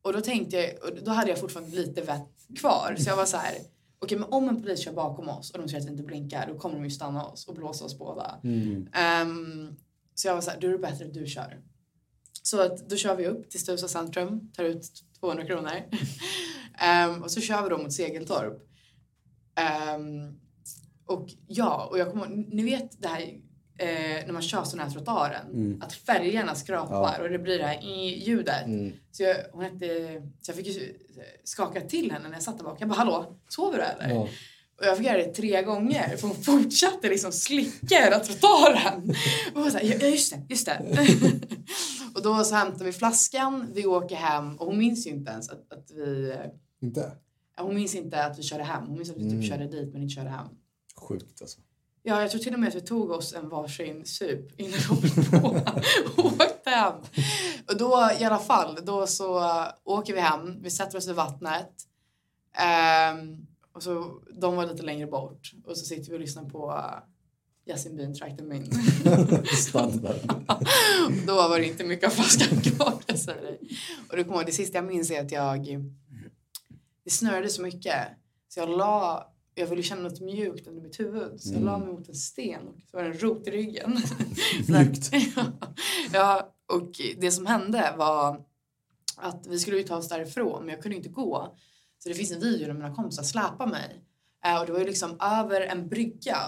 Och 0.02 0.12
då 0.12 0.20
tänkte 0.20 0.56
jag, 0.56 0.82
och 0.82 1.04
då 1.04 1.10
hade 1.10 1.30
jag 1.30 1.40
fortfarande 1.40 1.76
lite 1.76 2.02
vett 2.02 2.28
kvar. 2.56 2.96
Så 2.98 3.08
jag 3.08 3.16
var 3.16 3.26
så 3.26 3.36
här, 3.36 3.54
okej 3.98 4.18
men 4.18 4.28
om 4.32 4.48
en 4.48 4.62
polis 4.62 4.80
kör 4.80 4.92
bakom 4.92 5.28
oss 5.28 5.50
och 5.50 5.58
de 5.58 5.68
ser 5.68 5.78
att 5.78 5.84
vi 5.84 5.90
inte 5.90 6.02
blinkar, 6.02 6.46
då 6.52 6.58
kommer 6.58 6.74
de 6.74 6.84
ju 6.84 6.90
stanna 6.90 7.24
oss 7.24 7.48
och 7.48 7.54
blåsa 7.54 7.84
oss 7.84 7.98
båda. 7.98 8.40
Mm. 8.44 8.88
Ehm, 8.92 9.76
så 10.14 10.28
jag 10.28 10.34
var 10.34 10.40
så 10.40 10.50
här, 10.50 10.60
då 10.60 10.66
är 10.66 10.72
det 10.72 10.78
bättre 10.78 11.06
att 11.06 11.14
du 11.14 11.26
kör. 11.26 11.62
Så 12.42 12.60
att 12.62 12.88
då 12.88 12.96
kör 12.96 13.16
vi 13.16 13.26
upp 13.26 13.50
till 13.50 13.60
Stuvsta 13.60 13.88
centrum, 13.88 14.50
tar 14.52 14.64
ut 14.64 14.90
200 15.20 15.46
kronor. 15.46 15.70
Ehm, 16.80 17.22
och 17.22 17.30
så 17.30 17.40
kör 17.40 17.62
vi 17.62 17.68
då 17.68 17.78
mot 17.78 17.92
Segeltorp. 17.92 18.68
Ehm, 19.54 20.40
och 21.06 21.28
ja, 21.46 21.88
och 21.90 21.98
jag 21.98 22.10
kommer 22.10 22.28
ni 22.28 22.62
vet 22.62 23.02
det 23.02 23.08
här 23.08 23.40
eh, 23.78 24.26
när 24.26 24.32
man 24.32 24.42
kör 24.42 24.64
sån 24.64 24.80
här 24.80 24.90
trottoaren, 24.90 25.46
Mm. 25.52 25.82
att 25.82 25.92
färgerna 25.92 26.54
skrapar 26.54 27.14
Ja. 27.18 27.22
och 27.22 27.30
det 27.30 27.38
blir 27.38 27.58
det 27.58 27.66
här 27.66 27.80
ljudet. 28.26 28.64
Mm. 28.66 28.92
Så, 29.12 29.22
jag, 29.22 29.36
hon 29.52 29.64
hette, 29.64 30.22
så 30.40 30.50
jag 30.50 30.56
fick 30.56 30.66
ju 30.66 30.94
skaka 31.44 31.80
till 31.80 32.12
henne 32.12 32.28
när 32.28 32.34
jag 32.36 32.42
satt 32.42 32.58
där 32.58 32.64
bak. 32.64 32.76
Jag 32.80 32.88
bara, 32.88 32.94
hallå, 32.98 33.36
sover 33.48 33.78
du 33.78 33.84
eller? 33.84 34.14
Ja. 34.14 34.28
Och 34.80 34.84
jag 34.86 34.96
fick 34.96 35.06
göra 35.06 35.16
det 35.18 35.34
tre 35.34 35.62
gånger 35.62 36.16
för 36.16 36.28
hon 36.28 36.36
fortsatte 36.36 37.08
liksom 37.08 37.32
slicka 37.32 37.94
hela 38.04 38.18
trottoaren. 38.18 39.14
Och 39.54 39.60
jag 39.60 39.72
såhär, 39.72 39.84
ja 40.00 40.06
just 40.06 40.32
det, 40.32 40.42
just 40.48 40.66
det. 40.66 40.98
och 42.14 42.22
då 42.22 42.44
så 42.44 42.54
hämtar 42.54 42.84
vi 42.84 42.92
flaskan, 42.92 43.70
vi 43.74 43.86
åker 43.86 44.16
hem 44.16 44.56
och 44.56 44.66
hon 44.66 44.78
minns 44.78 45.06
ju 45.06 45.10
inte 45.10 45.30
ens 45.30 45.48
att, 45.48 45.72
att 45.72 45.90
vi, 45.90 46.34
Inte? 46.82 47.12
hon 47.60 47.74
minns 47.74 47.94
inte 47.94 48.24
att 48.24 48.38
vi 48.38 48.42
körde 48.42 48.64
hem. 48.64 48.84
Hon 48.86 48.96
minns 48.96 49.10
att 49.10 49.16
vi 49.16 49.22
typ 49.22 49.32
Mm. 49.32 49.42
körde 49.42 49.66
dit 49.68 49.92
men 49.92 50.02
inte 50.02 50.14
körde 50.14 50.28
hem. 50.30 50.46
Sjukt 50.96 51.40
alltså. 51.42 51.60
Ja, 52.02 52.20
jag 52.20 52.30
tror 52.30 52.40
till 52.40 52.54
och 52.54 52.60
med 52.60 52.68
att 52.68 52.74
vi 52.74 52.80
tog 52.80 53.10
oss 53.10 53.34
en 53.34 53.48
varsin 53.48 54.06
sup 54.06 54.60
innan 54.60 54.80
vi 55.02 55.08
åkte 56.22 56.70
hem. 56.70 56.94
Och 57.66 57.76
då 57.78 58.10
i 58.20 58.24
alla 58.24 58.38
fall, 58.38 58.78
då 58.84 59.06
så 59.06 59.38
uh, 59.38 59.68
åker 59.84 60.14
vi 60.14 60.20
hem, 60.20 60.62
vi 60.62 60.70
sätter 60.70 60.98
oss 60.98 61.08
vid 61.08 61.14
vattnet. 61.14 61.72
Ehm, 62.56 63.46
och 63.72 63.82
så, 63.82 64.22
de 64.40 64.56
var 64.56 64.66
lite 64.66 64.82
längre 64.82 65.06
bort. 65.06 65.52
Och 65.64 65.76
så 65.76 65.84
sitter 65.84 66.10
vi 66.10 66.16
och 66.16 66.20
lyssnar 66.20 66.44
på 66.44 66.70
uh, 66.70 66.98
Yasin 67.68 67.96
Bin, 67.96 68.14
Trakten 68.14 68.48
Min. 68.48 68.70
Standard. 69.56 70.16
då 71.26 71.34
var 71.34 71.58
det 71.58 71.66
inte 71.66 71.84
mycket 71.84 72.06
av 72.06 72.10
flaskan 72.10 72.60
kvar, 72.60 72.94
jag 73.06 73.18
säga 73.18 73.40
dig. 73.40 73.60
Och 74.10 74.16
det, 74.16 74.24
kommer, 74.24 74.36
ihåg, 74.36 74.46
det 74.46 74.52
sista 74.52 74.78
jag 74.78 74.84
minns 74.84 75.10
är 75.10 75.20
att 75.20 75.32
jag... 75.32 75.66
Det 77.04 77.10
snörde 77.10 77.48
så 77.48 77.62
mycket. 77.62 78.06
Så 78.48 78.60
jag 78.60 78.68
la... 78.68 79.32
Jag 79.58 79.66
ville 79.66 79.82
känna 79.82 80.02
något 80.02 80.20
mjukt 80.20 80.66
under 80.66 80.82
mitt 80.82 81.00
huvud. 81.00 81.40
Så 81.40 81.54
jag 81.54 81.62
la 81.62 81.78
mig 81.78 81.88
mot 81.88 82.08
en 82.08 82.14
sten 82.14 82.68
och 82.68 82.74
så 82.90 82.96
var 82.96 83.04
det 83.04 83.10
en 83.10 83.18
rot 83.18 83.46
i 83.46 83.50
ryggen. 83.50 83.98
Mjukt. 84.68 85.10
ja, 86.12 86.54
och 86.72 87.00
det 87.18 87.30
som 87.30 87.46
hände 87.46 87.94
var 87.98 88.44
att 89.16 89.46
vi 89.46 89.58
skulle 89.58 89.76
ju 89.76 89.82
ta 89.82 89.96
oss 89.96 90.08
därifrån 90.08 90.64
men 90.64 90.74
jag 90.74 90.82
kunde 90.82 90.96
inte 90.96 91.08
gå. 91.08 91.56
Så 91.98 92.08
det 92.08 92.14
finns 92.14 92.32
en 92.32 92.40
video 92.40 92.66
där 92.66 92.74
mina 92.74 92.94
kompisar 92.94 93.22
släpar 93.22 93.66
mig. 93.66 94.04
Eh, 94.44 94.60
och 94.60 94.66
det 94.66 94.72
var 94.72 94.78
ju 94.78 94.86
liksom 94.86 95.16
över 95.20 95.60
en 95.60 95.88
brygga. 95.88 96.38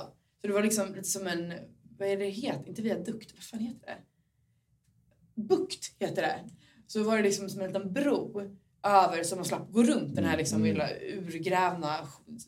Så 0.41 0.47
det 0.47 0.53
var 0.53 0.63
liksom 0.63 0.95
lite 0.95 1.09
som 1.09 1.27
en, 1.27 1.55
vad 1.99 2.09
är 2.09 2.17
det 2.17 2.29
heter? 2.29 2.69
Inte 2.69 2.83
viadukt, 2.83 3.33
vad 3.35 3.45
fan 3.45 3.61
heter 3.61 3.87
det? 3.87 3.99
Bukt 5.43 5.95
heter 5.99 6.23
det. 6.23 6.41
Så 6.87 7.03
var 7.03 7.17
det 7.17 7.23
liksom 7.23 7.49
som 7.49 7.61
en 7.61 7.67
liten 7.67 7.93
bro 7.93 8.43
över 8.83 9.23
så 9.23 9.37
man 9.37 9.45
slapp 9.45 9.73
gå 9.73 9.83
runt 9.83 10.17
den 10.17 10.25
här 10.25 10.37
liksom 10.37 10.65
lilla 10.65 10.89
urgrävna 11.01 11.97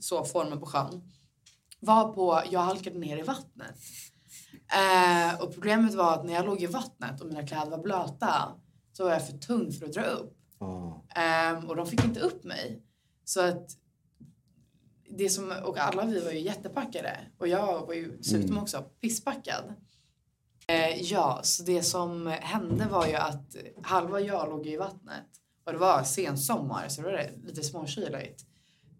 så 0.01 0.25
formen 0.25 0.61
på 0.61 0.67
sjön. 0.67 1.13
Var 1.81 2.13
på, 2.13 2.43
jag 2.51 2.61
halkade 2.61 2.99
ner 2.99 3.19
i 3.19 3.23
vattnet. 3.23 3.75
Eh, 4.73 5.43
och 5.43 5.55
problemet 5.55 5.95
var 5.95 6.15
att 6.15 6.25
när 6.25 6.33
jag 6.33 6.47
låg 6.47 6.63
i 6.63 6.67
vattnet 6.67 7.21
och 7.21 7.27
mina 7.27 7.47
kläder 7.47 7.71
var 7.71 7.79
blöta 7.79 8.61
så 8.93 9.05
var 9.05 9.11
jag 9.11 9.27
för 9.27 9.39
tung 9.39 9.73
för 9.73 9.87
att 9.87 9.93
dra 9.93 10.05
upp. 10.05 10.37
Ja. 10.59 11.05
Ehm, 11.15 11.65
och 11.69 11.77
de 11.77 11.87
fick 11.87 12.05
inte 12.05 12.21
upp 12.21 12.45
mig. 12.45 12.83
Så 13.25 13.41
att 13.41 13.71
det 15.19 15.29
som, 15.29 15.55
och 15.65 15.79
alla 15.79 16.05
vi 16.05 16.25
var 16.25 16.33
ju 16.33 16.41
jättepackade 16.41 17.21
och 17.39 17.49
jag 17.49 17.87
var 17.87 17.95
ju 17.95 18.17
dessutom 18.17 18.59
också 18.59 18.83
pisspackad. 18.83 19.75
Eh, 20.67 21.03
ja, 21.03 21.41
så 21.43 21.63
det 21.63 21.83
som 21.83 22.27
hände 22.27 22.87
var 22.91 23.07
ju 23.07 23.15
att 23.15 23.57
halva 23.83 24.21
jag 24.21 24.49
låg 24.49 24.67
i 24.67 24.77
vattnet 24.77 25.42
och 25.65 25.73
det 25.73 25.79
var 25.79 26.03
sensommar 26.03 26.89
så 26.89 27.03
det 27.03 27.09
var 27.11 27.47
lite 27.47 27.63
småkyligt. 27.63 28.47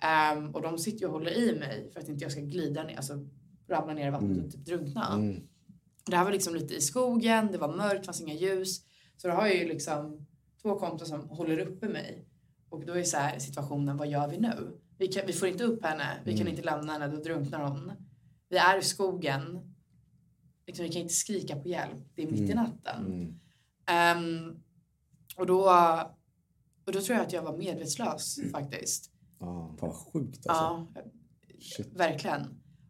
Ehm, 0.01 0.51
och 0.51 0.63
de 0.63 0.79
sitter 0.79 1.01
ju 1.01 1.07
och 1.07 1.13
håller 1.13 1.31
i 1.31 1.59
mig 1.59 1.91
för 1.93 2.01
att 2.01 2.09
inte 2.09 2.25
jag 2.25 2.33
ska 2.33 2.41
glida 2.41 2.83
ner, 2.85 2.97
alltså 2.97 3.27
ramla 3.69 3.95
ner 3.95 4.09
i 4.09 4.11
vattnet 4.11 4.45
och 4.47 4.53
typ 4.53 4.65
drunkna. 4.65 5.15
Mm. 5.15 5.43
Det 6.07 6.17
här 6.17 6.25
var 6.25 6.33
liksom 6.33 6.55
lite 6.55 6.75
i 6.75 6.81
skogen, 6.81 7.53
det 7.53 7.59
var 7.59 7.77
mörkt, 7.77 8.01
det 8.01 8.07
fanns 8.07 8.21
inga 8.21 8.35
ljus. 8.35 8.81
Så 9.17 9.29
då 9.29 9.35
har 9.35 9.47
jag 9.47 9.57
ju 9.57 9.69
liksom 9.69 10.27
två 10.63 10.79
kompisar 10.79 11.07
som 11.07 11.29
håller 11.29 11.59
uppe 11.59 11.89
mig. 11.89 12.27
Och 12.69 12.87
då 12.87 12.93
är 12.93 13.05
så 13.05 13.17
här 13.17 13.39
situationen, 13.39 13.97
vad 13.97 14.09
gör 14.09 14.29
vi 14.29 14.39
nu? 14.39 14.79
Vi, 14.99 15.09
kan, 15.09 15.27
vi 15.27 15.33
får 15.33 15.49
inte 15.49 15.65
upp 15.65 15.85
henne, 15.85 16.21
vi 16.25 16.39
kan 16.39 16.49
inte 16.49 16.63
lämna 16.63 16.93
henne, 16.93 17.09
då 17.09 17.23
drunknar 17.23 17.65
hon. 17.65 17.93
Vi 18.49 18.57
är 18.57 18.79
i 18.79 18.83
skogen, 18.83 19.75
liksom, 20.67 20.85
vi 20.85 20.93
kan 20.93 21.03
inte 21.03 21.15
skrika 21.15 21.57
på 21.57 21.69
hjälp, 21.69 21.99
det 22.15 22.23
är 22.23 22.31
mitt 22.31 22.51
i 22.51 22.55
natten. 22.55 23.07
Mm. 23.07 23.41
Ehm, 23.87 24.63
och, 25.37 25.47
då, 25.47 25.71
och 26.87 26.93
då 26.93 27.01
tror 27.01 27.17
jag 27.17 27.27
att 27.27 27.33
jag 27.33 27.43
var 27.43 27.57
medvetslös 27.57 28.39
faktiskt. 28.53 29.11
Ja. 29.41 29.77
Fan 29.81 29.89
vad 29.89 30.13
sjukt 30.13 30.47
alltså. 30.47 30.65
Ja, 30.65 31.03
Shit. 31.77 31.93
verkligen. 31.97 32.47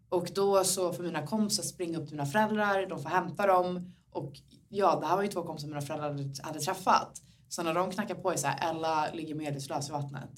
Och 0.09 0.31
då 0.35 0.65
så 0.65 0.93
får 0.93 1.03
mina 1.03 1.27
kompisar 1.27 1.63
springa 1.63 1.99
upp 1.99 2.07
till 2.09 2.17
mina 2.17 2.27
föräldrar, 2.27 2.87
de 2.89 3.03
får 3.03 3.11
hämta 3.11 3.47
dem. 3.47 3.95
Och 4.11 4.33
ja, 4.69 4.99
det 5.01 5.07
här 5.07 5.17
var 5.17 5.23
ju 5.23 5.29
två 5.29 5.43
kompisar 5.43 5.69
mina 5.69 5.81
föräldrar 5.81 6.11
hade, 6.11 6.31
hade 6.43 6.61
träffat. 6.61 7.23
Så 7.49 7.63
när 7.63 7.75
de 7.75 7.91
knackar 7.91 8.15
på 8.15 8.33
är 8.33 8.37
så 8.37 8.47
här, 8.47 8.71
Ella 8.71 9.13
ligger 9.13 9.35
medvetslös 9.35 9.89
i 9.89 9.93
vattnet. 9.93 10.31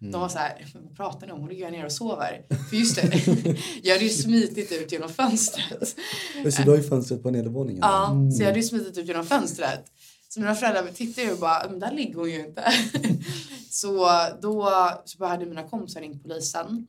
De 0.00 0.20
var 0.20 0.28
så 0.28 0.38
här, 0.38 0.66
vad 0.74 0.96
pratar 0.96 1.26
ni 1.26 1.32
om? 1.32 1.40
Hon 1.40 1.48
ligger 1.48 1.64
här 1.64 1.72
nere 1.72 1.86
och 1.86 1.92
sover. 1.92 2.46
För 2.70 2.76
just 2.76 2.96
det, 2.96 3.02
jag 3.82 3.92
hade 3.94 4.04
ju 4.04 4.10
smitit 4.10 4.72
ut 4.72 4.92
genom 4.92 5.08
fönstret. 5.08 5.96
Så 6.54 6.62
du 6.62 6.70
har 6.70 6.76
ju 6.76 6.82
fönstret 6.82 7.22
på 7.22 7.30
nedervåningen? 7.30 7.80
Ja, 7.82 8.16
så 8.36 8.42
jag 8.42 8.46
hade 8.46 8.58
ju 8.58 8.64
smitit 8.64 8.98
ut 8.98 9.08
genom 9.08 9.24
fönstret. 9.24 9.84
Så 10.28 10.40
mina 10.40 10.54
föräldrar 10.54 10.92
tittade 10.92 11.26
ju 11.26 11.32
och 11.32 11.38
bara, 11.38 11.68
men 11.70 11.78
där 11.78 11.92
ligger 11.92 12.18
hon 12.18 12.30
ju 12.30 12.46
inte. 12.46 12.64
så 13.70 14.08
då 14.42 14.70
så 15.04 15.24
hade 15.24 15.46
mina 15.46 15.68
kompisar 15.68 16.00
ringt 16.00 16.22
polisen. 16.22 16.86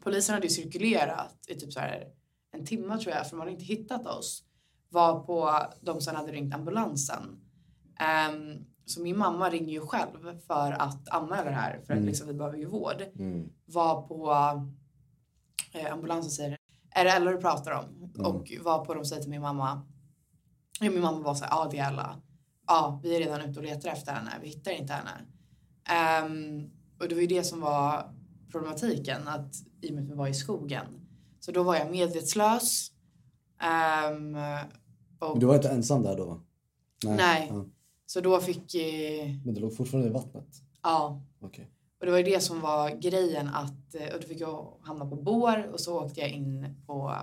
Polisen 0.00 0.34
hade 0.34 0.46
ju 0.46 0.52
cirkulerat 0.52 1.36
i 1.48 1.54
typ 1.54 1.72
så 1.72 1.80
här 1.80 2.04
en 2.52 2.66
timme 2.66 2.98
tror 2.98 3.14
jag, 3.14 3.26
för 3.26 3.30
de 3.30 3.40
hade 3.40 3.52
inte 3.52 3.64
hittat 3.64 4.06
oss. 4.06 4.44
Var 4.88 5.20
på 5.20 5.66
de 5.80 6.00
som 6.00 6.16
hade 6.16 6.32
ringt 6.32 6.54
ambulansen. 6.54 7.40
Ehm, 8.00 8.64
så 8.86 9.00
min 9.00 9.18
mamma 9.18 9.50
ringer 9.50 9.72
ju 9.72 9.80
själv 9.80 10.40
för 10.46 10.72
att 10.72 11.08
anmäla 11.08 11.44
det 11.44 11.56
här, 11.56 11.80
för 11.86 11.94
att 11.94 12.02
liksom, 12.02 12.26
vi 12.26 12.34
behöver 12.34 12.58
ju 12.58 12.66
vård. 12.66 13.02
Mm. 13.18 13.48
Var 13.64 14.02
på 14.02 14.32
eh, 15.72 15.92
ambulansen 15.92 16.30
säger, 16.30 16.58
är 16.90 17.04
det 17.04 17.10
Ella 17.10 17.30
du 17.30 17.38
pratar 17.38 17.72
om? 17.72 18.12
Och 18.26 18.52
var 18.60 18.84
på 18.84 18.94
de 18.94 19.04
säger 19.04 19.22
till 19.22 19.30
min 19.30 19.40
mamma, 19.40 19.82
ja, 20.80 20.90
min 20.90 21.00
mamma 21.00 21.18
var 21.20 21.34
så 21.34 21.44
här, 21.44 21.50
ja 21.50 21.68
det 21.70 21.78
är 21.78 21.88
Ella. 21.88 22.16
Ja, 22.66 23.00
vi 23.02 23.16
är 23.16 23.20
redan 23.20 23.40
ute 23.40 23.58
och 23.60 23.66
letar 23.66 23.88
efter 23.90 24.12
henne, 24.12 24.30
vi 24.42 24.48
hittar 24.48 24.70
inte 24.70 24.92
henne. 24.92 25.10
Ehm, 25.88 26.70
och 27.00 27.08
det 27.08 27.14
var 27.14 27.22
ju 27.22 27.26
det 27.26 27.44
som 27.44 27.60
var 27.60 28.14
problematiken, 28.50 29.28
att 29.28 29.54
i 29.80 29.90
och 29.90 29.94
med 29.94 30.04
att 30.04 30.10
vi 30.10 30.14
var 30.14 30.28
i 30.28 30.34
skogen. 30.34 30.86
Så 31.40 31.52
då 31.52 31.62
var 31.62 31.76
jag 31.76 31.90
medvetslös. 31.90 32.90
Ehm, 33.60 34.36
och, 35.18 35.38
Du 35.38 35.46
var 35.46 35.54
inte 35.54 35.68
ensam 35.70 36.02
där 36.02 36.16
då? 36.16 36.40
Nej. 37.04 37.48
Ja. 37.50 37.64
Så 38.06 38.20
då 38.20 38.40
fick, 38.40 38.74
eh, 38.74 39.28
Men 39.44 39.54
du 39.54 39.60
låg 39.60 39.76
fortfarande 39.76 40.08
i 40.08 40.12
vattnet? 40.12 40.48
ja, 40.82 41.22
Okej. 41.40 41.70
Och 42.00 42.06
det 42.06 42.12
var 42.12 42.18
ju 42.18 42.24
det 42.24 42.40
som 42.40 42.60
var 42.60 42.90
grejen 42.90 43.48
att, 43.48 43.94
eh, 43.94 44.14
och 44.14 44.20
då 44.20 44.26
fick 44.26 44.40
jag 44.40 44.76
hamna 44.82 45.06
på 45.06 45.16
bår 45.16 45.70
och 45.72 45.80
så 45.80 46.00
åkte 46.04 46.20
jag 46.20 46.30
in 46.30 46.74
på 46.86 47.14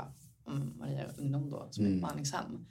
mm, 0.48 0.74
Maria 0.80 1.06
ungdom 1.18 1.50
då, 1.50 1.68
som 1.72 1.84
är 1.84 1.88
ett 1.88 1.92
Mm. 1.92 2.02
behandlingshem. 2.02 2.66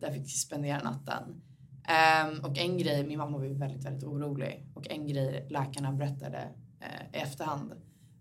Där 0.00 0.12
fick 0.12 0.22
jag 0.22 0.28
spendera 0.28 0.82
natten. 0.82 1.42
Ehm, 1.84 2.40
och 2.44 2.58
en 2.58 2.78
grej, 2.78 3.06
min 3.06 3.18
mamma 3.18 3.38
var 3.38 3.44
ju 3.44 3.54
väldigt, 3.54 3.84
väldigt 3.84 4.04
orolig. 4.04 4.66
Och 4.74 4.90
en 4.90 5.06
grej 5.06 5.46
läkarna 5.50 5.92
berättade 5.92 6.48
eh, 6.80 7.18
i 7.20 7.22
efterhand 7.22 7.72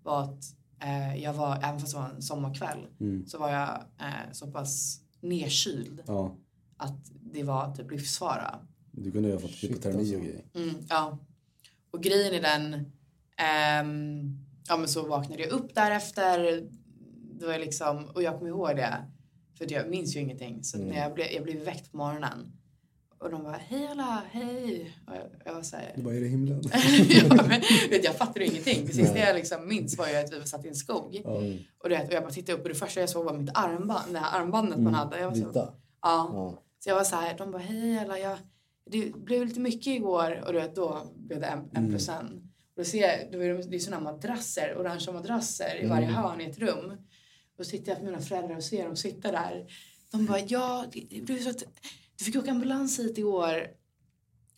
var 0.04 0.24
att 0.24 0.44
eh, 0.84 1.16
jag 1.24 1.34
var, 1.34 1.58
även 1.64 1.80
fast 1.80 1.94
det 1.94 2.00
var 2.00 2.10
en 2.10 2.22
sommarkväll, 2.22 2.80
Mm. 3.00 3.26
så 3.28 3.38
var 3.40 3.50
jag 3.52 3.70
eh, 4.00 4.32
så 4.32 4.52
pass 4.52 5.02
nedkyld 5.22 6.04
ja. 6.08 6.36
att 6.78 7.12
det 7.34 7.44
var 7.44 7.76
typ 7.76 7.92
livsfara. 7.92 8.60
Du 8.92 9.12
kunde 9.12 9.28
ju 9.30 9.36
ha 9.36 9.42
fått 9.42 9.52
Shit, 9.52 9.70
hypotermi 9.72 10.00
alltså. 10.00 10.16
och 10.16 10.22
grejer. 10.22 10.44
Mm, 10.54 10.76
ja. 10.90 11.18
Och 11.92 12.04
grejen 12.04 12.34
är 12.34 12.42
den, 12.42 12.92
ehm, 13.38 14.38
ja 14.68 14.78
men 14.78 14.88
så 14.88 15.08
vaknade 15.08 15.42
jag 15.44 15.52
upp 15.52 15.76
därefter. 15.76 16.64
Det 17.40 17.46
var 17.48 17.60
liksom, 17.60 18.06
och 18.06 18.24
jag 18.24 18.38
kommer 18.38 18.50
ihåg 18.50 18.76
det, 18.76 19.06
för 19.58 19.72
jag 19.74 19.90
minns 19.90 20.16
ju 20.16 20.20
ingenting. 20.20 20.64
Så 20.64 20.78
Mm. 20.78 20.90
när 20.90 20.98
jag 20.98 21.14
blev, 21.14 21.28
jag 21.32 21.44
blev 21.44 21.64
väckt 21.66 21.92
på 21.92 21.98
morgonen 21.98 22.52
och 23.22 23.32
de 23.32 23.44
bara 23.44 23.58
hej 23.58 23.88
alla, 23.88 24.24
hej. 24.32 24.92
Och 25.08 25.16
jag, 25.16 25.24
jag 25.46 25.54
var 25.54 25.62
såhär, 25.62 25.94
Du 25.96 26.02
bara, 26.02 26.16
är 26.16 26.22
det 26.22 26.28
himlen? 26.28 26.62
ja, 27.10 27.24
men, 27.30 27.62
vet, 27.90 28.04
jag 28.04 28.16
fattade 28.16 28.46
ju 28.46 28.52
ingenting. 28.52 28.86
Det 28.86 28.94
sista 28.94 29.18
jag 29.18 29.36
liksom 29.36 29.68
minns 29.68 29.98
var 29.98 30.08
ju 30.08 30.16
att 30.16 30.34
vi 30.34 30.48
satt 30.48 30.66
i 30.66 30.68
en 30.68 30.76
skog. 30.76 31.16
Mm. 31.16 31.58
Och, 31.78 31.90
du 31.90 31.96
vet, 31.96 32.08
och 32.08 32.14
jag 32.14 32.24
bara 32.24 32.32
tittade 32.32 32.58
upp 32.58 32.64
och 32.64 32.70
det 32.70 32.76
första 32.76 33.00
jag 33.00 33.10
såg 33.10 33.26
var 33.26 33.34
mitt 33.34 33.58
armband, 33.58 34.14
det 34.14 34.20
här 34.20 34.42
armbandet 34.42 34.80
man 34.80 34.94
hade. 34.94 35.20
Jag 35.20 35.28
var 35.28 35.36
så, 35.36 35.52
ja. 35.54 35.74
Ja. 36.02 36.64
Så 36.80 36.90
jag 36.90 36.96
var 36.96 37.04
så 37.04 37.16
här, 37.16 37.38
de 37.38 37.52
bara 37.52 37.62
hej 37.62 38.00
alla, 38.00 38.20
jag, 38.20 38.38
det 38.92 39.14
blev 39.16 39.46
lite 39.46 39.60
mycket 39.60 39.88
igår 39.88 40.44
och 40.46 40.54
du 40.54 40.60
vet, 40.60 40.76
då 40.76 41.02
blev 41.16 41.40
det 41.40 41.48
en, 41.48 41.70
en 41.74 41.90
plus 41.90 42.10
en. 42.10 42.28
Och 42.76 42.78
då 42.78 42.84
ser 42.84 43.02
jag, 43.02 43.32
då 43.32 43.44
är 43.44 43.54
det, 43.54 43.64
det 43.64 43.76
är 43.76 43.80
sådana 43.80 44.12
madrasser, 44.12 44.78
orangea 44.78 45.14
madrasser 45.14 45.84
i 45.84 45.88
varje 45.88 46.08
hörn 46.08 46.42
i 46.42 46.46
ett 46.46 46.60
rum. 46.60 46.98
Och 47.58 47.66
så 47.66 47.72
tittar 47.72 47.92
jag 47.92 48.00
på 48.00 48.06
mina 48.06 48.20
föräldrar 48.20 48.56
och 48.56 48.64
ser 48.64 48.86
dem 48.86 48.96
sitta 48.96 49.32
där. 49.32 49.66
De 50.12 50.26
bara, 50.26 50.40
ja, 50.40 50.86
det, 50.92 51.08
det 51.10 51.22
blev 51.22 51.40
så 51.40 51.50
att 51.50 51.64
du 52.22 52.26
fick 52.32 52.36
åka 52.42 52.52
ambulans 52.52 53.00
hit 53.00 53.18
igår. 53.18 53.68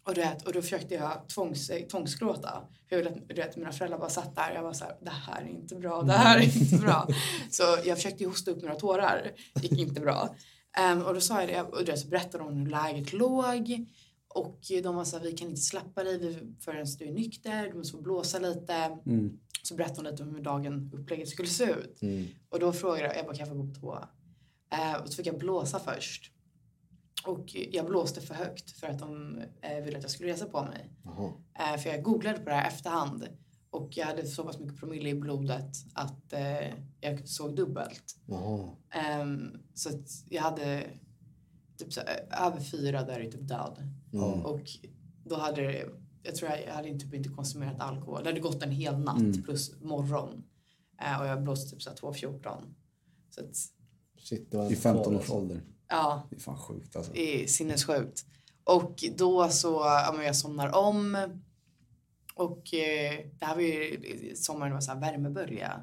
Och, 0.04 0.14
du 0.14 0.22
vet, 0.22 0.48
och 0.48 0.54
då 0.54 0.62
försökte 0.62 0.94
jag 0.94 1.30
tvångs, 1.30 1.72
tvångsgråta. 1.92 2.68
För 2.90 2.96
jag 2.96 2.98
ville 2.98 3.10
att 3.10 3.28
du 3.30 3.36
vet, 3.36 3.58
mina 3.58 3.72
föräldrar 3.72 4.00
bara 4.00 4.10
satt 4.10 4.36
där 4.36 4.52
jag 4.56 4.64
var 4.64 4.74
så 4.74 4.84
här, 4.86 4.98
det 5.02 5.10
här 5.10 5.42
är 5.42 5.48
inte 5.48 5.76
bra, 5.76 6.02
det 6.02 6.14
här 6.14 6.40
är 6.40 6.62
inte 6.62 6.76
bra. 6.76 7.08
Så 7.50 7.64
jag 7.86 7.98
försökte 7.98 8.26
hosta 8.26 8.52
upp 8.52 8.62
några 8.62 8.76
tårar, 8.76 9.32
gick 9.62 9.80
inte 9.80 10.02
bra. 10.02 10.36
Ehm, 10.78 11.02
och 11.02 11.14
då 11.14 11.22
sa 11.22 11.40
jag 11.42 11.50
det, 11.50 11.62
och 11.94 12.00
så 12.00 12.08
berättade 12.08 12.44
de 12.44 12.58
hur 12.58 12.70
läget 12.70 13.14
låg. 13.14 13.86
Och 14.28 14.60
de 14.84 14.96
var 14.96 15.04
så 15.04 15.18
här, 15.18 15.24
vi 15.24 15.32
kan 15.32 15.48
inte 15.50 15.62
släppa 15.62 16.04
dig 16.04 16.18
vi- 16.20 16.56
förrän 16.60 16.86
du 17.00 17.06
är 17.06 17.12
nykter, 17.12 17.68
du 17.72 17.78
måste 17.78 17.98
få 17.98 18.02
blåsa 18.04 18.40
lite. 18.40 18.74
Mm. 19.06 19.40
Så 19.64 19.76
berättade 19.76 20.04
de 20.04 20.12
lite 20.12 20.24
om 20.24 20.36
hur 20.36 20.42
dagen, 20.44 20.92
upplägget 20.94 21.30
skulle 21.30 21.48
se 21.48 21.64
ut. 21.64 22.02
Mm. 22.02 22.26
Och 22.50 22.60
då 22.60 22.74
frågade 22.74 23.08
jag, 23.08 23.18
jag 23.18 23.26
bara, 23.26 23.36
kan 23.36 23.48
jag 23.48 23.58
få 23.58 23.64
gå 23.64 23.74
på 23.74 23.80
toa? 23.80 24.10
Eh, 24.74 25.02
och 25.02 25.10
så 25.10 25.16
fick 25.16 25.28
jag 25.28 25.38
blåsa 25.38 25.80
först. 25.80 26.32
Och 27.26 27.56
jag 27.72 27.86
blåste 27.86 28.22
för 28.22 28.34
högt 28.34 28.72
för 28.72 28.88
att 28.88 29.00
de 29.00 29.38
eh, 29.62 29.84
ville 29.84 29.98
att 29.98 30.04
jag 30.04 30.12
skulle 30.12 30.30
resa 30.34 30.46
på 30.46 30.64
mig. 30.64 30.90
Jaha. 31.04 31.32
Eh, 31.60 31.78
för 31.82 31.90
jag 31.90 32.04
googlade 32.04 32.40
på 32.40 32.50
det 32.50 32.56
här 32.56 32.68
efterhand. 32.68 33.28
Och 33.70 33.98
jag 33.98 34.06
hade 34.06 34.26
så 34.28 34.44
pass 34.44 34.60
mycket 34.60 34.80
promille 34.80 35.10
i 35.10 35.16
blodet 35.16 35.72
att 35.94 36.34
eh, 36.34 36.74
jag 37.02 37.28
såg 37.28 37.56
dubbelt. 37.56 38.18
Ehm, 38.90 39.58
så 39.74 39.90
att 39.90 40.10
jag 40.30 40.42
hade 40.42 40.84
typ 41.78 41.94
så, 41.94 42.02
över 42.42 42.60
fyra 42.60 43.04
där 43.04 43.20
är 43.20 43.32
typ 43.32 43.48
död. 43.48 43.90
Mm. 44.14 44.46
Och 44.46 44.62
då 45.26 45.36
hade 45.36 45.62
det, 45.62 45.90
jag 46.24 46.36
tror 46.36 46.52
jag, 46.52 46.66
jag 46.68 46.74
hade 46.74 47.00
typ 47.00 47.14
inte 47.14 47.30
konsumerat 47.30 47.80
alkohol. 47.80 48.24
Det 48.24 48.30
hade 48.30 48.40
gått 48.40 48.64
en 48.64 48.72
hel 48.72 49.00
natt 49.00 49.20
Mm. 49.20 49.44
plus 49.44 49.82
morgon. 49.82 50.44
Och 51.20 51.26
jag 51.28 51.44
blåste 51.44 51.70
typ 51.72 51.82
så 51.82 51.90
här 51.90 51.98
2.14. 51.98 52.74
Så 53.30 53.42
att, 53.42 53.56
Shit, 54.20 54.52
det 54.52 54.58
var 54.58 54.66
en 54.66 54.72
I 54.72 54.76
15 54.76 55.04
kvar, 55.04 55.16
års 55.16 55.30
ålder. 55.30 55.62
Ja, 55.94 56.28
Det 56.30 56.36
är 56.36 56.40
fan 56.40 56.58
sjukt 56.58 56.96
alltså. 56.96 57.12
det 57.14 57.44
är 57.44 57.48
sinnessjukt. 57.48 58.26
Och 58.64 59.04
då 59.18 59.50
så, 59.50 59.72
ja 59.84 60.14
men 60.18 60.26
jag 60.26 60.36
somnar 60.36 60.76
om. 60.76 61.18
Och 62.36 62.74
eh, 62.74 63.26
det 63.40 63.46
här 63.46 63.56
var 63.56 63.62
ju 63.62 64.36
sommaren, 64.36 64.70
det 64.72 64.74
var 64.76 64.82
så 64.82 64.92
här 64.92 65.00
värmebölja. 65.00 65.74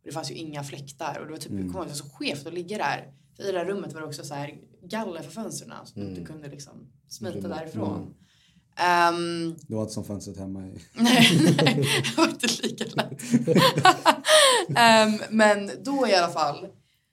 Och 0.00 0.04
det 0.04 0.12
fanns 0.12 0.30
ju 0.30 0.34
inga 0.34 0.64
fläktar 0.64 1.18
och 1.20 1.26
det 1.26 1.32
var 1.32 1.38
typ, 1.38 1.50
Mm. 1.50 1.62
mm. 1.62 1.72
det 1.72 1.78
var 1.78 1.88
så 1.88 2.04
skevt 2.10 2.46
att 2.46 2.54
ligga 2.54 2.78
där. 2.78 3.12
För 3.36 3.42
i 3.48 3.52
det 3.52 3.58
här 3.58 3.64
rummet 3.66 3.92
var 3.92 4.00
det 4.00 4.06
också 4.06 4.24
så 4.24 4.34
här 4.34 4.54
galler 4.82 5.22
för 5.22 5.30
fönstren 5.30 5.72
så 5.84 6.00
Mm. 6.00 6.14
du 6.14 6.24
kunde 6.24 6.48
liksom 6.48 6.72
smita 7.08 7.38
Rymma. 7.38 7.48
därifrån. 7.48 8.14
Ehm, 8.76 9.56
Du 9.68 9.74
har 9.74 9.82
inte 9.82 9.94
som 9.94 10.04
fönstret 10.04 10.36
hemma 10.38 10.66
i... 10.66 10.78
nej, 10.94 11.54
nej, 11.64 11.84
det 12.04 12.16
var 12.16 12.28
inte 12.28 12.46
lika 12.62 12.84
lätt. 12.84 13.22
Ehm, 14.76 15.18
men 15.30 15.70
då 15.84 16.08
i 16.08 16.14
alla 16.14 16.32
fall 16.32 16.66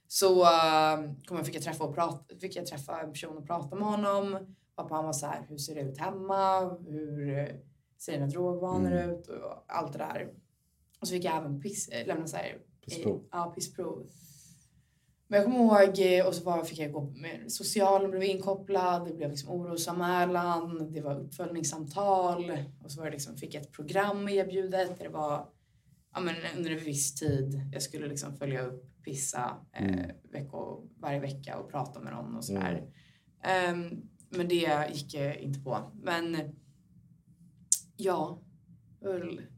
så 0.07 0.41
uh, 0.41 1.13
kom 1.25 1.37
jag, 1.37 1.45
fick, 1.45 1.55
jag 1.55 1.63
träffa 1.63 1.83
och 1.83 1.95
prata, 1.95 2.35
fick 2.41 2.55
jag 2.55 2.65
träffa 2.65 3.01
en 3.01 3.11
person 3.11 3.37
och 3.37 3.47
prata 3.47 3.75
med 3.75 3.87
honom. 3.87 4.55
Pappa 4.75 4.95
han 4.95 5.05
var 5.05 5.13
så 5.13 5.25
här, 5.25 5.45
hur 5.49 5.57
ser 5.57 5.75
det 5.75 5.81
ut 5.81 5.97
hemma? 5.97 6.59
Hur 6.87 7.37
eh, 7.39 7.47
ser 7.97 8.13
dina 8.13 8.27
drogvanor 8.27 8.91
Mm. 8.91 9.09
ut? 9.09 9.27
Och 9.27 9.63
allt 9.67 9.91
det 9.93 9.97
där. 9.99 10.29
Och 11.01 11.07
så 11.07 11.11
fick 11.13 11.23
jag 11.25 11.37
även 11.37 11.61
piss, 11.61 11.89
äh, 11.89 12.07
lämna 12.07 12.27
så 12.27 12.37
här, 12.37 12.57
Pissprov. 12.85 13.15
eh, 13.15 13.21
Ja, 13.31 13.51
pissprov. 13.55 14.07
Men 15.27 15.37
jag 15.37 15.45
kommer 15.45 15.59
ihåg, 15.85 15.99
eh, 15.99 16.27
och 16.27 16.35
så 16.35 16.43
var, 16.43 16.63
fick 16.63 16.79
jag 16.79 16.91
gå 16.91 17.01
med 17.01 17.51
socialen 17.51 18.11
blev 18.11 18.23
inkopplad, 18.23 19.07
det 19.07 19.13
blev 19.13 19.29
liksom 19.29 19.49
orosanmälan, 19.51 20.91
det 20.93 21.01
var 21.01 21.19
uppföljningssamtal 21.19 22.51
och 22.83 22.91
så 22.91 22.99
var 22.99 23.05
det 23.05 23.11
liksom, 23.11 23.37
fick 23.37 23.53
jag 23.53 23.61
ett 23.63 23.71
program 23.71 24.29
erbjudet 24.29 24.97
där 24.97 25.03
det 25.05 25.09
var 25.11 25.49
ja, 26.13 26.19
men 26.19 26.35
under 26.57 26.71
en 26.71 26.79
viss 26.79 27.15
tid, 27.15 27.69
jag 27.73 27.81
skulle 27.81 28.07
liksom 28.07 28.35
följa 28.35 28.61
upp, 28.61 28.83
pissa 29.05 29.57
eh, 29.73 29.85
Mm. 29.85 30.11
veckor, 30.31 30.83
varje 30.99 31.19
vecka 31.19 31.57
och 31.57 31.71
prata 31.71 31.99
med 31.99 32.13
någon 32.13 32.35
och 32.35 32.45
sådär. 32.45 32.83
Ehm, 33.43 34.01
men 34.29 34.47
det 34.47 34.89
gick 34.93 35.13
jag 35.13 35.37
inte 35.37 35.59
på. 35.59 35.77
Men 36.03 36.37
ja, 37.97 38.41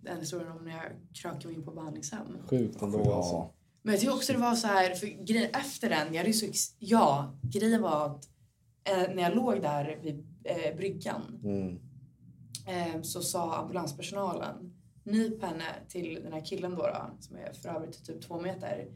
den 0.02 0.20
historien 0.20 0.52
om 0.52 0.66
när 0.66 0.72
jag 0.72 0.86
krökade 1.14 1.54
in 1.54 1.64
på 1.66 1.72
behandlingshem. 1.72 2.38
Sjukt 2.50 2.82
ändå 2.82 3.02
Ja. 3.06 3.16
alltså. 3.16 3.54
Men 3.82 3.94
jag 3.94 4.02
tycker 4.02 4.14
också 4.16 4.34
det 4.34 4.40
var 4.40 4.56
så 4.56 4.68
här, 4.68 4.96
för 4.96 5.08
grej, 5.26 5.52
efter 5.54 5.90
den, 5.90 6.14
jag 6.14 6.22
hade 6.22 6.34
så, 6.34 6.46
ja, 6.80 7.38
grejen 7.42 7.82
var 7.82 8.06
att 8.06 8.30
eh, 8.84 9.16
när 9.16 9.24
jag 9.24 9.36
låg 9.36 9.62
där 9.62 10.00
vid 10.04 10.28
eh, 10.44 10.76
bryggan 10.78 11.22
Mm. 11.44 11.80
eh, 12.68 13.02
så 13.02 13.22
sa 13.22 13.56
ambulanspersonalen 13.58 14.74
nyp 15.04 15.42
henne 15.44 15.64
till 15.88 16.20
den 16.24 16.34
här 16.34 16.46
killen 16.46 16.72
då, 16.76 16.82
då 16.82 17.18
som 17.20 17.36
är 17.36 17.54
för 17.54 17.70
övrigt 17.70 18.06
typ 18.06 18.22
två 18.22 18.42
meter. 18.42 18.88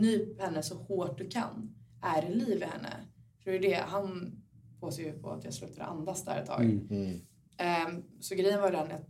Nyp 0.00 0.40
henne 0.40 0.62
så 0.62 0.74
hårt 0.74 1.18
du 1.18 1.28
kan. 1.28 1.74
Är 2.02 2.28
liv 2.28 2.62
i 2.62 2.64
henne? 2.64 3.06
För 3.44 3.50
det 3.50 3.56
är 3.56 3.60
det, 3.60 3.84
han 3.88 4.32
påstår 4.80 5.04
ju 5.04 5.12
på 5.12 5.30
att 5.30 5.44
jag 5.44 5.54
slutade 5.54 5.84
andas 5.84 6.24
där 6.24 6.40
ett 6.40 6.46
tag. 6.46 6.64
Mm. 6.64 7.20
Ehm, 7.58 8.02
så 8.20 8.34
grejen 8.34 8.60
var 8.60 8.72
den 8.72 8.92
att 8.92 9.08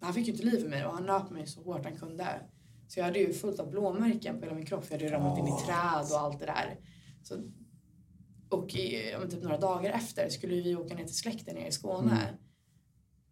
han 0.00 0.14
fick 0.14 0.26
ju 0.26 0.32
inte 0.32 0.44
liv 0.44 0.64
i 0.64 0.68
mig 0.68 0.86
och 0.86 0.92
han 0.92 1.06
nöp 1.06 1.30
mig 1.30 1.46
så 1.46 1.62
hårt 1.62 1.84
han 1.84 1.96
kunde. 1.96 2.26
Så 2.88 3.00
jag 3.00 3.04
hade 3.04 3.18
ju 3.18 3.32
fullt 3.32 3.60
av 3.60 3.70
blåmärken 3.70 4.38
på 4.38 4.44
hela 4.44 4.56
min 4.56 4.66
kropp. 4.66 4.84
Jag 4.84 4.92
hade 4.92 5.04
ju 5.04 5.10
ramlat 5.10 5.38
in 5.38 5.46
i 5.46 5.66
träd 5.66 6.06
och 6.12 6.20
allt 6.20 6.38
det 6.38 6.46
där. 6.46 6.80
Så, 7.22 7.34
och 8.50 8.74
i, 8.74 9.14
typ 9.30 9.42
några 9.42 9.58
dagar 9.58 9.90
efter 9.90 10.28
skulle 10.28 10.54
vi 10.54 10.76
åka 10.76 10.94
ner 10.94 11.04
till 11.04 11.16
släkten 11.16 11.54
nere 11.54 11.68
i 11.68 11.72
Skåne. 11.72 12.12
Mm. 12.12 12.34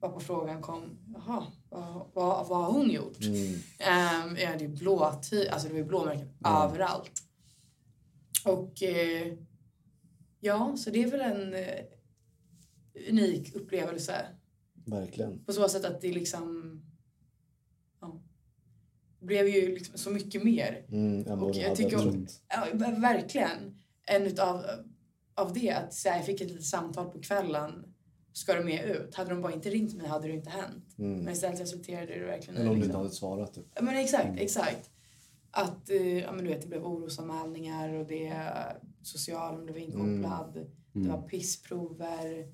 Varpå 0.05 0.21
frågan 0.21 0.63
kom, 0.63 0.99
jaha, 1.15 1.47
vad, 1.69 2.07
vad, 2.15 2.49
vad 2.49 2.65
har 2.65 2.73
hon 2.73 2.91
gjort? 2.91 3.21
Mm. 3.25 3.55
Ehm, 3.79 4.37
jag 4.37 4.47
hade 4.49 4.65
ju 4.65 4.69
blå, 4.69 5.21
ty- 5.31 5.49
alltså 5.49 5.69
det 5.69 5.73
var 5.75 5.79
ju 5.79 5.85
blåmärken 5.87 6.29
Ja. 6.41 6.65
överallt. 6.69 7.23
Och 8.45 8.83
eh, 8.83 9.33
ja, 10.41 10.77
så 10.77 10.91
det 10.91 11.03
är 11.03 11.11
väl 11.11 11.21
en 11.21 11.55
eh, 11.55 11.85
unik 13.11 13.55
upplevelse. 13.55 14.27
Verkligen. 14.87 15.45
På 15.45 15.53
så 15.53 15.69
sätt 15.69 15.85
att 15.85 16.01
det 16.01 16.13
liksom... 16.13 16.81
Ja, 18.01 18.23
blev 19.21 19.49
ju 19.49 19.75
liksom 19.75 19.99
så 19.99 20.11
mycket 20.11 20.45
mer. 20.45 20.87
Mm. 20.89 21.43
Och 21.43 21.57
jag 21.57 21.77
tycker 21.77 22.09
om-. 22.09 22.27
Ja, 22.49 22.67
ver- 22.73 23.01
verkligen. 23.01 23.79
En 24.07 24.23
utav 24.23 24.65
av 25.35 25.53
det 25.53 25.71
att 25.71 25.95
så 25.95 26.09
här, 26.09 26.17
jag 26.17 26.27
fick 26.27 26.41
ett 26.41 26.49
litet 26.51 26.65
samtal 26.67 27.11
på 27.11 27.21
kvällen. 27.21 27.94
Ska 28.37 28.55
du 28.55 28.65
med 28.65 28.85
ut? 28.85 29.15
Hade 29.15 29.31
de 29.31 29.41
bara 29.43 29.53
inte 29.53 29.71
ringt 29.71 29.95
mig 29.95 30.07
hade 30.07 30.27
det 30.29 30.35
inte 30.35 30.51
hänt. 30.51 30.99
Mm. 30.99 31.19
Men 31.21 31.33
istället 31.33 31.61
resulterade 31.61 32.07
det 32.19 32.25
verkligen 32.27 32.55
Eller 32.61 32.71
om 32.71 32.71
du 32.71 32.75
inte 32.77 32.87
liksom, 32.87 33.01
hade 33.03 33.15
svarat 33.15 33.55
typ. 33.55 33.67
Ja, 33.75 33.83
men 33.83 33.97
exakt, 33.97 34.25
Mm. 34.25 34.39
exakt. 34.39 34.91
Att 35.51 35.91
eh, 35.91 36.19
ja, 36.19 36.33
men 36.33 36.45
du 36.45 36.51
vet, 36.51 36.63
det 36.63 36.69
blev 36.69 36.85
orosanmälningar 36.85 37.93
och 37.95 38.07
det 38.07 38.33
socialen 39.03 39.65
blev 39.65 39.79
inkopplad. 39.79 40.67
Det 40.93 40.99
Mm. 40.99 41.13
var 41.13 41.23
pissprover. 41.29 42.49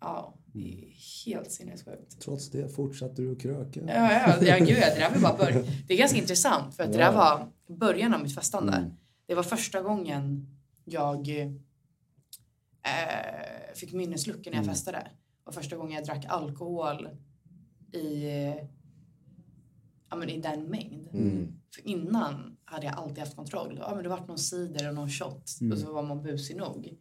Ja, 0.00 0.34
det 0.46 0.58
är 0.58 0.94
helt 1.26 1.50
sinnessjukt. 1.52 2.20
Trots 2.20 2.50
det 2.50 2.68
fortsatte 2.68 3.22
du 3.22 3.32
att 3.32 3.40
kröka. 3.42 3.80
Ja, 3.86 4.12
ja, 4.12 4.36
ja 4.46 4.58
gud, 4.58 4.68
ja, 4.68 4.94
det 4.94 4.98
där 5.00 5.10
var 5.14 5.20
bara 5.20 5.36
bör- 5.52 5.64
Det 5.88 5.94
är 5.94 5.98
ganska 5.98 6.18
intressant 6.18 6.76
för 6.76 6.82
att 6.84 6.92
det 6.92 6.98
där 6.98 7.04
Ja. 7.12 7.48
var 7.68 7.76
början 7.76 8.14
av 8.14 8.22
mitt 8.22 8.34
festande. 8.34 8.72
Mm. 8.72 8.90
Det 9.26 9.34
var 9.34 9.42
första 9.42 9.82
gången 9.82 10.46
jag 10.84 11.28
eh, 12.82 13.33
fick 13.78 13.92
minnesluckor 13.92 14.50
när 14.50 14.58
jag 14.58 14.64
Mm. 14.64 14.74
festade. 14.74 15.10
Och 15.44 15.54
första 15.54 15.76
gången 15.76 15.92
jag 15.94 16.04
drack 16.04 16.24
alkohol 16.28 17.08
i, 17.92 18.24
ja, 20.10 20.16
men 20.16 20.28
i 20.28 20.40
den 20.40 20.62
mängd. 20.64 21.08
Mm. 21.12 21.60
För 21.74 21.86
innan 21.88 22.56
hade 22.64 22.86
jag 22.86 22.94
alltid 22.94 23.18
haft 23.18 23.36
kontroll. 23.36 23.76
Ja, 23.80 23.94
men 23.94 24.02
det 24.02 24.08
var 24.08 24.26
någon 24.26 24.38
cider 24.38 24.88
och 24.88 24.94
någon 24.94 25.10
shot 25.10 25.58
Mm. 25.60 25.72
och 25.72 25.78
så 25.78 25.92
var 25.92 26.02
man 26.02 26.22
busig 26.22 26.56
nog. 26.56 26.98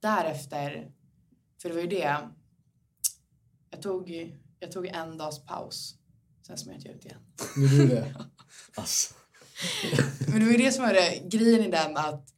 Därefter, 0.00 0.92
för 1.62 1.68
det 1.68 1.74
var 1.74 1.82
ju 1.82 1.88
det. 1.88 2.18
Jag 3.70 3.82
tog, 3.82 4.10
jag 4.60 4.72
tog 4.72 4.86
en 4.86 5.18
dags 5.18 5.44
paus. 5.44 5.96
Sen 6.46 6.58
smet 6.58 6.84
jag 6.84 6.94
ut 6.94 7.04
igen. 7.04 7.18
Gjorde 7.56 7.76
du 7.76 7.86
det? 7.88 8.14
Alltså. 8.74 9.14
Men 10.28 10.38
det 10.40 10.44
var 10.44 10.52
ju 10.52 10.58
det 10.58 10.72
som 10.72 10.84
var 10.84 10.92
det, 10.94 11.22
grejen 11.28 11.60
i 11.64 11.70
den 11.70 11.96
att 11.96 12.34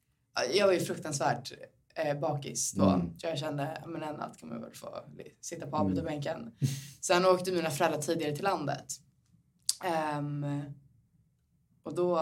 jag 0.55 0.67
var 0.67 0.75
ju 0.75 0.81
fruktansvärt 0.81 1.53
eh, 1.95 2.19
bakis 2.21 2.73
då. 2.73 2.85
Mm. 2.89 3.19
Så 3.19 3.27
jag 3.27 3.39
kände, 3.39 3.83
men 3.87 4.03
en 4.03 4.17
natt 4.17 4.41
kommer 4.41 4.55
jag 4.55 4.63
väl 4.63 4.75
få 4.75 4.89
sitta 5.41 5.67
på 5.67 5.77
avbytarbänken. 5.77 6.53
Sen 7.01 7.25
åkte 7.27 7.53
mina 7.53 7.71
föräldrar 7.71 8.01
tidigare 8.01 8.35
till 8.35 8.45
landet. 8.45 8.87
Ehm, 9.85 10.47
och 11.83 11.95
då, 11.95 12.17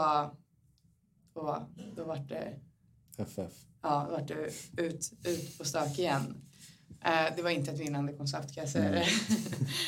då, 1.34 1.68
då 1.96 2.04
var 2.04 2.16
det, 2.16 2.60
FF. 3.18 3.52
ja, 3.82 4.04
då 4.08 4.12
var 4.16 4.22
det 4.22 4.82
ut, 4.82 5.12
ut 5.26 5.58
på 5.58 5.64
stök 5.64 5.98
igen. 5.98 6.42
Eh, 7.04 7.36
det 7.36 7.42
var 7.42 7.50
inte 7.50 7.70
ett 7.70 7.80
vinnande 7.80 8.12
koncept 8.12 8.54
kan 8.54 8.62
jag 8.62 8.70
säga 8.70 8.90
det. 8.90 9.06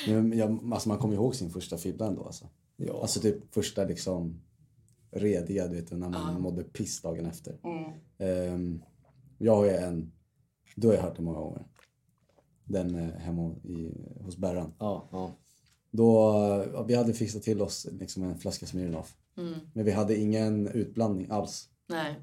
Men 0.23 0.39
jag, 0.39 0.73
alltså 0.73 0.89
man 0.89 0.99
kommer 0.99 1.15
ihåg 1.15 1.35
sin 1.35 1.51
första 1.51 1.79
fylla 1.79 2.07
ändå 2.07 2.25
alltså. 2.27 2.49
Ja. 2.77 3.03
Alltså 3.03 3.21
typ 3.21 3.55
första 3.55 3.85
liksom 3.85 4.41
rediga, 5.11 5.69
du 5.69 5.75
vet 5.77 5.91
när 5.91 5.99
man 5.99 6.13
Ja. 6.13 6.39
mådde 6.39 6.63
piss 6.65 7.01
dagen 7.03 7.27
efter. 7.27 7.59
Mm. 7.65 7.93
Ehm, 8.19 8.83
jag 9.43 9.57
har 9.57 9.65
ju 9.65 9.71
en, 9.71 10.13
du 10.77 10.87
har 10.87 10.95
jag 10.95 11.03
hört 11.03 11.17
det 11.17 11.23
många 11.23 11.39
gånger. 11.39 11.67
Den 12.65 12.95
eh, 12.95 13.15
hemma 13.15 13.55
i, 13.65 13.93
hos 14.21 14.37
Berran. 14.37 14.75
ja, 14.79 15.09
ja. 15.13 15.39
Då, 15.91 16.15
ja, 16.73 16.83
vi 16.83 16.95
hade 16.95 17.15
fixat 17.15 17.43
till 17.43 17.63
oss 17.63 17.87
liksom 17.93 18.23
en 18.23 18.39
flaska 18.39 18.67
Smirnoff. 18.67 19.17
Mm. 19.37 19.55
Men 19.75 19.85
vi 19.85 19.91
hade 19.91 20.17
ingen 20.17 20.69
utblandning 20.69 21.31
alls. 21.31 21.69
Nej. 21.89 22.15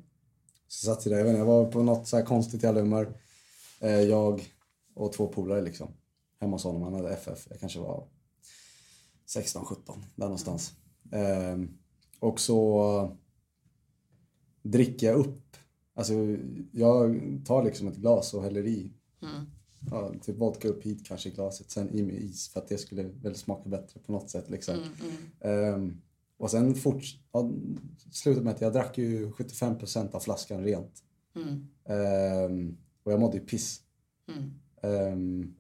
Så 0.67 0.85
satt 0.85 1.05
vi 1.05 1.09
där, 1.09 1.17
jag, 1.17 1.23
vet 1.23 1.31
inte, 1.31 1.39
jag 1.39 1.45
var 1.45 1.71
på 1.71 1.83
något 1.83 2.07
så 2.07 2.17
här 2.17 2.25
konstigt 2.25 2.63
jävla 2.63 2.81
humör. 2.81 3.17
Eh, 3.79 4.01
jag 4.01 4.41
och 4.95 5.13
två 5.13 5.27
polare 5.27 5.61
liksom. 5.61 5.87
Hemma 6.39 6.55
hos 6.55 6.63
honom, 6.63 6.81
han 6.81 6.93
hade 6.93 7.13
FF. 7.13 7.47
Jag 7.49 7.59
kanske 7.59 7.79
var 7.79 8.07
16, 9.25 9.65
17, 9.65 10.05
där 10.15 10.25
någonstans. 10.25 10.73
Ehm, 11.11 11.77
och 12.19 12.39
så 12.39 13.17
dricker 14.61 15.07
jag 15.07 15.15
upp. 15.19 15.57
Alltså 15.99 16.13
jag 16.71 17.21
tar 17.45 17.63
liksom 17.63 17.87
ett 17.87 17.95
glas 17.95 18.33
och 18.33 18.43
häller 18.43 18.65
i. 18.67 18.91
Mm. 19.21 19.45
Ja, 19.91 20.13
typ 20.21 20.37
vodka 20.37 20.67
upp 20.67 20.83
hit 20.83 21.05
kanske 21.07 21.29
i 21.29 21.31
glaset, 21.31 21.71
sen 21.71 21.89
i 21.89 22.03
med 22.03 22.15
is 22.15 22.49
för 22.49 22.59
att 22.59 22.67
det 22.67 22.77
skulle 22.77 23.03
väl 23.03 23.35
smaka 23.35 23.69
bättre 23.69 23.99
på 23.99 24.11
något 24.11 24.29
sätt 24.29 24.49
liksom. 24.49 24.75
Mm. 24.75 25.73
Ehm, 25.73 26.01
och 26.37 26.51
sen 26.51 26.75
forts- 26.75 27.17
ja, 27.31 27.51
slutade 28.11 28.43
med 28.43 28.53
att 28.53 28.61
jag 28.61 28.73
drack 28.73 28.97
ju 28.97 29.31
75% 29.31 30.15
av 30.15 30.19
flaskan 30.19 30.63
rent. 30.63 31.03
Ehm, 31.85 32.77
och 33.03 33.11
jag 33.11 33.19
mådde 33.19 33.37
ju 33.37 33.43
piss. 33.45 33.81
Ehm, 34.81 35.53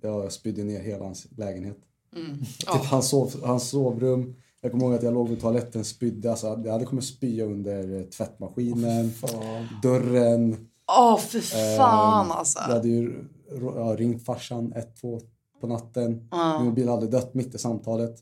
jag 0.00 0.32
spydde 0.32 0.64
ner 0.64 0.80
hela 0.80 1.04
hans 1.04 1.26
lägenhet. 1.36 1.78
Mm. 2.16 2.38
Typ 2.38 2.46
Ja. 2.66 2.82
hans, 2.90 3.08
sov, 3.08 3.32
hans 3.42 3.68
sovrum. 3.70 4.34
Jag 4.64 4.72
kommer 4.72 4.84
ihåg 4.84 4.94
att 4.94 5.02
jag 5.02 5.14
låg 5.14 5.28
vid 5.28 5.40
toaletten 5.40 5.84
spydde. 5.84 6.30
Alltså, 6.30 6.62
jag 6.64 6.72
hade 6.72 6.84
kommit 6.84 7.04
spya 7.04 7.44
under 7.44 7.96
eh, 8.00 8.02
tvättmaskinen, 8.02 9.10
Fan. 9.10 9.66
dörren. 9.82 10.68
Åh, 10.98 11.18
för 11.18 11.40
fan 11.76 12.26
Ehm, 12.26 12.32
alltså. 12.32 12.58
Jag 12.68 12.74
hade 12.74 12.88
ju 12.88 13.08
r- 13.50 13.72
ja, 13.76 13.96
ringt 13.98 14.24
farsan 14.24 14.72
ett, 14.72 14.96
två 15.00 15.20
på 15.60 15.66
natten. 15.66 16.28
Ja. 16.30 16.58
Min 16.58 16.68
mobil 16.68 16.88
hade 16.88 17.06
dött 17.06 17.34
mitt 17.34 17.54
i 17.54 17.58
samtalet. 17.58 18.14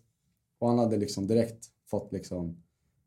Och 0.59 0.69
han 0.69 0.79
hade 0.79 0.97
liksom 0.97 1.27
direkt 1.27 1.67
fått 1.91 2.13
liksom 2.13 2.57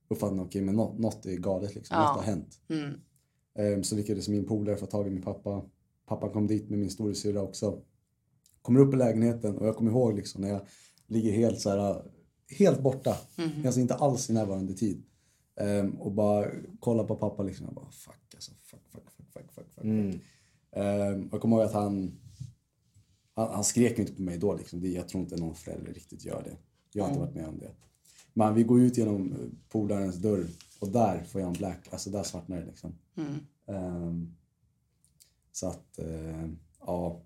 uppfattningen 0.09 0.45
okej 0.45 0.61
men 0.61 0.75
något, 0.75 0.99
något 0.99 1.25
är 1.25 1.36
galet 1.38 1.75
liksom. 1.75 1.97
Ja. 1.97 2.07
Något 2.07 2.17
har 2.17 2.23
hänt. 2.23 2.59
Mm. 2.69 2.93
Ehm, 3.57 3.83
så 3.83 3.95
lyckades 3.95 4.27
min 4.27 4.45
polare 4.47 4.75
få 4.77 4.86
tag 4.86 5.07
i 5.07 5.09
min 5.09 5.21
pappa. 5.23 5.61
Pappa 6.07 6.29
kom 6.29 6.47
dit 6.47 6.69
med 6.69 6.79
min 6.79 6.89
storasyrra 6.89 7.41
också. 7.41 7.77
Kommer 8.61 8.79
upp 8.79 8.93
i 8.93 8.97
lägenheten 8.97 9.57
och 9.57 9.67
jag 9.67 9.75
kommer 9.75 9.91
ihåg 9.91 10.15
liksom 10.15 10.41
när 10.41 10.49
jag 10.49 10.61
ligger 11.07 11.31
helt 11.31 11.59
så 11.59 11.69
här, 11.69 12.01
helt 12.47 12.81
borta. 12.81 13.17
Mhm. 13.35 13.65
Alltså 13.65 13.79
inte 13.79 13.95
alls 13.95 14.29
i 14.29 14.33
närvarande 14.33 14.73
tid. 14.73 15.03
Ehm, 15.55 16.01
och 16.01 16.11
bara 16.11 16.51
kollar 16.79 17.03
på 17.03 17.15
pappa 17.15 17.43
liksom. 17.43 17.65
Jag 17.65 17.75
bara 17.75 17.91
fuck 17.91 18.35
alltså. 18.35 18.51
Fuck, 18.61 18.81
fuck, 18.89 19.03
fuck, 19.11 19.27
fuck, 19.33 19.51
fuck, 19.53 19.73
fuck. 19.75 19.83
Mm. 19.83 20.19
Ehm, 20.71 21.29
jag 21.31 21.41
kommer 21.41 21.55
ihåg 21.57 21.65
att 21.65 21.73
han, 21.73 22.19
han, 23.33 23.53
han 23.53 23.63
skrek 23.63 23.97
ju 23.97 24.01
inte 24.01 24.15
på 24.15 24.21
mig 24.21 24.37
då 24.37 24.53
liksom. 24.53 24.81
Det, 24.81 24.87
jag 24.89 25.09
tror 25.09 25.23
inte 25.23 25.35
någon 25.35 25.55
förälder 25.55 25.93
riktigt 25.93 26.25
gör 26.25 26.43
det. 26.43 26.57
Jag 26.93 27.03
har 27.03 27.09
inte 27.09 27.19
varit 27.19 27.35
med 27.35 27.47
om 27.47 27.59
det. 27.59 27.71
Men 28.33 28.55
vi 28.55 28.63
går 28.63 28.81
ut 28.81 28.97
genom 28.97 29.31
eh, 29.31 29.37
polarens 29.69 30.15
dörr 30.15 30.47
och 30.79 30.89
där 30.89 31.23
får 31.23 31.41
jag 31.41 31.47
en 31.47 31.53
black, 31.53 31.87
alltså 31.91 32.09
där 32.09 32.23
svartnar 32.23 32.59
det 32.59 32.65
liksom. 32.65 32.95
Mm. 33.17 33.33
Ehm, 33.67 34.35
så 35.51 35.67
att, 35.67 35.99
eh, 35.99 36.49
ja. 36.79 37.21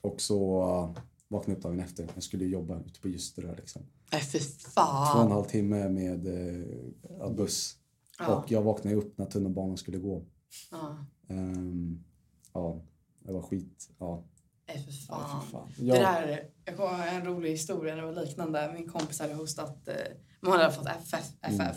Och 0.00 0.20
så 0.20 0.62
uh, 0.62 1.02
vaknade 1.32 1.50
jag 1.52 1.56
upp 1.56 1.62
dagen 1.62 1.80
efter. 1.80 2.08
Jag 2.14 2.22
skulle 2.22 2.44
jobba 2.44 2.80
ute 2.80 3.00
på 3.00 3.08
Ljusterö 3.08 3.54
liksom. 3.56 3.82
Nej, 4.12 4.20
fy 4.22 4.38
Två 4.38 4.80
och 4.80 4.86
en 4.86 5.04
fan. 5.06 5.30
halv 5.32 5.44
timme 5.44 5.88
med 5.88 6.26
eh, 6.26 7.30
buss. 7.32 7.76
Ja. 8.18 8.36
Och 8.36 8.50
jag 8.50 8.62
vaknade 8.62 8.96
upp 8.96 9.18
när 9.18 9.26
tunnelbanan 9.26 9.76
skulle 9.76 9.98
gå. 9.98 10.24
Ja. 10.70 10.96
Ehm, 11.28 12.04
ja, 12.52 12.82
det 13.18 13.32
var 13.32 13.42
skit. 13.42 13.90
Ja. 13.98 14.24
Nej, 14.68 14.78
för 14.84 14.92
Ja, 15.08 15.18
fan. 15.18 15.42
för 15.42 15.50
fan. 15.50 15.68
Det 15.78 15.84
Ja. 15.84 15.94
där, 15.94 16.50
jag 16.64 16.76
kommer 16.76 17.06
en 17.06 17.24
rolig 17.26 17.50
historia, 17.50 17.96
det 17.96 18.02
var 18.02 18.24
liknande. 18.24 18.70
Min 18.74 18.88
kompis 18.88 19.20
hade 19.20 19.34
hostat, 19.34 19.88
eh, 19.88 19.94
hon 20.40 20.52
hade 20.52 20.72
fått 20.72 20.86
FF, 20.86 21.32
FF. 21.42 21.60
Mm. 21.60 21.74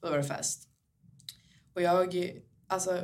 Då 0.00 0.10
var 0.10 0.16
det 0.16 0.24
fest. 0.24 0.68
Och 1.74 1.82
jag, 1.82 2.32
alltså, 2.66 3.02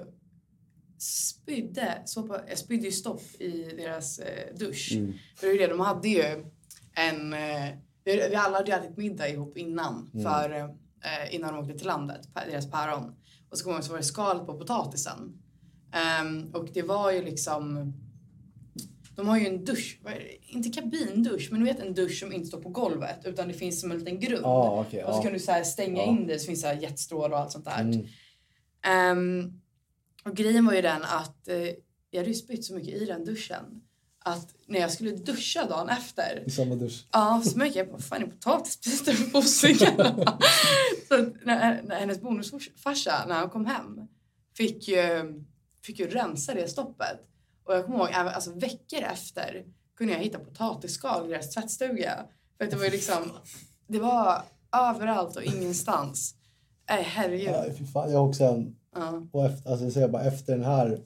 spydde, 0.98 2.02
så 2.04 2.22
på, 2.22 2.40
jag 2.48 2.58
spydde 2.58 2.84
ju 2.84 2.92
stopp 2.92 3.22
i 3.38 3.62
deras 3.76 4.18
eh, 4.18 4.54
dusch. 4.56 4.92
Mm. 4.94 5.14
För 5.36 5.46
det 5.46 5.52
är 5.52 5.54
ju 5.54 5.58
det, 5.58 5.66
de 5.66 5.80
hade 5.80 6.08
ju 6.08 6.44
en... 6.94 7.32
Eh, 7.32 7.68
vi, 8.04 8.28
vi 8.28 8.34
alla 8.34 8.56
hade 8.56 8.70
ju 8.70 8.78
ätit 8.78 8.96
middag 8.96 9.28
ihop 9.28 9.56
innan, 9.56 10.10
för, 10.22 10.50
eh, 10.50 11.34
innan 11.34 11.54
de 11.54 11.60
åkte 11.60 11.78
till 11.78 11.86
landet, 11.86 12.28
deras 12.46 12.70
päron. 12.70 13.14
Och 13.50 13.58
så 13.58 13.64
kom 13.64 13.72
jag 13.72 13.84
så 13.84 13.90
var 13.90 13.98
det 13.98 14.04
skal 14.04 14.46
på 14.46 14.58
potatisen. 14.58 15.38
Ehm, 15.92 16.50
och 16.54 16.68
det 16.74 16.82
var 16.82 17.10
ju 17.10 17.24
liksom... 17.24 17.92
De 19.16 19.28
har 19.28 19.38
ju 19.38 19.46
en 19.46 19.64
dusch, 19.64 20.00
inte 20.42 20.68
kabindusch, 20.68 21.48
men 21.50 21.60
du 21.60 21.66
vet 21.66 21.80
en 21.80 21.94
dusch 21.94 22.18
som 22.18 22.32
inte 22.32 22.46
står 22.46 22.62
på 22.62 22.68
golvet 22.68 23.18
utan 23.24 23.48
det 23.48 23.54
finns 23.54 23.80
som 23.80 23.90
en 23.90 23.98
liten 23.98 24.20
grund. 24.20 24.42
Ja, 24.42 24.84
okej. 24.86 25.04
och 25.04 25.14
så 25.14 25.18
ja. 25.18 25.22
kan 25.22 25.32
du 25.32 25.38
så 25.38 25.62
stänga 25.64 26.02
Ja. 26.02 26.08
in 26.08 26.26
det 26.26 26.38
så 26.38 26.46
finns 26.46 26.62
det 26.62 26.74
jetstrålar 26.74 27.30
och 27.30 27.38
allt 27.38 27.52
sånt 27.52 27.64
där. 27.64 27.80
Mm. 27.80 28.06
Ehm, 28.86 29.60
och 30.24 30.36
grejen 30.36 30.66
var 30.66 30.74
ju 30.74 30.82
den 30.82 31.02
att 31.02 31.48
eh, 31.48 31.70
jag 32.10 32.20
hade 32.20 32.30
ju 32.30 32.34
spytt 32.34 32.64
så 32.64 32.74
mycket 32.74 32.94
i 32.94 33.04
den 33.04 33.24
duschen 33.24 33.82
att 34.24 34.54
när 34.66 34.80
jag 34.80 34.92
skulle 34.92 35.10
duscha 35.10 35.64
dagen 35.64 35.88
efter 35.88 36.44
I 36.46 36.50
samma 36.50 36.74
dusch. 36.74 37.06
Ja, 37.12 37.42
så 37.44 37.58
mycket. 37.58 37.76
Jag 37.76 37.88
bara, 37.88 37.98
fan 37.98 38.22
är 38.22 38.26
potatisbitar 38.26 39.32
på 39.32 39.42
cykeln? 39.42 39.96
så 41.08 41.14
att 41.14 41.44
när, 41.44 41.82
när 41.82 42.00
hennes 42.00 42.20
bonusfarsa, 42.20 43.24
när 43.28 43.34
han 43.34 43.50
kom 43.50 43.66
hem, 43.66 44.00
fick 44.56 44.88
ju, 44.88 45.34
fick 45.82 45.98
ju 45.98 46.06
rensa 46.06 46.54
det 46.54 46.68
stoppet. 46.68 47.20
Och 47.64 47.74
jag 47.74 47.86
kommer 47.86 47.98
ihåg, 47.98 48.08
alltså 48.12 48.52
veckor 48.52 49.02
efter 49.12 49.64
kunde 49.96 50.12
jag 50.12 50.20
hitta 50.20 50.38
potatisskal 50.38 51.26
i 51.26 51.28
deras 51.28 51.50
tvättstuga. 51.50 52.24
För 52.58 52.64
att 52.64 52.70
det 52.70 52.76
var 52.76 52.84
ju 52.84 52.90
liksom, 52.90 53.32
det 53.86 53.98
var 53.98 54.42
överallt 54.72 55.36
och 55.36 55.42
ingenstans. 55.42 56.34
Nej, 56.90 57.02
herregud. 57.02 57.48
Ja, 57.48 57.64
fy 57.78 57.86
fan, 57.86 58.10
jag 58.10 58.18
har 58.18 58.28
också 58.28 58.44
en... 58.44 58.76
Ja. 58.94 59.22
Och 59.32 59.44
efter, 59.44 59.70
alltså 59.70 59.84
jag 59.84 59.92
säger 59.92 60.08
bara, 60.08 60.22
efter 60.24 60.52
den 60.56 60.64
här 60.64 61.00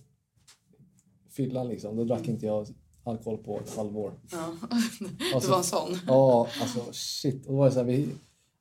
fyllan 1.31 1.69
liksom, 1.69 1.97
då 1.97 2.05
drack 2.05 2.29
inte 2.29 2.47
jag 2.47 2.67
alkohol 3.05 3.39
på 3.39 3.61
ett 3.61 3.77
halvår. 3.77 4.13
Ja. 4.33 4.39
Alltså- 5.35 5.49
det 5.49 5.51
var 5.51 5.59
en 5.59 5.65
sån. 5.65 5.99
Ja, 6.07 6.49
alltså 6.61 6.81
shit. 6.93 7.47
Och 7.47 7.53
då 7.53 7.59
var 7.59 7.67
det 7.67 7.73
så 7.73 7.79
här, 7.79 7.87
vi, 7.87 8.09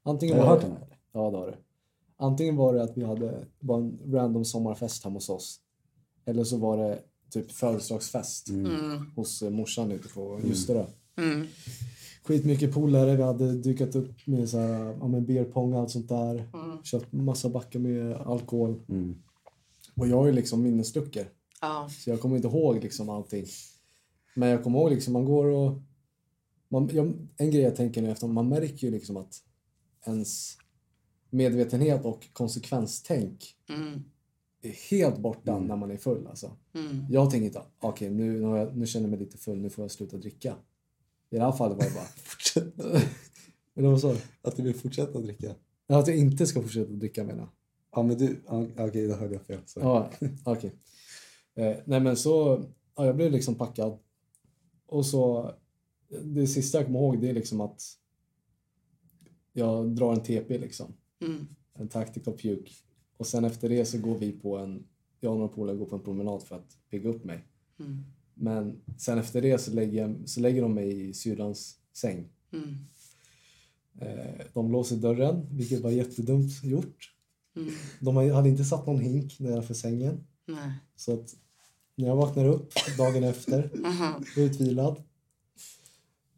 antingen 0.04 0.36
Har 0.38 0.44
du 0.44 0.48
var 0.50 0.56
hört 0.56 0.64
det, 0.64 0.68
den 0.70 0.78
här? 0.78 0.98
Ja, 1.14 1.32
det 1.32 1.38
har 1.38 1.48
du. 1.48 1.54
Antingen 2.18 2.56
var 2.56 2.74
det 2.74 2.84
att 2.84 2.98
vi 2.98 3.04
hade 3.04 3.46
bara 3.60 3.78
en 3.78 4.00
random 4.14 4.46
sommarfest 4.46 5.04
hemma 5.04 5.16
hos 5.16 5.30
oss. 5.30 5.60
Eller 6.26 6.44
så 6.44 6.58
var 6.58 6.78
det 6.78 7.00
typ 7.32 7.52
födelsedagsfest 7.52 8.50
Mm. 8.50 9.12
hos 9.16 9.42
eh, 9.42 9.50
morsan 9.50 9.92
ute 9.92 10.10
på 10.10 10.40
Ljusterö. 10.46 10.86
Mm. 11.18 11.48
Skitmycket 12.28 12.74
polare, 12.74 13.16
vi 13.16 13.24
hade 13.24 13.52
dykat 13.54 13.96
upp 13.96 14.28
med 14.28 14.50
så 14.50 14.58
här, 14.60 14.98
ja, 15.00 15.08
men 15.08 15.26
beer 15.26 15.44
pong 15.46 15.74
och 15.74 15.80
allt 15.80 15.92
sånt 15.92 16.10
där. 16.10 16.50
Mm. 16.54 16.84
Köpt 16.84 17.12
massa 17.14 17.50
backar 17.50 17.80
med 17.80 18.14
alkohol. 18.16 18.82
Mm. 18.90 19.16
Och 19.96 20.08
jag 20.08 20.28
är 20.28 20.34
liksom 20.34 20.64
minnesluckor. 20.64 21.24
Ja. 21.62 21.90
Så 21.90 22.10
jag 22.10 22.22
kommer 22.22 22.36
inte 22.36 22.48
ihåg 22.48 22.84
liksom 22.84 23.10
allting. 23.10 23.46
Men 24.36 24.50
jag 24.50 24.64
kommer 24.64 24.80
ihåg 24.80 24.92
liksom, 24.92 25.14
man 25.14 25.26
går 25.26 25.46
och... 25.46 25.82
Man, 26.70 26.90
jag, 26.94 27.14
en 27.38 27.52
grej 27.52 27.62
jag 27.62 27.76
tänker 27.76 28.02
nu 28.02 28.12
efter, 28.12 28.28
man 28.28 28.50
märker 28.50 28.88
ju 28.88 28.92
liksom 28.92 29.18
att 29.18 29.44
ens 30.06 30.58
medvetenhet 31.30 32.06
och 32.06 32.28
konsekvenstänk 32.34 33.54
Mm. 33.70 34.04
är 34.62 34.90
helt 34.92 35.18
borta 35.18 35.52
Mm. 35.52 35.68
när 35.68 35.76
man 35.76 35.92
är 35.92 35.98
full. 35.98 36.28
Alltså. 36.28 36.52
Mm. 36.76 37.06
Jag 37.10 37.32
tänker 37.32 37.46
inte, 37.46 37.62
okej 37.80 38.10
nu, 38.10 38.32
nu, 38.40 38.44
har 38.44 38.58
jag, 38.58 38.78
nu 38.78 38.86
känner 38.86 39.04
jag 39.04 39.10
mig 39.10 39.20
lite 39.20 39.38
full, 39.38 39.58
nu 39.62 39.70
får 39.70 39.84
jag 39.84 39.92
sluta 39.92 40.18
dricka. 40.18 40.56
I 41.30 41.36
det 41.36 41.42
här 41.44 41.52
fallet 41.52 41.78
var 41.78 41.86
det 41.86 41.94
bara, 41.96 42.06
Fortsätt. 42.18 42.80
eller 43.76 43.90
vad 43.90 44.02
sa 44.02 44.14
du? 44.14 44.20
Att 44.42 44.56
du 44.56 44.64
vill 44.64 44.76
fortsätta 44.76 45.20
dricka. 45.20 45.56
Ja, 45.88 46.00
Att 46.00 46.08
jag 46.08 46.18
inte 46.18 46.48
ska 46.48 46.62
fortsätta 46.62 46.92
dricka 46.92 47.24
menar 47.24 47.40
jag. 47.40 47.50
Ja 47.92 48.04
men 48.04 48.18
du, 48.18 48.42
ja, 48.48 48.68
okej 48.78 49.08
då 49.08 49.16
hörde 49.16 49.34
jag 49.34 49.46
fel. 49.46 49.60
Så. 49.66 49.80
Ja, 49.80 50.12
okej. 50.44 50.76
Eh, 51.56 51.78
nej 51.86 52.00
men 52.00 52.18
så, 52.18 52.64
ja, 52.96 53.06
jag 53.06 53.16
blev 53.16 53.32
liksom 53.32 53.56
packad. 53.56 54.00
Och 54.86 55.06
så, 55.06 55.52
det 56.24 56.48
sista 56.48 56.78
jag 56.78 56.86
kommer 56.86 57.00
ihåg 57.00 57.22
det 57.22 57.30
är 57.30 57.34
liksom 57.34 57.62
att 57.62 57.82
jag 59.54 59.90
drar 59.96 60.14
en 60.14 60.24
TP 60.24 60.58
liksom. 60.58 60.94
Mm. 61.22 61.48
En 61.74 61.88
tactical 61.88 62.34
puke. 62.38 62.72
Och 63.18 63.28
sen 63.28 63.46
efter 63.46 63.70
det 63.70 63.86
så 63.86 63.98
går 63.98 64.18
vi 64.18 64.32
på 64.32 64.58
en, 64.58 64.88
jag 65.20 65.32
och 65.32 65.38
några 65.38 65.54
polare 65.54 65.78
går 65.78 65.86
på 65.86 65.96
en 65.96 66.02
promenad 66.04 66.44
för 66.44 66.56
att 66.56 66.78
pigga 66.90 67.10
upp 67.10 67.24
mig. 67.24 67.48
Mm. 67.80 68.04
Men 68.40 68.82
sen 68.98 69.18
efter 69.18 69.42
det 69.42 69.58
så 69.58 69.72
lägger, 69.72 70.16
så 70.26 70.40
lägger 70.40 70.62
de 70.62 70.74
mig 70.74 71.10
i 71.10 71.14
syrrans 71.14 71.76
säng. 71.94 72.30
Mm. 72.54 72.76
Eh, 74.00 74.46
de 74.54 74.72
låser 74.72 74.96
dörren, 74.96 75.48
vilket 75.52 75.82
var 75.82 75.92
jättedumt 75.92 76.64
gjort. 76.64 77.14
Mm. 77.56 77.74
De 78.00 78.16
hade 78.16 78.50
inte 78.50 78.64
satt 78.64 78.88
någon 78.88 79.00
hink 79.00 79.40
nedanför 79.40 79.74
sängen. 79.74 80.28
Nej. 80.46 80.72
Så 80.96 81.14
att 81.14 81.36
när 81.96 82.08
jag 82.08 82.16
vaknar 82.16 82.46
upp 82.46 82.74
dagen 82.98 83.24
efter, 83.24 83.72
utvilad, 84.38 85.04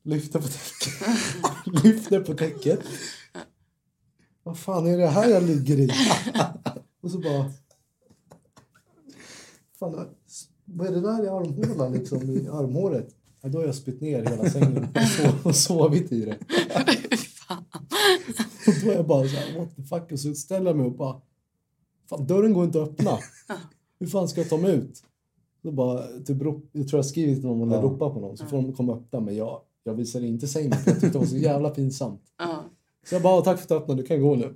lyfter 0.03 0.39
på 0.39 0.47
täcket. 0.47 1.83
lyfter 1.83 2.19
på 2.19 2.33
täcket. 2.33 2.79
Vad 4.43 4.59
fan 4.59 4.87
är 4.87 4.97
det 4.97 5.07
här 5.07 5.29
jag 5.29 5.43
ligger 5.43 5.79
i? 5.79 5.89
Och 7.01 7.11
så 7.11 7.19
bara... 7.19 7.51
Fan, 9.79 10.15
vad 10.73 10.87
är 10.87 10.91
det 10.91 11.01
där 11.01 11.23
i 11.25 11.27
armhålan 11.27 11.91
liksom? 11.93 12.21
I 12.21 12.47
armhåret? 12.47 13.15
Ja, 13.41 13.49
då 13.49 13.57
har 13.57 13.65
jag 13.65 13.75
spytt 13.75 14.01
ner 14.01 14.25
hela 14.25 14.49
sängen 14.49 14.87
och, 14.95 15.01
sov, 15.07 15.33
och 15.43 15.55
sovit 15.55 16.11
i 16.11 16.25
det. 16.25 16.37
Fan. 17.17 17.63
Och 18.67 18.73
då 18.83 18.91
är 18.91 18.95
jag 18.95 19.07
bara 19.07 19.27
så 19.27 19.35
här, 19.35 19.59
what 19.59 19.75
the 19.75 19.83
fuck? 19.83 20.11
Och 20.11 20.19
så 20.19 20.35
ställer 20.35 20.65
jag 20.69 20.77
mig 20.77 20.85
och 20.85 20.95
bara, 20.97 21.21
fan 22.09 22.27
dörren 22.27 22.53
går 22.53 22.65
inte 22.65 22.81
att 22.83 22.89
öppna. 22.89 23.17
Hur 23.99 24.07
fan 24.07 24.27
ska 24.27 24.41
jag 24.41 24.49
ta 24.49 24.57
mig 24.57 24.75
ut? 24.75 25.03
Så 25.61 25.71
bara, 25.71 26.01
typ, 26.07 26.27
jag 26.27 26.37
tror 26.41 26.61
jag 26.91 26.97
har 26.97 27.03
skrivit 27.03 27.37
till 27.39 27.45
någon 27.49 27.61
eller 27.67 27.75
Ja. 27.75 27.81
ropat 27.81 28.13
på 28.13 28.19
någon 28.19 28.37
så 28.37 28.45
får 28.45 28.57
de 28.57 28.73
komma 28.73 28.91
och 28.93 28.97
öppna 28.99 29.19
men 29.19 29.35
jag, 29.35 29.61
jag 29.83 29.93
visade 29.93 30.27
inte 30.27 30.47
sängen 30.47 30.73
jag 30.85 30.85
tyckte 30.85 31.09
det 31.09 31.17
var 31.19 31.25
så 31.25 31.37
jävla 31.49 31.69
pinsamt. 31.69 32.21
Ja. 32.37 32.63
Så 33.09 33.15
jag 33.15 33.21
bara, 33.21 33.41
tack 33.41 33.57
för 33.57 33.63
att 33.63 33.69
du 33.69 33.75
öppnade, 33.75 34.01
du 34.01 34.07
kan 34.07 34.21
gå 34.21 34.35
nu. 34.35 34.45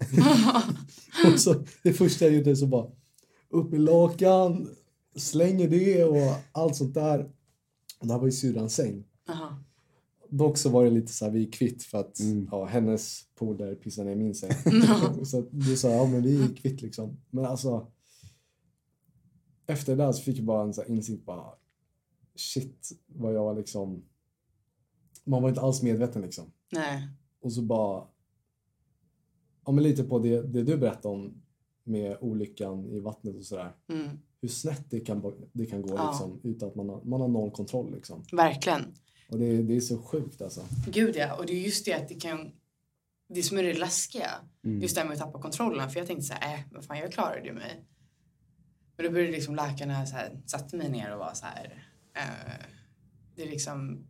och 1.34 1.40
så 1.40 1.56
det 1.84 1.94
första 1.94 2.26
jag 2.26 2.34
gjorde 2.34 2.56
så 2.56 2.66
bara, 2.68 2.88
upp 3.50 3.72
med 3.72 3.80
lakan, 3.82 4.70
slänger 5.16 5.70
det 5.70 6.04
och 6.04 6.36
allt 6.52 6.76
sånt 6.76 6.94
där. 6.94 7.32
Och 8.00 8.08
det 8.08 8.14
här 8.14 8.20
var 8.20 8.26
ju 8.26 8.32
syrrans 8.32 8.76
säng. 8.76 9.04
Aha. 9.30 9.58
Dock 10.30 10.58
så 10.58 10.70
var 10.70 10.84
det 10.84 10.90
lite 10.90 11.14
så 11.14 11.26
här, 11.26 11.32
vi 11.32 11.48
är 11.48 11.52
kvitt 11.52 11.84
för 11.84 11.98
att 11.98 12.20
Mm. 12.20 12.48
ja, 12.52 12.66
hennes 12.66 13.22
polare 13.36 13.76
pissade 13.76 14.10
ner 14.10 14.16
min 14.16 14.36
säng. 14.36 14.52
Så 15.26 15.42
du 15.52 15.78
sa, 15.78 15.90
ja 15.90 16.06
men 16.06 16.22
vi 16.24 16.44
är 16.44 16.56
kvitt 16.56 16.82
liksom. 16.82 17.18
Men 17.30 17.46
alltså. 17.46 17.88
Efter 19.68 19.96
det 19.96 20.04
där 20.04 20.12
så 20.12 20.22
fick 20.24 20.38
jag 20.38 20.46
bara 20.46 20.64
en 20.64 20.74
så 20.74 20.82
här 20.82 20.90
insikt 20.90 21.26
bara. 21.26 21.46
Shit 22.36 22.90
vad 23.08 23.34
jag 23.34 23.58
liksom. 23.58 24.04
Man 25.24 25.42
var 25.42 25.50
inte 25.50 25.62
alls 25.62 25.82
medveten 25.82 26.22
liksom. 26.22 26.52
Nej. 26.72 27.08
Och 27.42 27.54
så 27.54 27.62
bara. 27.62 28.08
Ja 29.66 29.72
men 29.72 29.84
lite 29.84 30.04
på 30.04 30.20
det, 30.20 30.42
det 30.42 30.64
du 30.64 30.78
berättade 30.78 31.16
om. 31.16 31.42
Med 31.84 32.18
olyckan 32.22 32.86
i 32.86 33.00
vattnet 33.00 33.36
och 33.36 33.46
sådär. 33.46 33.76
Mm. 33.88 34.20
Hur 34.44 34.50
snett 34.50 34.90
det 34.90 35.00
kan, 35.00 35.34
det 35.54 35.66
kan 35.66 35.82
gå 35.82 35.96
Ja. 35.96 36.10
liksom. 36.12 36.40
Utan 36.44 36.70
att 36.70 36.76
man 36.76 36.90
har, 36.90 37.02
man 37.04 37.22
har 37.22 37.28
noll 37.28 37.52
kontroll 37.52 37.94
liksom. 37.96 38.24
Verkligen. 38.32 38.94
Och 39.30 39.40
det, 39.40 39.62
det 39.64 39.76
är 39.76 39.80
så 39.82 39.98
sjukt 40.02 40.42
alltså. 40.42 40.62
Gud 40.88 41.16
ja. 41.16 41.36
Och 41.36 41.46
det 41.46 41.54
är 41.54 41.60
just 41.62 41.86
det 41.86 41.94
att 41.94 42.08
det 42.10 42.16
kan... 42.16 42.52
Det 43.28 43.44
som 43.44 43.58
är 43.58 43.64
det 43.64 43.74
läskiga. 43.74 44.30
Mm. 44.64 44.82
Just 44.82 44.96
det 44.96 45.02
här 45.02 45.08
med 45.08 45.14
att 45.16 45.22
tappa 45.24 45.42
kontrollen. 45.42 45.90
För 45.90 46.00
jag 46.00 46.08
tänkte 46.08 46.26
så 46.26 46.34
här, 46.34 46.54
äh, 46.56 46.60
vad 46.72 46.86
fan 46.86 46.98
jag 46.98 47.12
klarade 47.12 47.48
ju 47.48 47.54
mig. 47.54 47.86
Men 48.98 49.06
då 49.06 49.12
började 49.12 49.32
liksom 49.32 49.56
läkarna 49.56 50.06
så 50.06 50.16
här, 50.16 50.42
satte 50.46 50.78
mig 50.78 50.90
ner 50.90 51.14
och 51.14 51.20
var 51.20 51.34
så 51.34 51.46
här. 51.46 51.86
Eh, 52.16 52.66
det 53.36 53.44
är 53.44 53.50
liksom... 53.50 54.06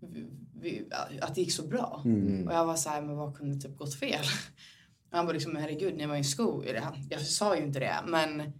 Vi, 0.00 0.26
vi, 0.60 0.88
att 1.20 1.34
det 1.34 1.40
gick 1.40 1.52
så 1.52 1.66
bra. 1.66 2.02
Mm. 2.04 2.48
Och 2.48 2.54
jag 2.54 2.66
var 2.66 2.76
så 2.76 2.88
här, 2.88 3.02
men 3.02 3.16
vad 3.16 3.36
kunde 3.36 3.60
typ 3.60 3.76
gått 3.76 3.94
fel? 3.94 4.24
Och 5.10 5.16
han 5.16 5.26
var 5.26 5.32
liksom, 5.32 5.56
herregud, 5.56 5.96
ni 5.96 6.06
var 6.06 6.14
i 6.14 6.18
en 6.18 6.24
skog. 6.24 6.66
Eller 6.66 6.80
han- 6.80 7.06
Jag 7.10 7.20
sa 7.20 7.56
ju 7.56 7.62
inte 7.64 7.78
det, 7.78 7.94
men, 8.06 8.52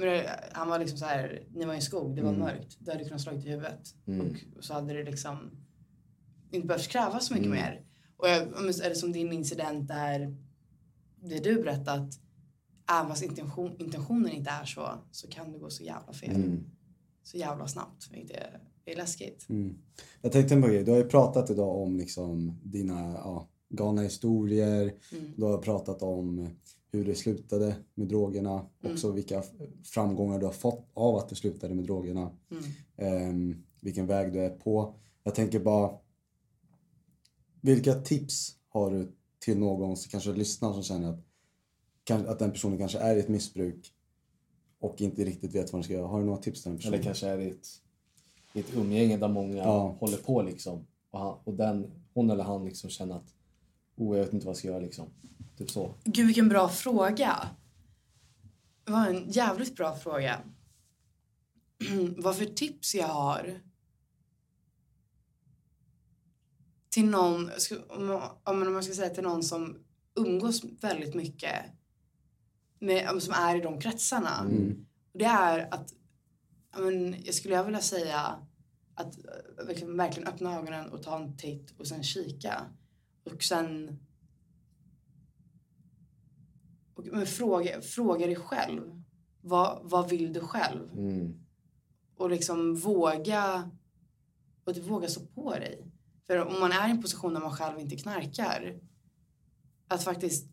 men 0.00 0.26
han 0.52 0.68
var 0.68 0.78
liksom 0.78 0.98
så 0.98 1.04
här, 1.04 1.42
ni 1.54 1.64
var 1.64 1.72
i 1.72 1.76
en 1.76 1.82
skog, 1.82 2.16
det 2.16 2.22
var 2.22 2.28
Mm. 2.28 2.40
mörkt. 2.40 2.76
Du 2.80 2.90
hade 2.90 3.04
kunnat 3.04 3.20
slagit 3.20 3.44
i 3.46 3.48
huvudet. 3.48 3.94
Mm. 4.06 4.36
Och 4.56 4.64
så 4.64 4.74
hade 4.74 4.92
det 4.94 5.02
liksom 5.04 5.50
inte 6.52 6.66
behövt 6.66 6.88
krävas 6.88 7.26
så 7.26 7.34
mycket 7.34 7.46
Mm. 7.46 7.58
mer. 7.58 7.84
Och 8.16 8.28
jag, 8.28 8.48
det 8.82 8.94
som 8.94 9.12
din 9.12 9.32
incident 9.32 9.88
där, 9.88 10.36
det 11.22 11.38
du 11.38 11.62
berättat, 11.62 12.08
även 12.92 13.08
fast 13.08 13.22
intention, 13.22 13.76
intentionen 13.78 14.30
inte 14.32 14.50
är 14.50 14.64
så, 14.64 14.88
så 15.10 15.28
kan 15.28 15.52
det 15.52 15.58
gå 15.58 15.70
så 15.70 15.82
jävla 15.82 16.12
fel. 16.12 16.36
Mm. 16.36 16.64
Så 17.22 17.36
jävla 17.36 17.66
snabbt, 17.68 18.08
vilket 18.12 18.36
är, 18.36 18.60
är 18.84 18.96
läskigt. 18.96 19.46
Mm. 19.48 19.78
Jag 20.22 20.32
tänkte 20.32 20.56
på 20.60 20.66
en 20.66 20.72
grej. 20.72 20.84
Du 20.84 20.90
har 20.90 20.98
ju 20.98 21.04
pratat 21.04 21.50
idag 21.50 21.76
om 21.82 21.96
liksom 21.96 22.60
dina 22.64 23.00
ja, 23.14 23.49
galna 23.70 24.02
historier. 24.02 24.94
Mm. 25.12 25.32
Du 25.36 25.44
har 25.44 25.58
pratat 25.58 26.02
om 26.02 26.48
hur 26.92 27.04
det 27.04 27.14
slutade 27.14 27.76
med 27.94 28.08
drogerna. 28.08 28.66
Mm. 28.82 28.92
Också 28.94 29.10
vilka 29.12 29.42
framgångar 29.84 30.38
du 30.38 30.46
har 30.46 30.52
fått 30.52 30.90
av 30.94 31.16
att 31.16 31.28
du 31.28 31.34
slutade 31.34 31.74
med 31.74 31.84
drogerna. 31.84 32.30
Mm. 32.50 32.64
Ehm, 32.96 33.62
vilken 33.80 34.06
väg 34.06 34.32
du 34.32 34.40
är 34.40 34.50
på. 34.50 34.94
Jag 35.24 35.34
tänker 35.34 35.60
bara. 35.60 35.90
Vilka 37.60 37.94
tips 37.94 38.56
har 38.68 38.90
du 38.90 39.12
till 39.38 39.58
någon 39.58 39.96
som 39.96 40.10
kanske 40.10 40.32
lyssnar 40.32 40.72
som 40.72 40.82
känner 40.82 41.08
att, 41.10 42.26
att 42.26 42.38
den 42.38 42.50
personen 42.52 42.78
kanske 42.78 42.98
är 42.98 43.16
i 43.16 43.20
ett 43.20 43.28
missbruk 43.28 43.92
och 44.80 45.00
inte 45.00 45.24
riktigt 45.24 45.54
vet 45.54 45.72
vad 45.72 45.82
de 45.82 45.84
ska 45.84 45.92
göra. 45.92 46.06
Har 46.06 46.18
du 46.20 46.26
några 46.26 46.38
tips 46.42 46.62
till 46.62 46.70
den 46.70 46.78
personen? 46.78 46.94
Eller 46.94 47.04
kanske 47.04 47.26
är 47.28 47.38
i 47.38 47.50
ett, 47.50 47.66
i 48.54 48.60
ett 48.60 48.74
umgänge 48.76 49.16
där 49.16 49.28
många 49.28 49.56
Ja. 49.56 49.96
håller 50.00 50.16
på 50.16 50.42
liksom. 50.42 50.86
Och, 51.10 51.18
han, 51.20 51.38
och 51.44 51.54
den, 51.54 51.92
hon 52.14 52.30
eller 52.30 52.44
han 52.44 52.64
liksom 52.64 52.90
känner 52.90 53.16
att 53.16 53.34
oh, 54.00 54.16
jag 54.16 54.24
vet 54.24 54.32
inte 54.32 54.46
vad 54.46 54.52
jag 54.52 54.58
ska 54.58 54.68
göra 54.68 54.80
liksom. 54.80 55.10
Typ 55.58 55.70
så. 55.70 55.94
Gud 56.04 56.26
vilken 56.26 56.48
bra 56.48 56.68
fråga. 56.68 57.48
Det 58.84 58.92
var 58.92 59.06
en 59.06 59.30
jävligt 59.30 59.76
bra 59.76 59.96
fråga. 59.96 60.40
Vad 62.16 62.36
för 62.36 62.44
tips 62.44 62.94
jag 62.94 63.06
har 63.06 63.60
till 66.90 67.04
någon, 67.06 67.50
om 68.44 68.72
man- 68.72 68.82
ska 68.82 68.94
säga 68.94 69.14
till 69.14 69.22
någon 69.22 69.42
som 69.42 69.78
umgås 70.14 70.64
väldigt 70.64 71.14
mycket 71.14 71.54
med, 72.78 73.22
som 73.22 73.34
är 73.34 73.56
i 73.56 73.60
de 73.60 73.80
kretsarna. 73.80 74.40
Mm. 74.40 74.86
Det 75.12 75.24
är 75.24 75.74
att, 75.74 75.94
men, 76.78 77.16
jag 77.24 77.34
skulle 77.34 77.54
jag 77.54 77.64
vilja 77.64 77.80
säga 77.80 78.46
att 78.94 79.18
eh, 79.18 79.64
verkligen, 79.66 79.96
verkligen 79.96 80.28
öppna 80.28 80.58
ögonen 80.58 80.90
och 80.90 81.02
ta 81.02 81.18
en 81.18 81.36
titt 81.36 81.74
och 81.78 81.86
sen 81.86 82.02
kika. 82.02 82.64
Och 83.30 83.42
sen 83.42 83.98
och, 86.94 87.06
men 87.12 87.26
fråga, 87.26 87.80
fråga 87.80 88.26
dig 88.26 88.36
själv. 88.36 89.02
Vad, 89.40 89.80
vad 89.82 90.10
vill 90.10 90.32
du 90.32 90.40
själv? 90.40 90.92
Mm. 90.92 91.46
Och 92.16 92.30
liksom 92.30 92.74
våga 92.74 93.70
och 94.64 94.74
du 94.74 94.80
våga 94.80 95.08
stå 95.08 95.26
på 95.26 95.50
dig. 95.50 95.86
För 96.26 96.36
om 96.36 96.60
man 96.60 96.72
är 96.72 96.88
i 96.88 96.90
en 96.90 97.02
position 97.02 97.34
där 97.34 97.40
man 97.40 97.56
själv 97.56 97.80
inte 97.80 97.96
knarkar 97.96 98.80
att 99.88 100.04
faktiskt 100.04 100.50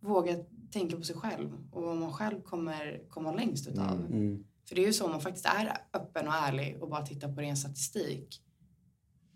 våga 0.00 0.36
tänka 0.70 0.96
på 0.96 1.02
sig 1.02 1.16
själv 1.16 1.52
och 1.70 1.82
vad 1.82 1.96
man 1.96 2.12
själv 2.12 2.42
kommer 2.42 3.08
komma 3.08 3.32
längst 3.32 3.68
utav. 3.68 4.00
Mm. 4.00 4.12
Mm. 4.12 4.44
För 4.68 4.74
det 4.74 4.82
är 4.82 4.86
ju 4.86 4.92
så 4.92 5.04
om 5.04 5.10
man 5.10 5.20
faktiskt 5.20 5.46
är 5.46 5.78
öppen 5.92 6.28
och 6.28 6.34
ärlig 6.34 6.82
och 6.82 6.88
bara 6.88 7.06
tittar 7.06 7.34
på 7.34 7.40
ren 7.40 7.56
statistik. 7.56 8.42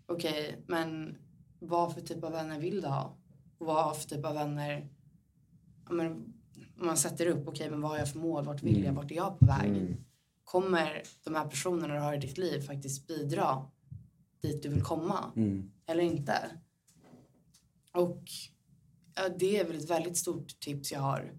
Okej, 0.05 0.63
men 0.67 1.17
vad 1.61 1.93
för 1.93 2.01
typ 2.01 2.23
av 2.23 2.31
vänner 2.31 2.59
vill 2.59 2.81
du 2.81 2.87
ha? 2.87 3.17
Vad 3.57 3.97
för 3.97 4.09
typ 4.09 4.25
av 4.25 4.33
vänner... 4.33 4.89
Men, 5.89 6.11
om 6.79 6.87
man 6.87 6.97
sätter 6.97 7.25
upp, 7.25 7.47
okej, 7.47 7.69
men 7.69 7.81
vad 7.81 7.91
har 7.91 7.97
jag 7.97 8.11
för 8.11 8.19
mål? 8.19 8.45
Vart 8.45 8.63
vill 8.63 8.83
jag? 8.83 8.93
Vart 8.93 9.11
är 9.11 9.15
jag 9.15 9.39
på 9.39 9.45
väg? 9.45 9.69
Mm. 9.69 9.95
Kommer 10.43 11.03
de 11.23 11.35
här 11.35 11.47
personerna 11.47 11.93
du 11.93 11.99
har 11.99 12.13
i 12.13 12.17
ditt 12.17 12.37
liv 12.37 12.61
faktiskt 12.61 13.07
bidra 13.07 13.65
dit 14.41 14.63
du 14.63 14.69
vill 14.69 14.83
komma? 14.83 15.31
Mm. 15.35 15.71
Eller 15.85 16.03
inte? 16.03 16.59
Och 17.93 18.23
ja, 19.15 19.29
det 19.39 19.59
är 19.59 19.67
väl 19.67 19.77
ett 19.77 19.89
väldigt 19.89 20.17
stort 20.17 20.59
tips 20.59 20.91
jag 20.91 20.99
har. 20.99 21.33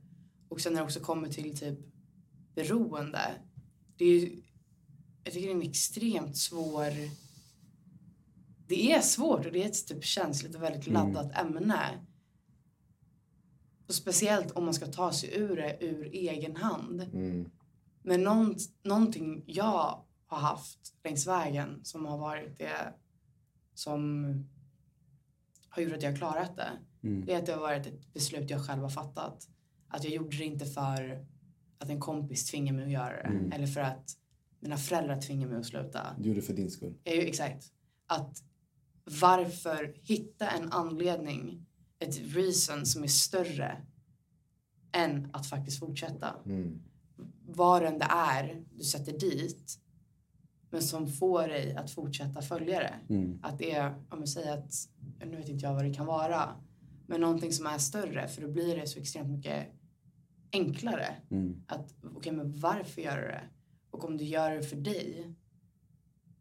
Och 0.49 0.61
sen 0.61 0.73
när 0.73 0.81
det 0.81 0.85
också 0.85 1.01
kommer 1.01 1.29
till 1.29 1.59
typ 1.59 1.79
beroende. 2.55 3.35
Det 3.97 4.05
är 4.05 4.21
ju, 4.21 4.43
jag 5.25 5.33
tycker 5.33 5.47
det 5.47 5.53
är 5.53 5.57
en 5.57 5.71
extremt 5.71 6.37
svår... 6.37 6.93
Det 8.73 8.93
är 8.93 9.01
svårt 9.01 9.47
och 9.47 9.53
det 9.53 9.63
är 9.63 9.67
ett 9.67 9.87
typ 9.87 10.05
känsligt 10.05 10.55
och 10.55 10.63
väldigt 10.63 10.87
laddat 10.87 11.39
ämne. 11.39 12.07
Och 13.89 13.95
speciellt 13.95 14.51
om 14.51 14.65
man 14.65 14.75
ska 14.75 14.87
ta 14.87 15.13
sig 15.13 15.35
ur 15.39 15.57
det 15.57 15.77
ur 15.81 16.07
egen 16.07 16.57
hand. 16.57 17.01
Mm. 17.01 17.51
Men 18.03 18.23
någon, 18.23 18.57
någonting 18.83 19.45
jag 19.47 20.05
har 20.27 20.39
haft 20.39 20.79
längs 21.05 21.27
vägen 21.27 21.81
som 21.85 22.07
har 22.07 22.19
varit 22.19 22.59
det 22.59 22.95
som 23.75 24.25
har 25.69 25.83
gjort 25.83 25.93
att 25.93 26.03
jag 26.03 26.11
har 26.11 26.17
klarat 26.17 26.57
det. 26.57 26.71
Mm. 27.03 27.27
Det 27.27 27.35
är 27.35 27.39
att 27.39 27.47
det 27.47 27.53
har 27.53 27.61
varit 27.61 27.87
ett 27.87 28.13
beslut 28.13 28.51
jag 28.51 28.67
själv 28.67 28.83
har 28.83 28.91
fattat. 28.91 29.49
Att 29.89 30.05
jag 30.05 30.13
gjorde 30.13 30.37
det 30.37 30.45
inte 30.45 30.67
för 30.67 31.27
att 31.79 31.89
en 31.89 32.01
kompis 32.01 32.51
tvingade 32.51 32.79
mig 32.79 32.85
att 32.85 32.93
göra 32.93 33.17
det. 33.17 33.29
Mm. 33.29 33.53
Eller 33.53 33.67
för 33.67 33.81
att 33.81 34.17
mina 34.61 34.77
föräldrar 34.77 35.21
tvingade 35.21 35.51
mig 35.51 35.61
att 35.61 35.67
sluta. 35.67 36.17
Du 36.19 36.29
gjorde 36.29 36.41
det 36.41 36.47
för 36.47 36.55
din 36.55 36.71
skull. 36.71 36.95
Jag, 37.05 37.15
exakt. 37.15 37.73
Att 38.07 38.52
varför 39.05 39.95
hitta 40.03 40.51
en 40.51 40.73
anledning, 40.73 41.67
ett 41.99 42.19
reason 42.35 42.87
som 42.87 43.03
är 43.03 43.09
större 43.09 43.83
än 44.93 45.29
att 45.33 45.47
faktiskt 45.47 45.79
fortsätta 45.79 46.35
Mm. 46.47 46.83
vad 47.47 47.83
än 47.83 47.99
det 47.99 48.09
är 48.11 48.65
du 48.71 48.85
sätter 48.85 49.19
dit 49.19 49.79
men 50.71 50.83
som 50.83 51.09
får 51.09 51.49
dig 51.49 51.77
att 51.77 51.91
fortsätta 51.91 52.43
följa 52.43 52.79
det. 52.79 53.15
Mm. 53.15 53.39
Att 53.43 53.59
det 53.59 53.73
är, 53.73 53.95
om 54.09 54.19
jag 54.19 54.29
säger 54.29 54.59
att, 54.59 54.75
nu 55.25 55.37
vet 55.37 55.49
inte 55.49 55.65
jag 55.65 55.75
vad 55.75 55.85
det 55.85 55.95
kan 55.95 56.07
vara, 56.07 56.49
men 57.07 57.21
någonting 57.21 57.53
som 57.53 57.67
är 57.67 57.79
större 57.79 58.29
för 58.29 58.43
då 58.43 58.49
blir 58.49 58.77
det 58.77 58.87
så 58.87 58.99
extremt 58.99 59.31
mycket 59.31 59.67
enklare. 60.53 61.17
Mm. 61.31 61.63
Att, 61.67 61.95
okej 62.17 62.33
men 62.33 62.61
varför 62.61 63.03
gör 63.03 63.17
du 63.17 63.23
det? 63.23 63.45
Och 63.91 64.05
om 64.05 64.17
du 64.17 64.25
gör 64.25 64.51
det 64.51 64.63
för 64.63 64.77
dig 64.77 65.35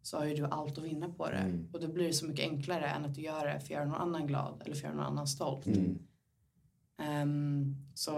så 0.02 0.18
har 0.18 0.26
ju 0.26 0.36
du 0.36 0.46
allt 0.46 0.78
att 0.78 0.84
vinna 0.84 1.10
på 1.10 1.30
det. 1.30 1.38
Mm. 1.38 1.70
Och 1.74 1.80
då 1.80 1.88
blir 1.88 2.08
det 2.08 2.14
så 2.14 2.26
mycket 2.26 2.50
enklare 2.50 2.86
än 2.86 3.06
att 3.06 3.16
du 3.16 3.22
gör 3.22 3.46
det 3.46 3.60
för 3.60 3.66
att 3.66 3.70
göra 3.70 3.86
någon 3.86 4.02
annan 4.02 4.28
glad 4.28 4.62
eller 4.66 4.76
för 4.76 4.80
att 4.80 4.84
göra 4.84 4.96
någon 4.96 5.06
annan 5.06 5.28
stolt. 5.28 5.66
Mm. 5.66 6.00
Ehm, 7.02 7.76
så 7.94 8.12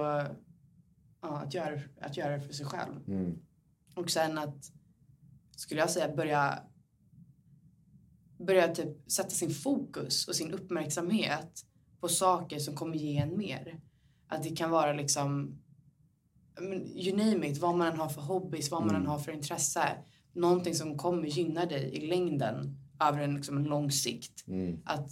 ja, 1.21 1.37
att, 1.37 1.53
göra, 1.53 1.79
att 2.01 2.17
göra 2.17 2.37
det 2.37 2.41
för 2.41 2.53
sig 2.53 2.65
själv. 2.65 3.07
Mm. 3.07 3.39
Och 3.95 4.09
sen 4.09 4.37
att, 4.37 4.71
skulle 5.55 5.79
jag 5.79 5.89
säga, 5.89 6.15
börja, 6.15 6.59
börja 8.37 8.75
typ 8.75 9.11
sätta 9.11 9.29
sin 9.29 9.53
fokus 9.53 10.27
och 10.27 10.35
sin 10.35 10.51
uppmärksamhet 10.51 11.65
på 11.99 12.09
saker 12.09 12.59
som 12.59 12.75
kommer 12.75 12.95
ge 12.95 13.17
en 13.17 13.37
mer. 13.37 13.81
Att 14.27 14.43
det 14.43 14.55
kan 14.55 14.69
vara 14.69 14.93
liksom, 14.93 15.59
you 16.95 17.17
name 17.17 17.47
it, 17.47 17.57
vad 17.57 17.77
man 17.77 17.87
än 17.87 17.99
har 17.99 18.09
för 18.09 18.21
hobbys, 18.21 18.71
vad 18.71 18.85
man 18.85 18.95
än 18.95 19.07
har 19.07 19.19
för 19.19 19.31
intresse. 19.31 19.97
Någonting 20.33 20.75
som 20.75 20.97
kommer 20.97 21.27
gynna 21.27 21.65
dig 21.65 21.83
i 21.83 22.07
längden 22.07 22.77
över 22.99 23.21
en, 23.21 23.35
liksom, 23.35 23.57
en 23.57 23.63
lång 23.63 23.91
sikt. 23.91 24.47
Mm. 24.47 24.79
Att, 24.85 25.11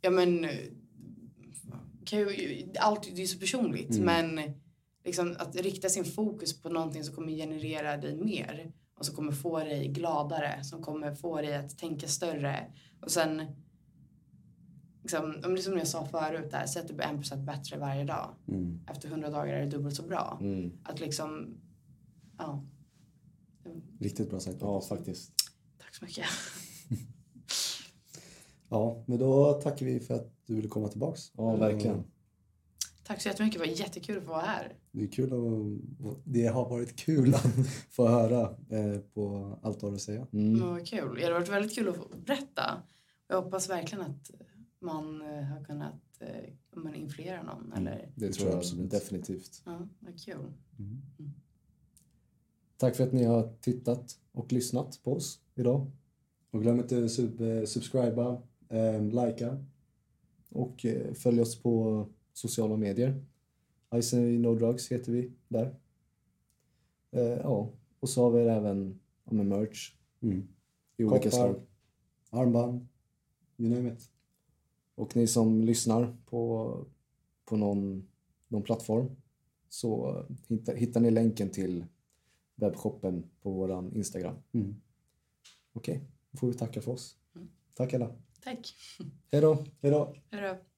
ja 0.00 0.10
men, 0.10 0.48
kan 2.04 2.18
ju, 2.18 2.66
allt, 2.78 3.16
det 3.16 3.22
är 3.22 3.26
så 3.26 3.38
personligt, 3.38 3.98
men 3.98 4.40
liksom 5.04 5.36
att 5.38 5.56
rikta 5.56 5.88
sin 5.88 6.04
fokus 6.04 6.62
på 6.62 6.68
någonting 6.68 7.04
som 7.04 7.14
kommer 7.14 7.32
generera 7.32 7.96
dig 7.96 8.16
mer 8.16 8.72
och 8.98 9.06
som 9.06 9.14
kommer 9.14 9.32
få 9.32 9.58
dig 9.58 9.88
gladare, 9.88 10.64
som 10.64 10.82
kommer 10.82 11.14
få 11.14 11.40
dig 11.40 11.56
att 11.56 11.78
tänka 11.78 12.08
större. 12.08 12.72
Och 13.00 13.10
sen, 13.10 13.42
liksom, 15.02 15.24
om 15.44 15.54
det 15.54 15.60
är 15.60 15.62
som 15.62 15.78
jag 15.78 15.88
sa 15.88 16.06
förut, 16.06 16.50
där, 16.50 16.66
säg 16.66 16.82
att 16.82 16.88
du 16.88 16.94
blir 16.94 17.06
en 17.06 17.16
procent 17.16 17.46
bättre 17.46 17.78
varje 17.78 18.04
dag. 18.04 18.34
Mm. 18.48 18.80
Efter 18.90 19.08
hundra 19.08 19.30
dagar 19.30 19.54
är 19.54 19.60
det 19.60 19.70
dubbelt 19.70 19.96
så 19.96 20.02
bra. 20.02 20.38
Mm. 20.40 20.72
Att 20.84 21.00
liksom, 21.00 21.54
ja. 22.38 22.64
Riktigt 24.00 24.30
bra 24.30 24.40
sagt. 24.40 24.56
Ja, 24.60 24.80
faktiskt. 24.80 25.32
Tack 25.78 25.94
så 25.94 26.04
mycket. 26.04 26.26
Ja, 28.68 29.04
men 29.06 29.18
då 29.18 29.52
tackar 29.52 29.86
vi 29.86 30.00
för 30.00 30.14
att 30.14 30.32
du 30.46 30.54
ville 30.54 30.68
komma 30.68 30.88
tillbaks. 30.88 31.32
Ja, 31.36 31.56
verkligen. 31.56 31.96
Och 31.98 32.04
Tack 33.04 33.22
så 33.22 33.28
jättemycket, 33.28 33.60
det 33.60 33.66
var 33.68 33.74
jättekul 33.74 34.18
att 34.18 34.24
få 34.24 34.30
vara 34.30 34.42
här. 34.42 34.76
Det 34.92 35.02
är 35.02 35.08
kul 35.08 35.32
att, 35.32 36.16
det 36.24 36.46
har 36.46 36.68
varit 36.68 36.96
kul 36.96 37.34
att 37.34 37.46
få 37.90 38.08
höra 38.08 38.40
eh, 38.68 38.98
på 39.14 39.58
allt 39.62 39.80
du 39.80 39.86
har 39.86 39.94
att 39.94 40.00
säga. 40.00 40.26
Mm. 40.32 40.52
Men 40.52 40.68
vad 40.68 40.86
kul. 40.86 41.14
Det 41.16 41.22
hade 41.22 41.34
varit 41.34 41.48
väldigt 41.48 41.74
kul 41.74 41.88
att 41.88 41.96
få 41.96 42.08
berätta. 42.26 42.82
Jag 43.28 43.42
hoppas 43.42 43.70
verkligen 43.70 44.04
att 44.04 44.30
man 44.80 45.22
eh, 45.22 45.42
har 45.44 45.64
kunnat 45.64 46.02
eh, 46.20 46.28
men 46.76 46.94
influera 46.94 47.42
någon. 47.42 47.72
Eller, 47.72 48.12
Det, 48.16 48.32
tror 48.32 48.48
jag 48.48 48.58
absolut. 48.58 48.90
definitivt. 48.90 49.62
ja, 49.64 49.88
vad 50.00 50.20
kul. 50.24 50.52
Tack 52.82 52.96
för 52.96 53.04
att 53.04 53.12
ni 53.12 53.24
har 53.24 53.52
tittat 53.60 54.18
och 54.32 54.52
lyssnat 54.52 55.00
på 55.02 55.12
oss 55.12 55.40
idag. 55.54 55.90
Och 56.50 56.62
glöm 56.62 56.78
inte 56.78 57.04
att 57.04 57.10
sub, 57.10 57.40
eh, 57.40 57.64
subscriba, 57.64 58.42
eh, 58.68 59.02
likea. 59.02 59.64
Och 60.48 60.84
eh, 60.84 61.12
följ 61.12 61.40
oss 61.40 61.62
på 61.62 62.06
sociala 62.32 62.76
medier. 62.76 63.24
Ice 64.02 64.12
No 64.12 64.54
Drugs 64.54 64.92
heter 64.92 65.12
vi 65.12 65.32
där. 65.48 65.74
Eh, 67.10 67.22
ja, 67.22 67.70
och 68.00 68.08
så 68.08 68.22
har 68.22 68.30
vi 68.30 68.40
även 68.40 69.00
ja, 69.24 69.32
med 69.32 69.46
merch 69.46 69.94
Mm. 70.20 70.48
i 70.96 71.04
olika 71.04 71.30
Koppar. 71.30 71.30
slag. 71.30 71.62
Armband, 72.30 72.86
you 73.56 73.70
name 73.74 73.92
it. 73.92 74.10
Och 74.94 75.16
ni 75.16 75.26
som 75.26 75.64
lyssnar 75.64 76.16
på, 76.26 76.76
på 77.44 77.56
någon, 77.56 78.08
någon 78.48 78.62
plattform 78.62 79.10
så 79.68 80.18
eh, 80.18 80.36
hittar, 80.48 80.74
hittar 80.74 81.00
ni 81.00 81.10
länken 81.10 81.50
till 81.50 81.84
webbshoppen 82.54 83.30
på 83.42 83.50
våran 83.50 83.92
Instagram. 83.92 84.36
Mm. 84.52 84.80
Okej, 85.72 86.00
då 86.30 86.38
får 86.38 86.46
vi 86.46 86.54
tacka 86.54 86.82
för 86.82 86.92
oss. 86.92 87.16
Tack 87.74 87.94
alla. 87.94 88.16
Tack. 88.40 88.74
Hej 89.32 89.40
då! 89.40 89.54
Hej 89.80 89.90
då! 89.90 90.14
Hej 90.30 90.42
då. 90.42 90.71